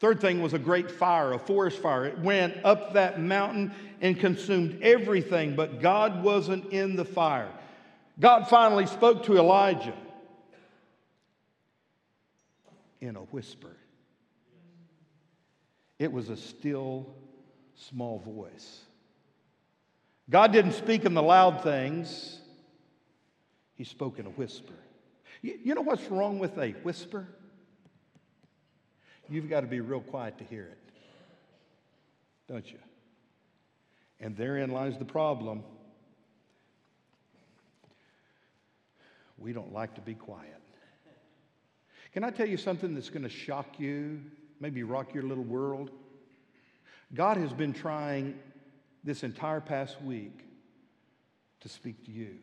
Third 0.05 0.21
thing 0.21 0.43
was 0.43 0.53
a 0.53 0.59
great 0.59 0.91
fire, 0.91 1.33
a 1.33 1.39
forest 1.39 1.79
fire. 1.79 2.05
It 2.05 2.19
went 2.19 2.63
up 2.63 2.93
that 2.93 3.23
mountain 3.23 3.73
and 4.03 4.21
consumed 4.21 4.83
everything, 4.83 5.57
but 5.57 5.81
God 5.81 6.23
wasn't 6.23 6.75
in 6.75 6.95
the 6.95 7.07
fire. 7.07 7.49
God 8.21 8.47
finally 8.47 8.85
spoke 8.85 9.25
to 9.25 9.39
Elijah. 9.39 9.95
in 13.01 13.17
a 13.17 13.21
whisper. 13.21 13.75
It 15.99 16.13
was 16.13 16.29
a 16.29 16.37
still, 16.37 17.07
small 17.75 18.19
voice. 18.19 18.81
God 20.29 20.53
didn't 20.53 20.73
speak 20.73 21.07
in 21.07 21.15
the 21.15 21.23
loud 21.23 21.63
things, 21.63 22.41
He 23.75 23.85
spoke 23.85 24.19
in 24.19 24.27
a 24.27 24.31
whisper. 24.31 24.75
You, 25.41 25.75
know 25.75 25.81
what's 25.81 26.11
wrong 26.11 26.39
with 26.39 26.59
a 26.59 26.73
whisper? 26.83 27.27
You've 29.29 29.49
got 29.49 29.62
to 29.62 29.66
be 29.66 29.81
real 29.81 30.01
quiet 30.01 30.39
to 30.39 30.45
hear 30.45 30.64
it, 30.64 30.79
don't 32.49 32.70
you? 32.70 32.79
And 34.20 34.37
therein 34.37 34.70
lies 34.70 34.99
the 34.99 35.05
problem. 35.05 35.62
We 39.39 39.53
don't 39.53 39.72
like 39.72 39.95
to 39.95 40.01
be 40.01 40.14
quiet. 40.14 40.61
Can 42.12 42.22
I 42.22 42.31
tell 42.31 42.49
you 42.49 42.57
something 42.57 42.95
that's 42.95 43.11
going 43.11 43.25
to 43.25 43.29
shock 43.29 43.81
you, 43.81 44.20
maybe 44.61 44.83
rock 44.83 45.14
your 45.14 45.25
little 45.25 45.43
world? 45.43 45.91
God 47.12 47.37
has 47.37 47.53
been 47.53 47.72
trying 47.72 48.39
this 49.03 49.22
entire 49.22 49.61
past 49.61 50.01
week 50.03 50.41
to 51.61 51.68
speak 51.68 52.05
to 52.05 52.12
you. 52.12 52.37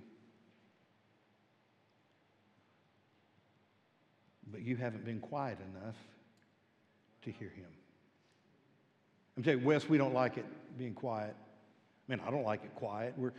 But 4.51 4.61
you 4.61 4.75
haven't 4.75 5.05
been 5.05 5.19
quiet 5.19 5.59
enough 5.73 5.95
to 7.23 7.31
hear 7.31 7.49
him. 7.49 7.67
I'm 9.37 9.43
telling 9.43 9.61
you, 9.61 9.65
Wes, 9.65 9.87
we 9.87 9.97
don't 9.97 10.13
like 10.13 10.37
it 10.37 10.45
being 10.77 10.93
quiet. 10.93 11.35
I 12.07 12.11
mean, 12.11 12.21
I 12.25 12.31
don't 12.31 12.43
like 12.43 12.63
it 12.63 12.75
quiet. 12.75 13.13
We're, 13.17 13.33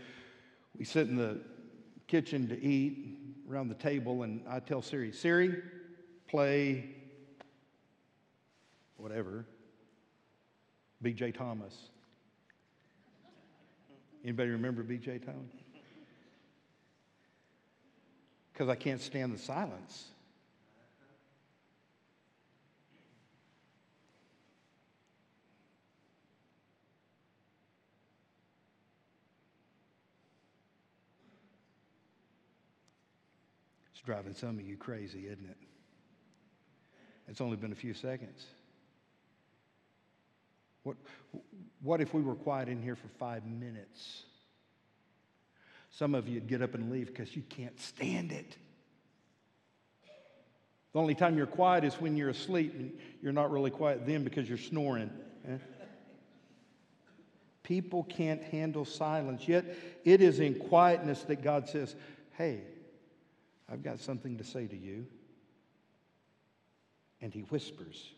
we 0.78 0.84
sit 0.84 1.08
in 1.08 1.16
the 1.16 1.40
kitchen 2.06 2.48
to 2.48 2.62
eat 2.62 3.18
around 3.50 3.68
the 3.68 3.74
table, 3.74 4.22
and 4.22 4.42
I 4.48 4.60
tell 4.60 4.82
Siri, 4.82 5.12
Siri, 5.12 5.62
play 6.28 6.94
whatever, 8.96 9.44
B.J. 11.02 11.32
Thomas. 11.32 11.76
Anybody 14.24 14.50
remember 14.50 14.82
B.J. 14.82 15.18
Thomas? 15.18 15.52
Because 18.52 18.68
I 18.68 18.76
can't 18.76 19.00
stand 19.00 19.34
the 19.34 19.38
silence. 19.38 20.11
It's 34.02 34.06
driving 34.06 34.34
some 34.34 34.58
of 34.58 34.66
you 34.66 34.76
crazy, 34.76 35.26
isn't 35.26 35.48
it? 35.48 35.56
It's 37.28 37.40
only 37.40 37.56
been 37.56 37.70
a 37.70 37.76
few 37.76 37.94
seconds. 37.94 38.46
What, 40.82 40.96
what 41.80 42.00
if 42.00 42.12
we 42.12 42.20
were 42.20 42.34
quiet 42.34 42.68
in 42.68 42.82
here 42.82 42.96
for 42.96 43.06
five 43.20 43.46
minutes? 43.46 44.24
Some 45.90 46.16
of 46.16 46.28
you'd 46.28 46.48
get 46.48 46.62
up 46.62 46.74
and 46.74 46.90
leave 46.90 47.06
because 47.06 47.36
you 47.36 47.42
can't 47.42 47.78
stand 47.80 48.32
it. 48.32 48.56
The 50.92 50.98
only 50.98 51.14
time 51.14 51.36
you're 51.36 51.46
quiet 51.46 51.84
is 51.84 51.94
when 51.94 52.16
you're 52.16 52.30
asleep, 52.30 52.74
and 52.74 52.92
you're 53.22 53.32
not 53.32 53.52
really 53.52 53.70
quiet 53.70 54.04
then 54.04 54.24
because 54.24 54.48
you're 54.48 54.58
snoring. 54.58 55.10
eh? 55.48 55.58
People 57.62 58.02
can't 58.02 58.42
handle 58.42 58.84
silence, 58.84 59.46
yet 59.46 59.64
it 60.04 60.20
is 60.20 60.40
in 60.40 60.56
quietness 60.56 61.22
that 61.22 61.42
God 61.44 61.68
says, 61.68 61.94
Hey, 62.32 62.62
I've 63.72 63.82
got 63.82 64.00
something 64.00 64.36
to 64.36 64.44
say 64.44 64.66
to 64.66 64.76
you. 64.76 65.06
And 67.22 67.32
He 67.32 67.40
whispers. 67.40 68.10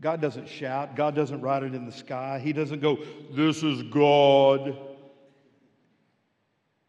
God 0.00 0.20
doesn't 0.22 0.48
shout. 0.48 0.96
God 0.96 1.14
doesn't 1.14 1.42
write 1.42 1.62
it 1.62 1.74
in 1.74 1.84
the 1.84 1.92
sky. 1.92 2.40
He 2.42 2.52
doesn't 2.52 2.80
go, 2.80 2.98
This 3.32 3.62
is 3.62 3.82
God. 3.82 4.76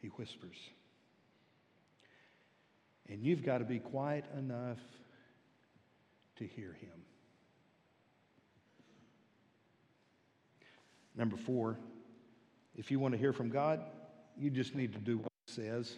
He 0.02 0.08
whispers. 0.08 0.58
And 3.10 3.22
you've 3.22 3.44
got 3.44 3.58
to 3.58 3.66
be 3.66 3.80
quiet 3.80 4.26
enough 4.38 4.80
to 6.38 6.46
hear 6.46 6.74
Him. 6.80 6.92
Number 11.16 11.36
four, 11.36 11.78
if 12.76 12.92
you 12.92 13.00
want 13.00 13.14
to 13.14 13.18
hear 13.18 13.34
from 13.34 13.50
God, 13.50 13.82
you 14.38 14.50
just 14.50 14.76
need 14.76 14.94
to 14.94 15.00
do 15.00 15.18
what 15.18 15.32
He 15.48 15.54
says. 15.54 15.96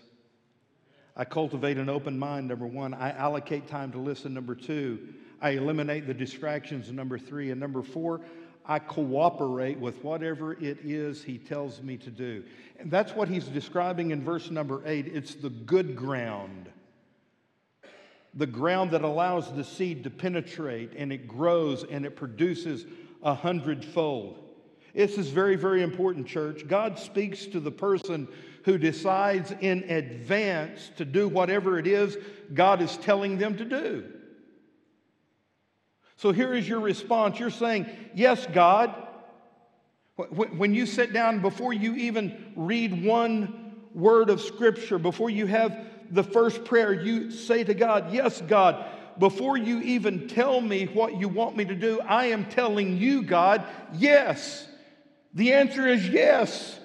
I 1.15 1.25
cultivate 1.25 1.77
an 1.77 1.89
open 1.89 2.17
mind, 2.17 2.47
number 2.47 2.65
one. 2.65 2.93
I 2.93 3.11
allocate 3.11 3.67
time 3.67 3.91
to 3.91 3.97
listen, 3.97 4.33
number 4.33 4.55
two. 4.55 4.99
I 5.41 5.51
eliminate 5.51 6.07
the 6.07 6.13
distractions, 6.13 6.91
number 6.91 7.17
three. 7.17 7.51
And 7.51 7.59
number 7.59 7.81
four, 7.81 8.21
I 8.65 8.79
cooperate 8.79 9.79
with 9.79 10.03
whatever 10.03 10.53
it 10.53 10.79
is 10.83 11.23
he 11.23 11.37
tells 11.37 11.81
me 11.81 11.97
to 11.97 12.11
do. 12.11 12.43
And 12.79 12.91
that's 12.91 13.13
what 13.13 13.27
he's 13.27 13.45
describing 13.45 14.11
in 14.11 14.23
verse 14.23 14.51
number 14.51 14.81
eight. 14.85 15.07
It's 15.07 15.33
the 15.33 15.49
good 15.49 15.95
ground, 15.95 16.69
the 18.33 18.45
ground 18.45 18.91
that 18.91 19.03
allows 19.03 19.51
the 19.53 19.63
seed 19.63 20.03
to 20.03 20.09
penetrate 20.09 20.93
and 20.95 21.11
it 21.11 21.27
grows 21.27 21.83
and 21.83 22.05
it 22.05 22.15
produces 22.15 22.85
a 23.23 23.33
hundredfold. 23.33 24.37
This 24.93 25.17
is 25.17 25.29
very, 25.29 25.55
very 25.55 25.81
important, 25.81 26.27
church. 26.27 26.67
God 26.67 26.99
speaks 26.99 27.45
to 27.47 27.59
the 27.59 27.71
person 27.71 28.27
who 28.65 28.77
decides 28.77 29.51
in 29.61 29.83
advance 29.89 30.91
to 30.97 31.05
do 31.05 31.27
whatever 31.27 31.79
it 31.79 31.87
is 31.87 32.17
God 32.53 32.81
is 32.81 32.97
telling 32.97 33.37
them 33.37 33.57
to 33.57 33.65
do. 33.65 34.05
So 36.17 36.31
here 36.31 36.53
is 36.53 36.67
your 36.67 36.81
response. 36.81 37.39
You're 37.39 37.49
saying, 37.49 37.85
Yes, 38.13 38.45
God. 38.53 38.93
When 40.17 40.73
you 40.73 40.85
sit 40.85 41.13
down, 41.13 41.41
before 41.41 41.71
you 41.71 41.95
even 41.95 42.51
read 42.57 43.05
one 43.05 43.75
word 43.93 44.29
of 44.29 44.41
Scripture, 44.41 44.99
before 44.99 45.29
you 45.29 45.45
have 45.45 45.77
the 46.11 46.23
first 46.23 46.65
prayer, 46.65 46.91
you 46.91 47.31
say 47.31 47.63
to 47.63 47.73
God, 47.73 48.11
Yes, 48.11 48.41
God. 48.41 48.85
Before 49.17 49.57
you 49.57 49.81
even 49.81 50.27
tell 50.27 50.59
me 50.59 50.85
what 50.85 51.19
you 51.19 51.27
want 51.27 51.55
me 51.55 51.65
to 51.65 51.75
do, 51.75 51.99
I 52.01 52.27
am 52.27 52.45
telling 52.45 52.97
you, 52.97 53.21
God, 53.21 53.63
yes. 53.93 54.67
The 55.33 55.53
answer 55.53 55.87
is 55.87 56.07
yes. 56.07 56.79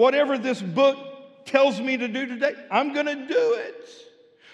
Whatever 0.00 0.38
this 0.38 0.62
book 0.62 0.96
tells 1.44 1.78
me 1.78 1.98
to 1.98 2.08
do 2.08 2.24
today, 2.24 2.54
I'm 2.70 2.94
going 2.94 3.04
to 3.04 3.16
do 3.16 3.54
it. 3.58 3.86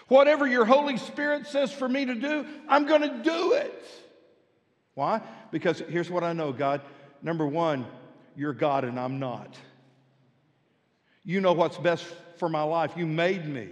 Whatever 0.08 0.44
your 0.44 0.64
Holy 0.64 0.96
Spirit 0.96 1.46
says 1.46 1.70
for 1.70 1.88
me 1.88 2.04
to 2.04 2.16
do, 2.16 2.44
I'm 2.68 2.84
going 2.84 3.02
to 3.02 3.22
do 3.22 3.52
it. 3.52 3.84
Why? 4.94 5.20
Because 5.52 5.78
here's 5.88 6.10
what 6.10 6.24
I 6.24 6.32
know, 6.32 6.52
God. 6.52 6.80
Number 7.22 7.46
one, 7.46 7.86
you're 8.34 8.54
God 8.54 8.82
and 8.82 8.98
I'm 8.98 9.20
not. 9.20 9.56
You 11.22 11.40
know 11.40 11.52
what's 11.52 11.78
best 11.78 12.04
for 12.38 12.48
my 12.48 12.64
life. 12.64 12.94
You 12.96 13.06
made 13.06 13.46
me. 13.46 13.68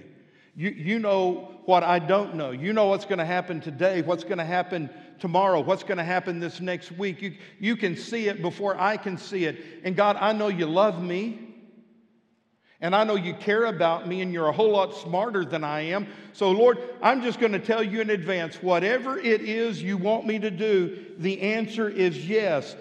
You, 0.55 0.70
you 0.70 1.01
know 1.01 1.59
what 1.64 1.83
I 1.83 1.99
don't 1.99 2.37
know. 2.37 2.53
You 2.53 2.72
know 2.72 2.87
what's 2.87 3.05
going 3.05 3.18
to 3.18 3.25
happen 3.25 3.61
today, 3.61 4.01
what's 4.03 4.22
going 4.22 4.39
to 4.39 4.45
happen 4.45 4.89
tomorrow, 5.18 5.59
what's 5.59 5.83
going 5.83 5.99
to 5.99 6.05
happen 6.05 6.39
this 6.39 6.61
next 6.61 6.93
week. 6.93 7.20
You, 7.20 7.35
you 7.59 7.77
can 7.77 7.97
see 7.97 8.29
it 8.29 8.43
before 8.43 8.81
I 8.81 8.97
can 8.97 9.18
see 9.18 9.47
it. 9.47 9.59
And 9.83 9.97
God, 9.97 10.16
I 10.20 10.33
know 10.33 10.47
you 10.47 10.66
love 10.66 11.03
me. 11.03 11.44
And 12.85 12.95
I 12.95 13.03
know 13.03 13.14
you 13.14 13.32
care 13.32 13.64
about 13.64 14.07
me 14.07 14.20
and 14.20 14.30
you're 14.30 14.49
a 14.49 14.53
whole 14.53 14.72
lot 14.72 14.95
smarter 14.95 15.43
than 15.43 15.64
I 15.64 15.80
am. 15.80 16.07
So, 16.35 16.51
Lord, 16.51 16.76
I'm 17.01 17.22
just 17.22 17.41
going 17.41 17.53
to 17.53 17.59
tell 17.59 17.82
you 17.82 18.03
in 18.03 18.11
advance 18.11 18.57
whatever 18.57 19.18
it 19.18 19.41
is 19.41 19.82
you 19.82 19.97
want 19.97 20.26
me 20.26 20.39
to 20.41 20.51
do, 20.51 21.07
the 21.16 21.41
answer 21.41 21.89
is 21.89 22.28
yes. 22.28 22.76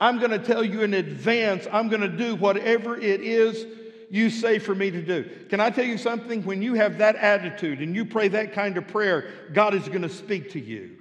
I'm 0.00 0.18
going 0.18 0.32
to 0.32 0.40
tell 0.40 0.64
you 0.64 0.82
in 0.82 0.92
advance, 0.94 1.68
I'm 1.70 1.88
going 1.88 2.00
to 2.00 2.08
do 2.08 2.34
whatever 2.34 2.96
it 2.96 3.20
is 3.20 3.64
you 4.10 4.28
say 4.28 4.58
for 4.58 4.74
me 4.74 4.90
to 4.90 5.00
do. 5.00 5.30
Can 5.48 5.60
I 5.60 5.70
tell 5.70 5.84
you 5.84 5.98
something? 5.98 6.42
When 6.44 6.60
you 6.60 6.74
have 6.74 6.98
that 6.98 7.14
attitude 7.14 7.78
and 7.78 7.94
you 7.94 8.04
pray 8.04 8.26
that 8.26 8.54
kind 8.54 8.76
of 8.76 8.88
prayer, 8.88 9.30
God 9.52 9.72
is 9.72 9.86
going 9.86 10.02
to 10.02 10.08
speak 10.08 10.50
to 10.54 10.60
you. 10.60 10.96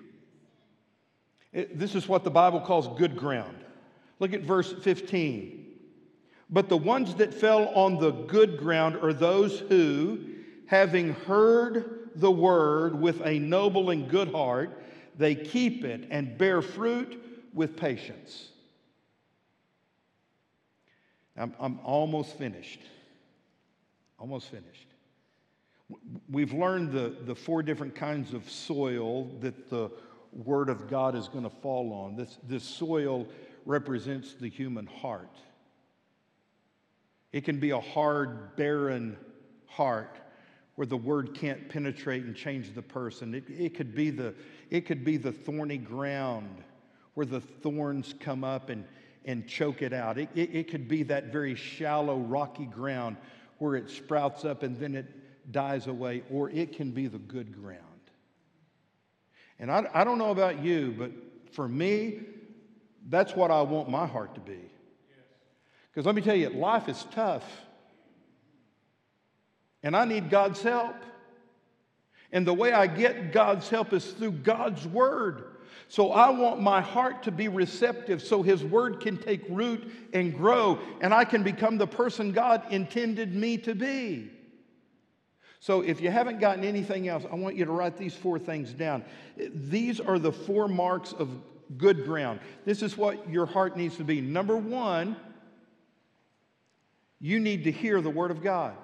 It- 1.52 1.80
this 1.80 1.96
is 1.96 2.08
what 2.08 2.24
the 2.24 2.30
Bible 2.30 2.60
calls 2.60 2.88
good 3.00 3.18
ground. 3.18 3.58
Look 4.20 4.32
at 4.32 4.42
verse 4.42 4.72
15. 4.72 5.63
But 6.54 6.70
the 6.70 6.78
ones 6.78 7.16
that 7.16 7.34
fell 7.34 7.70
on 7.70 8.00
the 8.00 8.12
good 8.12 8.60
ground 8.60 8.98
are 8.98 9.12
those 9.12 9.60
who, 9.60 10.20
having 10.68 11.14
heard 11.14 12.12
the 12.16 12.30
word 12.30 13.02
with 13.02 13.26
a 13.26 13.40
noble 13.40 13.90
and 13.90 14.08
good 14.08 14.32
heart, 14.32 14.80
they 15.18 15.34
keep 15.34 15.84
it 15.84 16.08
and 16.12 16.38
bear 16.38 16.62
fruit 16.62 17.20
with 17.56 17.76
patience. 17.76 18.50
I'm, 21.36 21.56
I'm 21.60 21.80
almost 21.84 22.38
finished. 22.38 22.82
Almost 24.20 24.50
finished. 24.50 24.88
We've 26.30 26.54
learned 26.54 26.92
the, 26.92 27.16
the 27.26 27.34
four 27.34 27.64
different 27.64 27.96
kinds 27.96 28.32
of 28.36 28.48
soil 28.48 29.26
that 29.40 29.72
the 29.72 29.90
Word 30.32 30.70
of 30.70 30.88
God 30.88 31.16
is 31.16 31.28
going 31.28 31.46
to 31.46 31.50
fall 31.50 31.92
on. 31.94 32.16
This, 32.16 32.38
this 32.48 32.64
soil 32.64 33.28
represents 33.66 34.36
the 34.36 34.50
human 34.50 34.86
heart. 34.86 35.36
It 37.34 37.44
can 37.44 37.60
be 37.60 37.72
a 37.72 37.80
hard, 37.80 38.56
barren 38.56 39.18
heart 39.66 40.20
where 40.76 40.88
the 40.88 40.98
word 40.98 41.34
can't 41.34 41.68
penetrate 41.68 42.24
and 42.24 42.36
change 42.36 42.74
the 42.74 42.82
person. 42.82 43.34
It, 43.34 43.44
it, 43.50 43.76
could, 43.76 43.94
be 43.94 44.12
the, 44.12 44.34
it 44.70 44.86
could 44.86 45.04
be 45.04 45.18
the 45.18 45.32
thorny 45.32 45.78
ground 45.78 46.64
where 47.16 47.26
the 47.26 47.42
thorns 47.42 48.14
come 48.20 48.44
up 48.44 48.70
and, 48.70 48.86
and 49.26 49.48
choke 49.48 49.82
it 49.82 49.94
out. 49.94 50.18
It, 50.18 50.30
it, 50.36 50.56
it 50.56 50.72
could 50.72 50.88
be 50.88 51.04
that 51.04 51.32
very 51.32 51.56
shallow, 51.56 52.18
rocky 52.18 52.66
ground 52.66 53.18
where 53.58 53.76
it 53.76 53.90
sprouts 53.90 54.46
up 54.46 54.64
and 54.64 54.78
then 54.80 54.96
it 54.96 55.52
dies 55.52 55.88
away, 55.88 56.24
or 56.32 56.50
it 56.52 56.76
can 56.76 56.92
be 56.92 57.08
the 57.08 57.20
good 57.20 57.54
ground. 57.54 57.80
And 59.60 59.72
I, 59.72 59.88
I 59.94 60.04
don't 60.04 60.18
know 60.18 60.32
about 60.32 60.64
you, 60.64 60.94
but 60.98 61.12
for 61.52 61.68
me, 61.68 62.22
that's 63.10 63.36
what 63.36 63.52
I 63.52 63.62
want 63.62 63.90
my 63.90 64.06
heart 64.06 64.36
to 64.36 64.42
be. 64.42 64.73
Because 65.94 66.08
let 66.08 66.16
me 66.16 66.22
tell 66.22 66.36
you, 66.36 66.50
life 66.50 66.90
is 66.90 67.06
tough. 67.12 67.46
And 69.84 69.96
I 69.96 70.06
need 70.06 70.32
God's 70.32 70.62
help. 70.62 70.96
And 72.32 72.48
the 72.48 72.54
way 72.54 72.74
I 72.74 72.88
get 72.88 73.32
God's 73.32 73.70
help 73.70 73.94
is 73.94 74.12
through 74.12 74.32
God's 74.32 74.88
Word. 74.88 75.44
So 75.88 76.12
I 76.12 76.32
want 76.32 76.62
my 76.62 76.82
heart 76.82 77.24
to 77.24 77.32
be 77.32 77.48
receptive 77.48 78.24
so 78.24 78.42
His 78.42 78.64
Word 78.64 79.02
can 79.02 79.18
take 79.18 79.44
root 79.50 79.92
and 80.14 80.36
grow, 80.36 80.80
and 81.02 81.14
I 81.14 81.26
can 81.26 81.44
become 81.44 81.78
the 81.78 81.86
person 81.86 82.32
God 82.32 82.64
intended 82.72 83.36
me 83.36 83.60
to 83.60 83.76
be. 83.76 84.32
So 85.60 85.82
if 85.82 86.02
you 86.02 86.10
haven't 86.10 86.40
gotten 86.40 86.64
anything 86.64 87.08
else, 87.08 87.24
I 87.32 87.36
want 87.36 87.56
you 87.56 87.66
to 87.66 87.72
write 87.72 87.98
these 87.98 88.16
four 88.16 88.40
things 88.40 88.74
down. 88.74 89.06
These 89.38 90.00
are 90.00 90.18
the 90.18 90.32
four 90.32 90.68
marks 90.68 91.14
of 91.14 91.30
good 91.78 92.06
ground. 92.06 92.40
This 92.66 92.82
is 92.82 92.98
what 92.98 93.30
your 93.30 93.46
heart 93.46 93.78
needs 93.78 93.98
to 93.98 94.04
be. 94.04 94.20
Number 94.20 94.58
one, 94.58 95.16
you 97.24 97.40
need 97.40 97.64
to 97.64 97.72
hear 97.72 98.02
the 98.02 98.10
Word 98.10 98.32
of 98.32 98.44
God. 98.44 98.76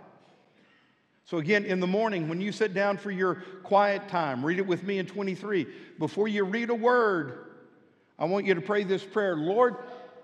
So, 1.26 1.40
again, 1.40 1.66
in 1.66 1.82
the 1.82 1.88
morning, 1.88 2.30
when 2.30 2.40
you 2.40 2.54
sit 2.54 2.74
down 2.74 2.96
for 2.96 3.12
your 3.12 3.44
quiet 3.64 4.08
time, 4.08 4.46
read 4.46 4.60
it 4.60 4.66
with 4.66 4.82
me 4.82 4.98
in 4.98 5.06
23. 5.06 5.68
Before 6.00 6.26
you 6.30 6.46
read 6.46 6.70
a 6.70 6.76
word, 6.76 7.48
I 8.18 8.26
want 8.26 8.46
you 8.46 8.54
to 8.54 8.62
pray 8.62 8.86
this 8.86 9.04
prayer 9.04 9.36
Lord, 9.36 9.76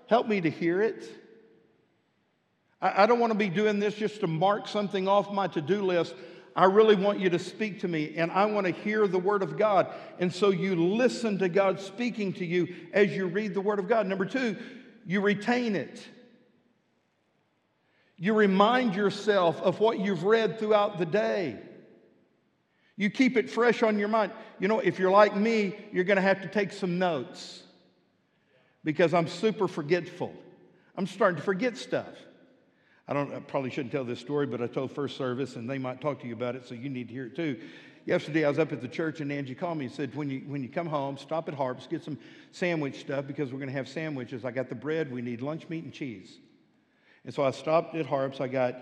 help 0.06 0.26
me 0.26 0.40
to 0.40 0.48
hear 0.48 0.80
it. 0.80 1.06
I, 2.80 3.04
don't 3.04 3.20
want 3.20 3.32
to 3.32 3.38
be 3.38 3.50
doing 3.50 3.80
this 3.80 3.94
just 3.94 4.20
to 4.20 4.26
mark 4.26 4.66
something 4.66 5.06
off 5.06 5.30
my 5.30 5.46
to 5.48 5.60
do 5.60 5.82
list. 5.82 6.14
I 6.54 6.64
really 6.64 6.96
want 6.96 7.20
you 7.20 7.28
to 7.28 7.38
speak 7.38 7.80
to 7.80 7.88
me, 7.88 8.14
and 8.16 8.30
I 8.30 8.46
want 8.46 8.66
to 8.66 8.72
hear 8.72 9.06
the 9.06 9.18
Word 9.18 9.42
of 9.42 9.58
God. 9.58 9.92
And 10.18 10.34
so 10.34 10.48
you 10.48 10.74
listen 10.74 11.38
to 11.38 11.50
God 11.50 11.80
speaking 11.80 12.32
to 12.34 12.46
you 12.46 12.74
as 12.94 13.14
you 13.14 13.26
read 13.26 13.52
the 13.52 13.60
Word 13.60 13.78
of 13.78 13.88
God. 13.88 14.06
Number 14.06 14.24
two, 14.24 14.56
you 15.04 15.20
retain 15.20 15.76
it. 15.76 16.02
You 18.18 18.34
remind 18.34 18.94
yourself 18.94 19.60
of 19.60 19.80
what 19.80 19.98
you've 19.98 20.24
read 20.24 20.58
throughout 20.58 20.98
the 20.98 21.06
day. 21.06 21.58
You 22.96 23.10
keep 23.10 23.36
it 23.36 23.50
fresh 23.50 23.82
on 23.82 23.98
your 23.98 24.08
mind. 24.08 24.32
You 24.58 24.68
know, 24.68 24.80
if 24.80 24.98
you're 24.98 25.10
like 25.10 25.36
me, 25.36 25.76
you're 25.92 26.04
going 26.04 26.16
to 26.16 26.22
have 26.22 26.40
to 26.42 26.48
take 26.48 26.72
some 26.72 26.98
notes 26.98 27.62
because 28.84 29.12
I'm 29.12 29.28
super 29.28 29.68
forgetful. 29.68 30.32
I'm 30.96 31.06
starting 31.06 31.36
to 31.36 31.42
forget 31.42 31.76
stuff. 31.76 32.14
I 33.06 33.12
don't 33.12 33.34
I 33.34 33.40
probably 33.40 33.70
shouldn't 33.70 33.92
tell 33.92 34.04
this 34.04 34.18
story, 34.18 34.46
but 34.46 34.62
I 34.62 34.66
told 34.66 34.92
first 34.92 35.16
service 35.16 35.56
and 35.56 35.68
they 35.68 35.78
might 35.78 36.00
talk 36.00 36.20
to 36.20 36.26
you 36.26 36.32
about 36.32 36.56
it, 36.56 36.66
so 36.66 36.74
you 36.74 36.88
need 36.88 37.08
to 37.08 37.14
hear 37.14 37.26
it 37.26 37.36
too. 37.36 37.60
Yesterday 38.06 38.44
I 38.44 38.48
was 38.48 38.58
up 38.58 38.72
at 38.72 38.80
the 38.80 38.88
church 38.88 39.20
and 39.20 39.30
Angie 39.30 39.54
called 39.54 39.78
me 39.78 39.86
and 39.86 39.94
said, 39.94 40.14
when 40.14 40.30
you, 40.30 40.40
when 40.46 40.62
you 40.62 40.68
come 40.68 40.86
home, 40.86 41.18
stop 41.18 41.48
at 41.48 41.54
Harps, 41.54 41.86
get 41.86 42.02
some 42.02 42.18
sandwich 42.52 43.00
stuff 43.00 43.26
because 43.26 43.52
we're 43.52 43.58
going 43.58 43.68
to 43.68 43.76
have 43.76 43.88
sandwiches. 43.88 44.44
I 44.44 44.52
got 44.52 44.68
the 44.68 44.74
bread, 44.74 45.12
we 45.12 45.22
need 45.22 45.42
lunch 45.42 45.68
meat 45.68 45.84
and 45.84 45.92
cheese. 45.92 46.38
And 47.26 47.34
so 47.34 47.44
I 47.44 47.50
stopped 47.50 47.94
at 47.96 48.06
Harps. 48.06 48.40
I 48.40 48.46
got 48.46 48.76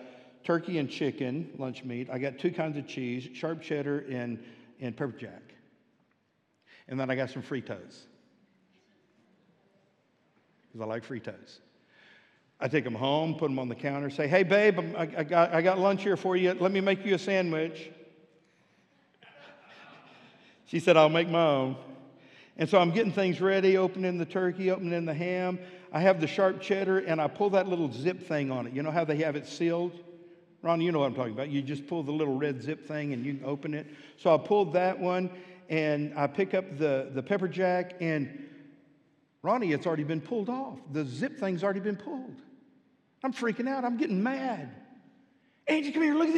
turkey 0.45 0.79
and 0.79 0.89
chicken, 0.89 1.51
lunch 1.59 1.83
meat. 1.83 2.09
I 2.13 2.19
got 2.19 2.39
two 2.39 2.53
kinds 2.53 2.77
of 2.77 2.87
cheese, 2.87 3.27
sharp 3.33 3.63
cheddar 3.63 4.05
and, 4.11 4.39
and 4.81 4.95
pepper 4.97 5.17
jack. 5.19 5.55
And 6.87 7.01
then 7.01 7.11
I 7.11 7.17
got 7.17 7.31
some 7.31 7.43
Fritos. 7.43 8.03
Because 10.67 10.81
I 10.83 10.85
like 10.85 11.07
Fritos. 11.07 11.59
I 12.61 12.69
take 12.69 12.85
them 12.85 12.95
home, 12.95 13.35
put 13.35 13.49
them 13.49 13.59
on 13.59 13.69
the 13.69 13.75
counter, 13.75 14.11
say, 14.11 14.29
hey, 14.29 14.43
babe, 14.43 14.79
I, 14.97 15.03
I, 15.03 15.25
got, 15.25 15.55
I 15.55 15.63
got 15.63 15.79
lunch 15.79 16.03
here 16.03 16.17
for 16.17 16.37
you. 16.37 16.53
Let 16.53 16.71
me 16.71 16.81
make 16.81 17.05
you 17.05 17.15
a 17.15 17.19
sandwich. 17.19 17.91
She 20.67 20.81
said, 20.81 20.97
I'll 20.97 21.09
make 21.09 21.29
my 21.29 21.45
own. 21.45 21.77
And 22.57 22.69
so 22.69 22.79
I'm 22.79 22.91
getting 22.91 23.13
things 23.13 23.41
ready, 23.41 23.77
opening 23.77 24.19
the 24.19 24.27
turkey, 24.27 24.71
opening 24.71 25.07
the 25.07 25.15
ham. 25.15 25.59
I 25.95 26.01
have 26.01 26.21
the 26.21 26.27
sharp 26.27 26.61
cheddar, 26.61 26.99
and 26.99 27.21
I 27.21 27.29
pull 27.29 27.51
that 27.51 27.69
little 27.69 27.91
zip 27.91 28.21
thing 28.21 28.51
on 28.51 28.67
it. 28.67 28.73
You 28.73 28.83
know 28.83 28.91
how 28.91 29.05
they 29.05 29.19
have 29.19 29.37
it 29.37 29.47
sealed? 29.47 29.93
Ron, 30.61 30.81
you 30.81 30.91
know 30.91 30.99
what 30.99 31.07
I'm 31.07 31.15
talking 31.15 31.33
about. 31.33 31.51
You 31.51 31.63
just 31.63 31.87
pull 31.87 32.03
the 32.03 32.11
little 32.11 32.37
red 32.37 32.61
zip 32.61 32.85
thing 32.89 33.13
and 33.13 33.25
you 33.25 33.39
open 33.45 33.75
it. 33.75 33.87
So 34.17 34.35
I 34.35 34.39
pulled 34.39 34.73
that 34.73 34.99
one, 34.99 35.31
and 35.69 36.13
I 36.17 36.27
pick 36.27 36.53
up 36.53 36.79
the, 36.79 37.11
the 37.15 37.23
pepper 37.23 37.47
jack, 37.47 37.95
and 38.01 38.45
Ronnie, 39.43 39.73
it's 39.73 39.87
already 39.87 40.03
been 40.03 40.21
pulled 40.21 40.49
off. 40.49 40.81
The 40.91 41.05
zip 41.05 41.39
thing's 41.39 41.63
already 41.63 41.81
been 41.81 41.97
pulled. 41.97 42.35
I'm 43.23 43.33
freaking 43.33 43.69
out. 43.69 43.85
I'm 43.85 43.97
getting 43.97 44.21
mad. 44.21 44.75
Angie, 45.69 45.93
come 45.93 46.03
here, 46.03 46.17
look 46.17 46.29
at 46.29 46.35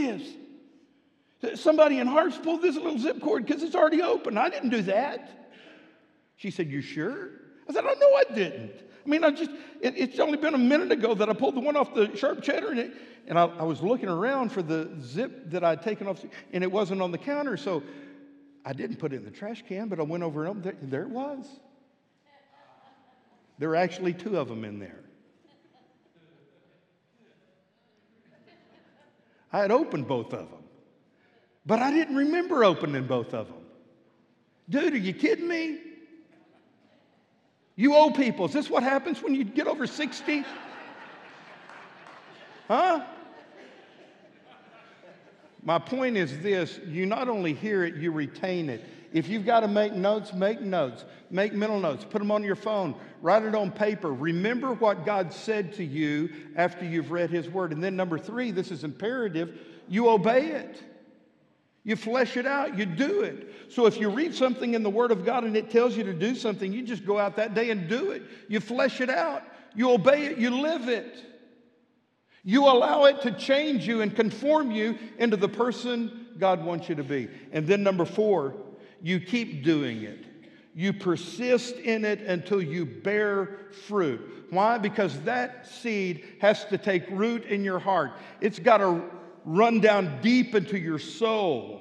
this. 1.40 1.60
Somebody 1.60 1.98
in 1.98 2.06
Harps 2.06 2.36
pulled 2.36 2.60
this 2.60 2.74
little 2.74 2.98
zip 2.98 3.22
cord 3.22 3.46
because 3.46 3.62
it's 3.62 3.74
already 3.74 4.02
open. 4.02 4.36
I 4.36 4.50
didn't 4.50 4.70
do 4.70 4.82
that. 4.82 5.48
She 6.36 6.50
said, 6.50 6.68
You 6.70 6.82
sure? 6.82 7.30
I 7.68 7.72
said, 7.72 7.86
I 7.86 7.94
know 7.94 8.14
I 8.14 8.34
didn't. 8.34 8.85
I 9.06 9.08
mean, 9.08 9.22
I 9.22 9.30
just, 9.30 9.52
it, 9.80 9.94
it's 9.96 10.18
only 10.18 10.36
been 10.36 10.54
a 10.54 10.58
minute 10.58 10.90
ago 10.90 11.14
that 11.14 11.28
I 11.28 11.32
pulled 11.32 11.54
the 11.54 11.60
one 11.60 11.76
off 11.76 11.94
the 11.94 12.14
sharp 12.16 12.42
cheddar 12.42 12.70
and, 12.70 12.80
it, 12.80 12.92
and 13.28 13.38
I, 13.38 13.44
I 13.44 13.62
was 13.62 13.80
looking 13.80 14.08
around 14.08 14.50
for 14.50 14.62
the 14.62 14.90
zip 15.00 15.50
that 15.50 15.62
I'd 15.62 15.80
taken 15.80 16.08
off 16.08 16.24
and 16.52 16.64
it 16.64 16.70
wasn't 16.70 17.00
on 17.00 17.12
the 17.12 17.18
counter. 17.18 17.56
So 17.56 17.84
I 18.64 18.72
didn't 18.72 18.96
put 18.96 19.12
it 19.12 19.16
in 19.16 19.24
the 19.24 19.30
trash 19.30 19.62
can, 19.68 19.86
but 19.86 20.00
I 20.00 20.02
went 20.02 20.24
over 20.24 20.40
and 20.40 20.50
opened 20.50 20.66
it, 20.66 20.76
and 20.82 20.90
there 20.90 21.02
it 21.02 21.10
was. 21.10 21.46
There 23.58 23.68
were 23.68 23.76
actually 23.76 24.12
two 24.12 24.36
of 24.36 24.48
them 24.48 24.64
in 24.64 24.80
there. 24.80 24.98
I 29.52 29.60
had 29.60 29.70
opened 29.70 30.08
both 30.08 30.32
of 30.34 30.50
them, 30.50 30.64
but 31.64 31.78
I 31.78 31.92
didn't 31.92 32.16
remember 32.16 32.64
opening 32.64 33.06
both 33.06 33.32
of 33.32 33.46
them. 33.46 33.62
Dude, 34.68 34.94
are 34.94 34.98
you 34.98 35.14
kidding 35.14 35.46
me? 35.46 35.78
You 37.76 37.94
old 37.94 38.14
people, 38.14 38.46
is 38.46 38.52
this 38.52 38.70
what 38.70 38.82
happens 38.82 39.22
when 39.22 39.34
you 39.34 39.44
get 39.44 39.66
over 39.66 39.86
60? 39.86 40.44
Huh? 42.68 43.04
My 45.62 45.78
point 45.78 46.16
is 46.16 46.38
this 46.40 46.80
you 46.86 47.06
not 47.06 47.28
only 47.28 47.52
hear 47.52 47.84
it, 47.84 47.96
you 47.96 48.12
retain 48.12 48.70
it. 48.70 48.84
If 49.12 49.28
you've 49.28 49.46
got 49.46 49.60
to 49.60 49.68
make 49.68 49.92
notes, 49.92 50.32
make 50.32 50.60
notes. 50.60 51.04
Make 51.30 51.52
mental 51.52 51.80
notes. 51.80 52.04
Put 52.04 52.18
them 52.18 52.30
on 52.30 52.44
your 52.44 52.56
phone. 52.56 52.94
Write 53.20 53.42
it 53.42 53.54
on 53.54 53.70
paper. 53.70 54.12
Remember 54.12 54.74
what 54.74 55.04
God 55.04 55.32
said 55.32 55.72
to 55.74 55.84
you 55.84 56.30
after 56.54 56.84
you've 56.84 57.10
read 57.10 57.30
His 57.30 57.48
Word. 57.48 57.72
And 57.72 57.82
then, 57.82 57.96
number 57.96 58.18
three, 58.18 58.50
this 58.50 58.70
is 58.70 58.84
imperative 58.84 59.58
you 59.88 60.08
obey 60.08 60.46
it. 60.48 60.82
You 61.86 61.94
flesh 61.94 62.36
it 62.36 62.46
out, 62.46 62.76
you 62.76 62.84
do 62.84 63.20
it. 63.20 63.48
So 63.68 63.86
if 63.86 64.00
you 64.00 64.10
read 64.10 64.34
something 64.34 64.74
in 64.74 64.82
the 64.82 64.90
Word 64.90 65.12
of 65.12 65.24
God 65.24 65.44
and 65.44 65.56
it 65.56 65.70
tells 65.70 65.96
you 65.96 66.02
to 66.02 66.12
do 66.12 66.34
something, 66.34 66.72
you 66.72 66.82
just 66.82 67.06
go 67.06 67.16
out 67.16 67.36
that 67.36 67.54
day 67.54 67.70
and 67.70 67.88
do 67.88 68.10
it. 68.10 68.24
You 68.48 68.58
flesh 68.58 69.00
it 69.00 69.08
out, 69.08 69.44
you 69.72 69.92
obey 69.92 70.26
it, 70.26 70.36
you 70.36 70.50
live 70.50 70.88
it. 70.88 71.24
You 72.42 72.64
allow 72.64 73.04
it 73.04 73.22
to 73.22 73.30
change 73.30 73.86
you 73.86 74.00
and 74.00 74.16
conform 74.16 74.72
you 74.72 74.98
into 75.18 75.36
the 75.36 75.48
person 75.48 76.26
God 76.40 76.64
wants 76.64 76.88
you 76.88 76.96
to 76.96 77.04
be. 77.04 77.28
And 77.52 77.68
then, 77.68 77.84
number 77.84 78.04
four, 78.04 78.56
you 79.00 79.20
keep 79.20 79.62
doing 79.62 80.02
it. 80.02 80.26
You 80.74 80.92
persist 80.92 81.76
in 81.76 82.04
it 82.04 82.20
until 82.22 82.60
you 82.60 82.84
bear 82.84 83.58
fruit. 83.86 84.46
Why? 84.50 84.76
Because 84.78 85.20
that 85.20 85.68
seed 85.68 86.24
has 86.40 86.64
to 86.64 86.78
take 86.78 87.08
root 87.10 87.44
in 87.44 87.62
your 87.62 87.78
heart. 87.78 88.10
It's 88.40 88.58
got 88.58 88.78
to 88.78 89.04
run 89.46 89.80
down 89.80 90.18
deep 90.20 90.54
into 90.54 90.76
your 90.76 90.98
soul 90.98 91.80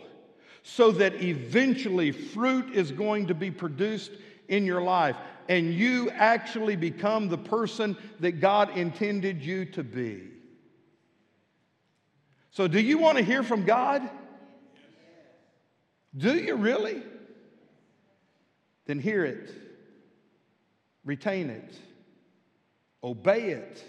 so 0.64 0.92
that 0.92 1.22
eventually 1.22 2.12
fruit 2.12 2.74
is 2.74 2.92
going 2.92 3.28
to 3.28 3.34
be 3.34 3.52
produced 3.52 4.12
in 4.48 4.66
your 4.66 4.82
life 4.82 5.18
and 5.50 5.74
you 5.74 6.10
actually 6.12 6.76
become 6.76 7.28
the 7.28 7.38
person 7.38 7.98
that 8.20 8.34
God 8.34 8.78
intended 8.78 9.42
you 9.42 9.66
to 9.66 9.84
be. 9.84 10.30
So, 12.52 12.68
do 12.68 12.80
you 12.80 12.98
want 12.98 13.18
to 13.18 13.24
hear 13.24 13.44
from 13.44 13.66
God? 13.66 14.08
Do 16.16 16.36
you 16.36 16.56
really? 16.56 17.04
Then 18.86 19.00
hear 19.00 19.26
it, 19.26 19.52
retain 21.04 21.50
it, 21.50 21.76
obey 23.04 23.50
it 23.50 23.84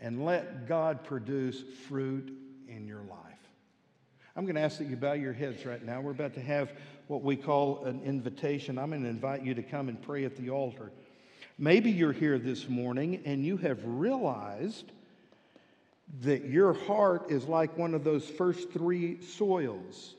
and 0.00 0.24
let 0.24 0.68
God 0.68 1.04
produce 1.04 1.62
fruit 1.88 2.32
in 2.68 2.86
your 2.86 3.02
life. 3.02 3.22
I'm 4.36 4.44
going 4.44 4.56
to 4.56 4.60
ask 4.60 4.78
that 4.78 4.88
you 4.88 4.96
bow 4.96 5.14
your 5.14 5.32
heads 5.32 5.64
right 5.64 5.82
now. 5.82 6.00
We're 6.00 6.10
about 6.10 6.34
to 6.34 6.42
have 6.42 6.70
what 7.06 7.22
we 7.22 7.36
call 7.36 7.84
an 7.84 8.02
invitation. 8.04 8.78
I'm 8.78 8.90
going 8.90 9.02
to 9.02 9.08
invite 9.08 9.42
you 9.42 9.54
to 9.54 9.62
come 9.62 9.88
and 9.88 10.00
pray 10.00 10.24
at 10.24 10.36
the 10.36 10.50
altar. 10.50 10.92
Maybe 11.58 11.90
you're 11.90 12.12
here 12.12 12.38
this 12.38 12.68
morning 12.68 13.22
and 13.24 13.44
you 13.44 13.56
have 13.56 13.80
realized 13.82 14.92
that 16.20 16.44
your 16.44 16.74
heart 16.74 17.30
is 17.30 17.46
like 17.46 17.78
one 17.78 17.94
of 17.94 18.04
those 18.04 18.28
first 18.28 18.70
three 18.72 19.22
soils. 19.22 20.14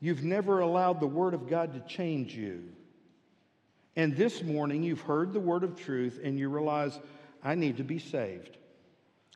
You've 0.00 0.24
never 0.24 0.58
allowed 0.58 0.98
the 0.98 1.06
Word 1.06 1.34
of 1.34 1.48
God 1.48 1.74
to 1.74 1.80
change 1.94 2.34
you. 2.34 2.64
And 3.94 4.16
this 4.16 4.42
morning, 4.42 4.82
you've 4.82 5.02
heard 5.02 5.32
the 5.32 5.40
Word 5.40 5.62
of 5.62 5.80
truth 5.80 6.18
and 6.22 6.36
you 6.36 6.48
realize, 6.48 6.98
I 7.42 7.54
need 7.54 7.78
to 7.78 7.84
be 7.84 7.98
saved. 7.98 8.56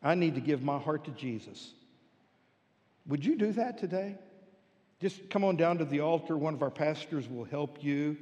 I 0.02 0.14
need 0.14 0.34
to 0.34 0.40
give 0.40 0.62
my 0.62 0.78
heart 0.78 1.04
to 1.06 1.10
Jesus. 1.10 1.72
Would 3.06 3.24
you 3.24 3.36
do 3.36 3.52
that 3.52 3.78
today? 3.78 4.16
Just 5.00 5.28
come 5.30 5.44
on 5.44 5.56
down 5.56 5.78
to 5.78 5.84
the 5.84 6.00
altar. 6.00 6.36
One 6.36 6.54
of 6.54 6.62
our 6.62 6.70
pastors 6.70 7.28
will 7.28 7.44
help 7.44 7.82
you 7.82 8.16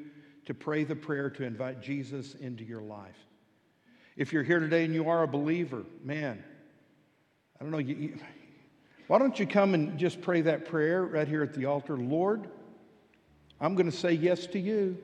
to 0.47 0.55
pray 0.55 0.85
the 0.85 0.97
prayer 0.97 1.31
to 1.31 1.45
invite 1.45 1.81
Jesus 1.81 2.35
into 2.35 2.65
your 2.65 2.83
life. 2.83 3.17
If 4.17 4.33
you're 4.33 4.43
here 4.43 4.61
today 4.61 4.85
and 4.85 4.95
you 4.95 5.09
are 5.09 5.23
a 5.23 5.29
believer, 5.29 5.85
man, 6.03 6.43
I 7.59 7.65
don't 7.65 7.73
know, 7.73 7.79
you, 7.79 7.95
you, 7.95 8.19
why 9.07 9.19
don't 9.19 9.39
you 9.39 9.47
come 9.47 9.75
and 9.75 9.99
just 9.99 10.21
pray 10.21 10.43
that 10.43 10.67
prayer 10.67 11.05
right 11.05 11.27
here 11.27 11.43
at 11.43 11.55
the 11.55 11.67
altar? 11.67 11.97
Lord, 11.97 12.49
I'm 13.61 13.75
going 13.75 13.91
to 13.91 13.97
say 13.97 14.13
yes 14.13 14.47
to 14.49 14.59
you. 14.59 14.99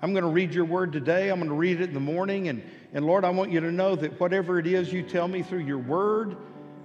I'm 0.00 0.12
going 0.12 0.24
to 0.24 0.30
read 0.30 0.54
your 0.54 0.64
word 0.64 0.92
today. 0.92 1.28
I'm 1.30 1.38
going 1.38 1.50
to 1.50 1.56
read 1.56 1.80
it 1.80 1.88
in 1.88 1.94
the 1.94 2.00
morning. 2.00 2.48
And, 2.48 2.62
and 2.92 3.04
Lord, 3.04 3.24
I 3.24 3.30
want 3.30 3.52
you 3.52 3.60
to 3.60 3.70
know 3.70 3.96
that 3.96 4.18
whatever 4.18 4.58
it 4.58 4.66
is 4.66 4.92
you 4.92 5.02
tell 5.02 5.28
me 5.28 5.42
through 5.42 5.60
your 5.60 5.78
word 5.78 6.36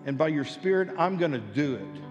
and 0.06 0.18
by 0.18 0.28
your 0.28 0.44
spirit, 0.44 0.90
I'm 0.98 1.18
going 1.18 1.32
to 1.32 1.40
do 1.40 1.76
it. 1.76 2.02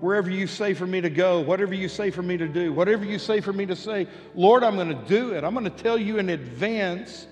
Wherever 0.00 0.28
you 0.28 0.46
say 0.46 0.74
for 0.74 0.86
me 0.86 1.00
to 1.00 1.08
go, 1.08 1.40
whatever 1.40 1.72
you 1.72 1.88
say 1.88 2.10
for 2.10 2.20
me 2.20 2.36
to 2.36 2.46
do, 2.46 2.72
whatever 2.72 3.04
you 3.04 3.18
say 3.18 3.40
for 3.40 3.52
me 3.52 3.64
to 3.64 3.76
say, 3.76 4.06
Lord, 4.34 4.62
I'm 4.62 4.74
going 4.74 4.88
to 4.88 5.08
do 5.08 5.32
it. 5.32 5.44
I'm 5.44 5.54
going 5.54 5.64
to 5.64 5.70
tell 5.70 5.96
you 5.96 6.18
in 6.18 6.28
advance, 6.28 7.26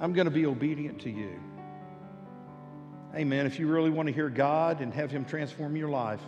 I'm 0.00 0.14
going 0.14 0.24
to 0.24 0.30
be 0.30 0.46
obedient 0.46 1.00
to 1.02 1.10
you. 1.10 1.38
Amen. 3.14 3.44
If 3.44 3.58
you 3.58 3.66
really 3.66 3.90
want 3.90 4.06
to 4.06 4.12
hear 4.12 4.30
God 4.30 4.80
and 4.80 4.94
have 4.94 5.10
Him 5.10 5.26
transform 5.26 5.76
your 5.76 5.88
life, 5.90 6.20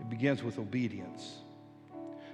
it 0.00 0.08
begins 0.08 0.42
with 0.42 0.58
obedience. 0.58 1.36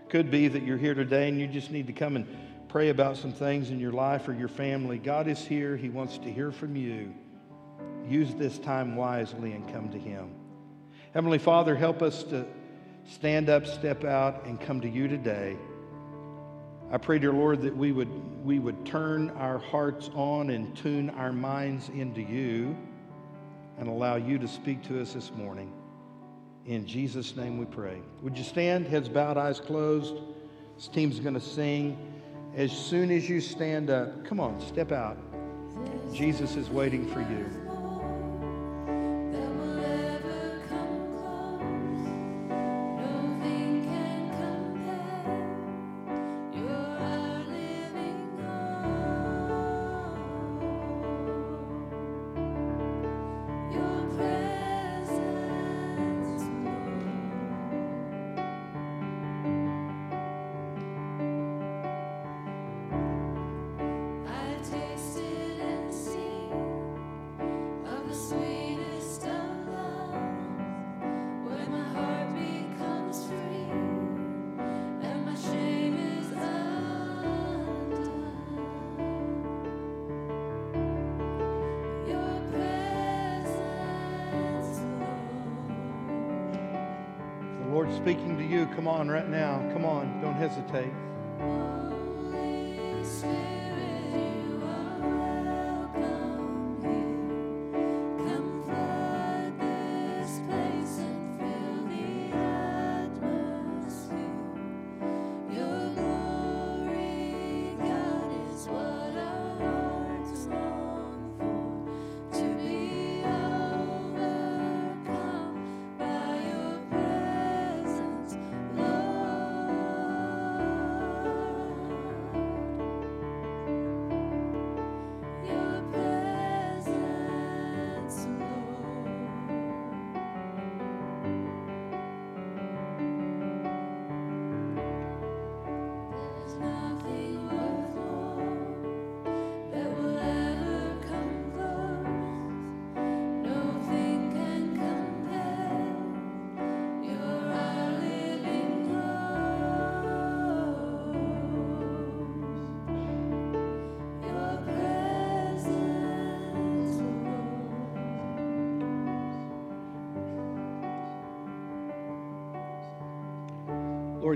Could 0.09 0.30
be 0.30 0.49
that 0.49 0.62
you're 0.62 0.78
here 0.78 0.94
today 0.94 1.28
and 1.28 1.38
you 1.38 1.47
just 1.47 1.70
need 1.70 1.88
to 1.88 1.92
come 1.92 2.16
and 2.16 2.26
pray 2.68 2.88
about 2.88 3.16
some 3.16 3.32
things 3.32 3.70
in 3.70 3.80
your 3.80 3.92
life 3.92 4.28
or 4.28 4.32
your 4.32 4.48
family. 4.48 4.98
God 4.98 5.28
is 5.28 5.44
here. 5.44 5.76
He 5.76 5.88
wants 5.88 6.18
to 6.18 6.30
hear 6.30 6.50
from 6.50 6.76
you. 6.76 7.14
Use 8.08 8.34
this 8.34 8.58
time 8.58 8.96
wisely 8.96 9.52
and 9.52 9.72
come 9.72 9.88
to 9.90 9.98
Him. 9.98 10.30
Heavenly 11.12 11.38
Father, 11.38 11.74
help 11.74 12.02
us 12.02 12.22
to 12.24 12.44
stand 13.08 13.48
up, 13.48 13.66
step 13.66 14.04
out, 14.04 14.44
and 14.44 14.60
come 14.60 14.80
to 14.80 14.88
you 14.88 15.08
today. 15.08 15.56
I 16.90 16.98
pray, 16.98 17.18
dear 17.18 17.32
Lord, 17.32 17.62
that 17.62 17.76
we 17.76 17.90
would, 17.90 18.44
we 18.44 18.58
would 18.58 18.86
turn 18.86 19.30
our 19.30 19.58
hearts 19.58 20.08
on 20.14 20.50
and 20.50 20.76
tune 20.76 21.10
our 21.10 21.32
minds 21.32 21.88
into 21.88 22.20
you 22.20 22.76
and 23.78 23.88
allow 23.88 24.16
you 24.16 24.38
to 24.38 24.46
speak 24.46 24.82
to 24.84 25.00
us 25.00 25.12
this 25.12 25.32
morning. 25.32 25.72
In 26.64 26.86
Jesus' 26.86 27.36
name 27.36 27.58
we 27.58 27.64
pray. 27.64 28.00
Would 28.22 28.38
you 28.38 28.44
stand, 28.44 28.86
heads 28.86 29.08
bowed, 29.08 29.36
eyes 29.36 29.58
closed? 29.60 30.14
This 30.76 30.88
team's 30.88 31.18
going 31.20 31.34
to 31.34 31.40
sing. 31.40 32.15
As 32.57 32.72
soon 32.72 33.11
as 33.11 33.28
you 33.28 33.38
stand 33.38 33.90
up, 33.90 34.24
come 34.24 34.40
on, 34.40 34.59
step 34.62 34.90
out. 34.90 35.18
Jesus 36.14 36.57
is 36.57 36.70
waiting 36.70 37.07
for 37.07 37.20
you. 37.20 37.65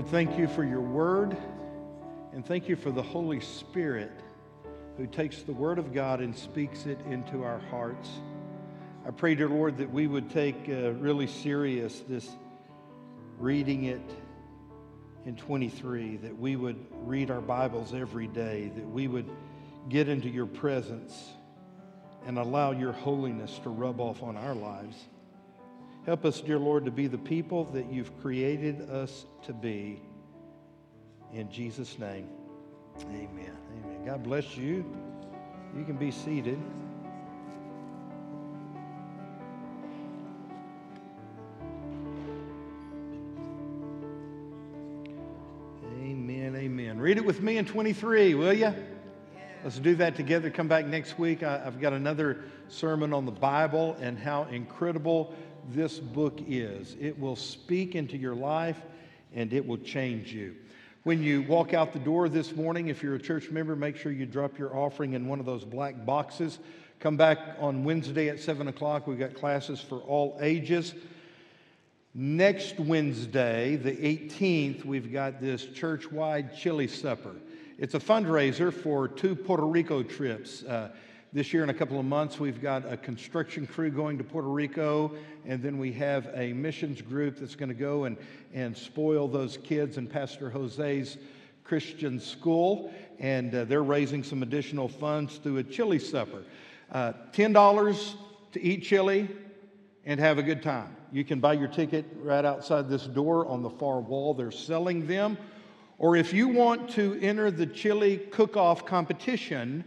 Lord, 0.01 0.11
thank 0.11 0.39
you 0.39 0.47
for 0.47 0.63
your 0.63 0.81
word, 0.81 1.37
and 2.33 2.43
thank 2.43 2.67
you 2.67 2.75
for 2.75 2.89
the 2.89 3.03
Holy 3.03 3.39
Spirit 3.39 4.11
who 4.97 5.05
takes 5.05 5.43
the 5.43 5.51
word 5.53 5.77
of 5.77 5.93
God 5.93 6.21
and 6.21 6.35
speaks 6.35 6.87
it 6.87 6.99
into 7.01 7.43
our 7.43 7.59
hearts. 7.69 8.09
I 9.07 9.11
pray, 9.11 9.35
dear 9.35 9.47
Lord, 9.47 9.77
that 9.77 9.91
we 9.91 10.07
would 10.07 10.31
take 10.31 10.55
uh, 10.67 10.93
really 10.93 11.27
serious 11.27 12.01
this 12.09 12.27
reading 13.37 13.83
it 13.83 14.01
in 15.27 15.35
23, 15.35 16.17
that 16.17 16.35
we 16.35 16.55
would 16.55 16.83
read 17.03 17.29
our 17.29 17.39
Bibles 17.39 17.93
every 17.93 18.25
day, 18.25 18.71
that 18.75 18.89
we 18.89 19.07
would 19.07 19.29
get 19.87 20.09
into 20.09 20.29
your 20.29 20.47
presence 20.47 21.29
and 22.25 22.39
allow 22.39 22.71
your 22.71 22.91
holiness 22.91 23.59
to 23.59 23.69
rub 23.69 23.99
off 23.99 24.23
on 24.23 24.35
our 24.35 24.55
lives. 24.55 24.97
Help 26.05 26.25
us, 26.25 26.41
dear 26.41 26.57
Lord, 26.57 26.85
to 26.85 26.91
be 26.91 27.05
the 27.05 27.17
people 27.17 27.65
that 27.65 27.91
you've 27.91 28.19
created 28.21 28.89
us 28.89 29.25
to 29.43 29.53
be. 29.53 30.01
In 31.31 31.49
Jesus' 31.51 31.99
name, 31.99 32.27
amen. 33.05 33.55
Amen. 33.85 34.05
God 34.05 34.23
bless 34.23 34.57
you. 34.57 34.83
You 35.77 35.83
can 35.85 35.97
be 35.97 36.09
seated. 36.09 36.59
Amen. 46.01 46.55
Amen. 46.55 46.99
Read 46.99 47.17
it 47.17 47.25
with 47.25 47.41
me 47.41 47.57
in 47.57 47.65
23, 47.65 48.33
will 48.33 48.53
you? 48.53 48.73
Let's 49.63 49.77
do 49.77 49.93
that 49.97 50.15
together. 50.15 50.49
Come 50.49 50.67
back 50.67 50.87
next 50.87 51.19
week. 51.19 51.43
I, 51.43 51.61
I've 51.63 51.79
got 51.79 51.93
another 51.93 52.45
sermon 52.67 53.13
on 53.13 53.27
the 53.27 53.31
Bible 53.31 53.95
and 54.01 54.17
how 54.17 54.45
incredible 54.45 55.35
this 55.69 55.99
book 55.99 56.39
is. 56.47 56.95
It 56.99 57.19
will 57.19 57.35
speak 57.35 57.95
into 57.95 58.17
your 58.17 58.35
life 58.35 58.81
and 59.33 59.53
it 59.53 59.65
will 59.65 59.77
change 59.77 60.33
you. 60.33 60.55
When 61.03 61.23
you 61.23 61.41
walk 61.43 61.73
out 61.73 61.93
the 61.93 61.99
door 61.99 62.29
this 62.29 62.55
morning, 62.55 62.89
if 62.89 63.01
you're 63.01 63.15
a 63.15 63.19
church 63.19 63.49
member, 63.49 63.75
make 63.75 63.97
sure 63.97 64.11
you 64.11 64.25
drop 64.25 64.59
your 64.59 64.75
offering 64.75 65.13
in 65.13 65.27
one 65.27 65.39
of 65.39 65.45
those 65.45 65.65
black 65.65 66.05
boxes. 66.05 66.59
Come 66.99 67.17
back 67.17 67.39
on 67.59 67.83
Wednesday 67.83 68.29
at 68.29 68.39
7 68.39 68.67
o'clock. 68.67 69.07
We've 69.07 69.17
got 69.17 69.33
classes 69.33 69.81
for 69.81 69.97
all 69.97 70.37
ages. 70.41 70.93
Next 72.13 72.79
Wednesday, 72.79 73.77
the 73.77 73.91
18th, 73.91 74.85
we've 74.85 75.11
got 75.11 75.41
this 75.41 75.65
church 75.65 76.11
wide 76.11 76.55
chili 76.55 76.87
supper. 76.87 77.35
It's 77.79 77.95
a 77.95 77.99
fundraiser 77.99 78.71
for 78.71 79.07
two 79.07 79.35
Puerto 79.35 79.65
Rico 79.65 80.03
trips. 80.03 80.61
Uh, 80.61 80.89
this 81.33 81.53
year, 81.53 81.63
in 81.63 81.69
a 81.69 81.73
couple 81.73 81.97
of 81.97 82.05
months, 82.05 82.41
we've 82.41 82.61
got 82.61 82.91
a 82.91 82.97
construction 82.97 83.65
crew 83.65 83.89
going 83.89 84.17
to 84.17 84.23
Puerto 84.23 84.49
Rico, 84.49 85.13
and 85.45 85.63
then 85.63 85.77
we 85.77 85.93
have 85.93 86.29
a 86.33 86.51
missions 86.51 87.01
group 87.01 87.37
that's 87.37 87.55
going 87.55 87.69
to 87.69 87.75
go 87.75 88.03
and, 88.03 88.17
and 88.53 88.75
spoil 88.75 89.29
those 89.29 89.55
kids 89.55 89.97
in 89.97 90.07
Pastor 90.07 90.49
Jose's 90.49 91.17
Christian 91.63 92.19
school, 92.19 92.93
and 93.17 93.55
uh, 93.55 93.63
they're 93.63 93.81
raising 93.81 94.23
some 94.23 94.43
additional 94.43 94.89
funds 94.89 95.37
through 95.37 95.59
a 95.59 95.63
chili 95.63 95.99
supper. 95.99 96.43
Uh, 96.91 97.13
$10 97.31 98.15
to 98.51 98.61
eat 98.61 98.83
chili 98.83 99.29
and 100.03 100.19
have 100.19 100.37
a 100.37 100.43
good 100.43 100.61
time. 100.61 100.93
You 101.13 101.23
can 101.23 101.39
buy 101.39 101.53
your 101.53 101.69
ticket 101.69 102.05
right 102.17 102.43
outside 102.43 102.89
this 102.89 103.07
door 103.07 103.45
on 103.45 103.63
the 103.63 103.69
far 103.69 104.01
wall. 104.01 104.33
They're 104.33 104.51
selling 104.51 105.07
them. 105.07 105.37
Or 105.97 106.17
if 106.17 106.33
you 106.33 106.49
want 106.49 106.89
to 106.91 107.17
enter 107.21 107.51
the 107.51 107.67
chili 107.67 108.17
cook 108.17 108.57
off 108.57 108.85
competition, 108.85 109.85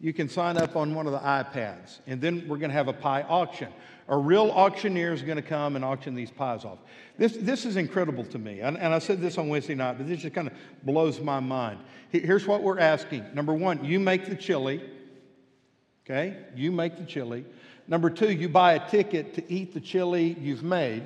you 0.00 0.12
can 0.14 0.28
sign 0.28 0.56
up 0.56 0.76
on 0.76 0.94
one 0.94 1.06
of 1.06 1.12
the 1.12 1.18
iPads. 1.18 1.98
And 2.06 2.20
then 2.20 2.48
we're 2.48 2.56
going 2.56 2.70
to 2.70 2.76
have 2.76 2.88
a 2.88 2.92
pie 2.92 3.22
auction. 3.22 3.68
A 4.08 4.16
real 4.16 4.50
auctioneer 4.50 5.12
is 5.12 5.22
going 5.22 5.36
to 5.36 5.42
come 5.42 5.76
and 5.76 5.84
auction 5.84 6.14
these 6.14 6.30
pies 6.30 6.64
off. 6.64 6.78
This, 7.18 7.36
this 7.36 7.64
is 7.66 7.76
incredible 7.76 8.24
to 8.24 8.38
me. 8.38 8.60
And, 8.60 8.78
and 8.78 8.94
I 8.94 8.98
said 8.98 9.20
this 9.20 9.38
on 9.38 9.48
Wednesday 9.48 9.74
night, 9.74 9.98
but 9.98 10.08
this 10.08 10.20
just 10.20 10.34
kind 10.34 10.48
of 10.48 10.54
blows 10.82 11.20
my 11.20 11.38
mind. 11.38 11.80
Here's 12.10 12.46
what 12.46 12.62
we're 12.62 12.78
asking. 12.78 13.26
Number 13.34 13.54
one, 13.54 13.84
you 13.84 14.00
make 14.00 14.26
the 14.26 14.34
chili. 14.34 14.82
Okay? 16.04 16.38
You 16.56 16.72
make 16.72 16.96
the 16.96 17.04
chili. 17.04 17.44
Number 17.86 18.08
two, 18.08 18.32
you 18.32 18.48
buy 18.48 18.74
a 18.74 18.90
ticket 18.90 19.34
to 19.34 19.52
eat 19.52 19.74
the 19.74 19.80
chili 19.80 20.36
you've 20.40 20.62
made. 20.62 21.02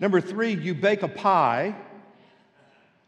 Number 0.00 0.20
three, 0.20 0.54
you 0.54 0.74
bake 0.74 1.02
a 1.02 1.08
pie, 1.08 1.76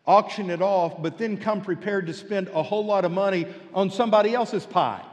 auction 0.06 0.50
it 0.50 0.62
off, 0.62 1.02
but 1.02 1.18
then 1.18 1.36
come 1.36 1.60
prepared 1.60 2.06
to 2.06 2.14
spend 2.14 2.48
a 2.48 2.62
whole 2.62 2.84
lot 2.84 3.04
of 3.04 3.12
money 3.12 3.46
on 3.74 3.90
somebody 3.90 4.34
else's 4.34 4.64
pie. 4.64 5.04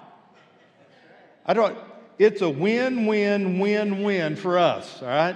I 1.45 1.53
don't, 1.53 1.77
it's 2.19 2.41
a 2.41 2.49
win, 2.49 3.05
win, 3.05 3.59
win, 3.59 4.03
win 4.03 4.35
for 4.35 4.57
us, 4.57 5.01
all 5.01 5.07
right? 5.07 5.35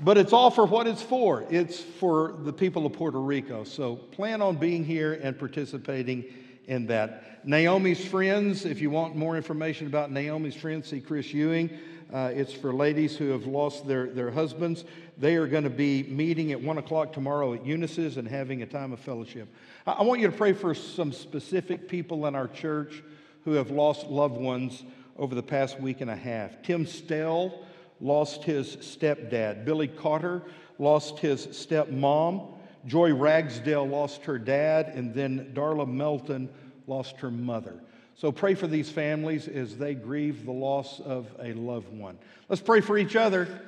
But 0.00 0.18
it's 0.18 0.32
all 0.32 0.50
for 0.50 0.64
what 0.64 0.86
it's 0.86 1.02
for. 1.02 1.44
It's 1.50 1.78
for 1.78 2.34
the 2.38 2.52
people 2.52 2.86
of 2.86 2.94
Puerto 2.94 3.20
Rico. 3.20 3.62
So 3.62 3.96
plan 3.96 4.42
on 4.42 4.56
being 4.56 4.84
here 4.84 5.12
and 5.22 5.38
participating 5.38 6.24
in 6.66 6.86
that. 6.86 7.46
Naomi's 7.46 8.04
Friends, 8.04 8.64
if 8.64 8.80
you 8.80 8.90
want 8.90 9.14
more 9.14 9.36
information 9.36 9.86
about 9.86 10.10
Naomi's 10.10 10.56
Friends, 10.56 10.88
see 10.88 11.00
Chris 11.00 11.32
Ewing. 11.32 11.70
Uh, 12.12 12.30
it's 12.34 12.52
for 12.52 12.72
ladies 12.74 13.16
who 13.16 13.28
have 13.28 13.46
lost 13.46 13.86
their, 13.86 14.06
their 14.06 14.30
husbands. 14.30 14.84
They 15.18 15.36
are 15.36 15.46
going 15.46 15.64
to 15.64 15.70
be 15.70 16.02
meeting 16.04 16.52
at 16.52 16.60
1 16.60 16.78
o'clock 16.78 17.12
tomorrow 17.12 17.54
at 17.54 17.66
Eunice's 17.66 18.16
and 18.16 18.26
having 18.26 18.62
a 18.62 18.66
time 18.66 18.92
of 18.92 19.00
fellowship. 19.00 19.48
I, 19.86 20.02
want 20.02 20.20
you 20.20 20.30
to 20.30 20.36
pray 20.36 20.52
for 20.52 20.74
some 20.74 21.12
specific 21.12 21.88
people 21.88 22.26
in 22.26 22.34
our 22.34 22.48
church 22.48 23.02
who 23.44 23.52
have 23.52 23.70
lost 23.70 24.06
loved 24.06 24.36
ones 24.36 24.84
over 25.18 25.34
the 25.34 25.42
past 25.42 25.80
week 25.80 26.00
and 26.00 26.10
a 26.10 26.16
half. 26.16 26.62
Tim 26.62 26.86
Stell 26.86 27.64
lost 28.00 28.44
his 28.44 28.76
stepdad. 28.76 29.64
Billy 29.64 29.88
Carter 29.88 30.42
lost 30.78 31.18
his 31.18 31.46
stepmom. 31.48 32.54
Joy 32.86 33.12
Ragsdale 33.14 33.86
lost 33.86 34.24
her 34.24 34.38
dad. 34.38 34.92
And 34.94 35.14
then 35.14 35.52
Darla 35.54 35.86
Melton 35.86 36.48
lost 36.86 37.16
her 37.18 37.30
mother. 37.30 37.80
So 38.14 38.32
pray 38.32 38.54
for 38.54 38.66
these 38.66 38.90
families 38.90 39.48
as 39.48 39.76
they 39.76 39.94
grieve 39.94 40.44
the 40.44 40.52
loss 40.52 41.00
of 41.00 41.28
a 41.40 41.52
loved 41.54 41.92
one. 41.92 42.18
Let's 42.48 42.62
pray 42.62 42.80
for 42.80 42.98
each 42.98 43.16
other. 43.16 43.60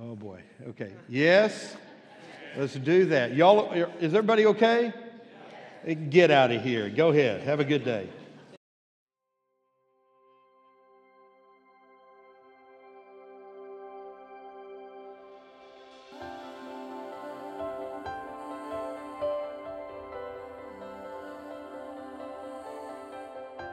Oh 0.00 0.14
boy. 0.14 0.40
Okay. 0.68 0.92
Yes. 1.08 1.76
Let's 2.56 2.74
do 2.74 3.06
that. 3.06 3.34
Y'all, 3.34 3.72
is 3.72 4.14
everybody 4.14 4.46
okay? 4.46 4.92
Get 6.08 6.30
out 6.30 6.52
of 6.52 6.62
here. 6.62 6.88
Go 6.88 7.08
ahead. 7.08 7.42
Have 7.42 7.58
a 7.58 7.64
good 7.64 7.84
day. 7.84 8.08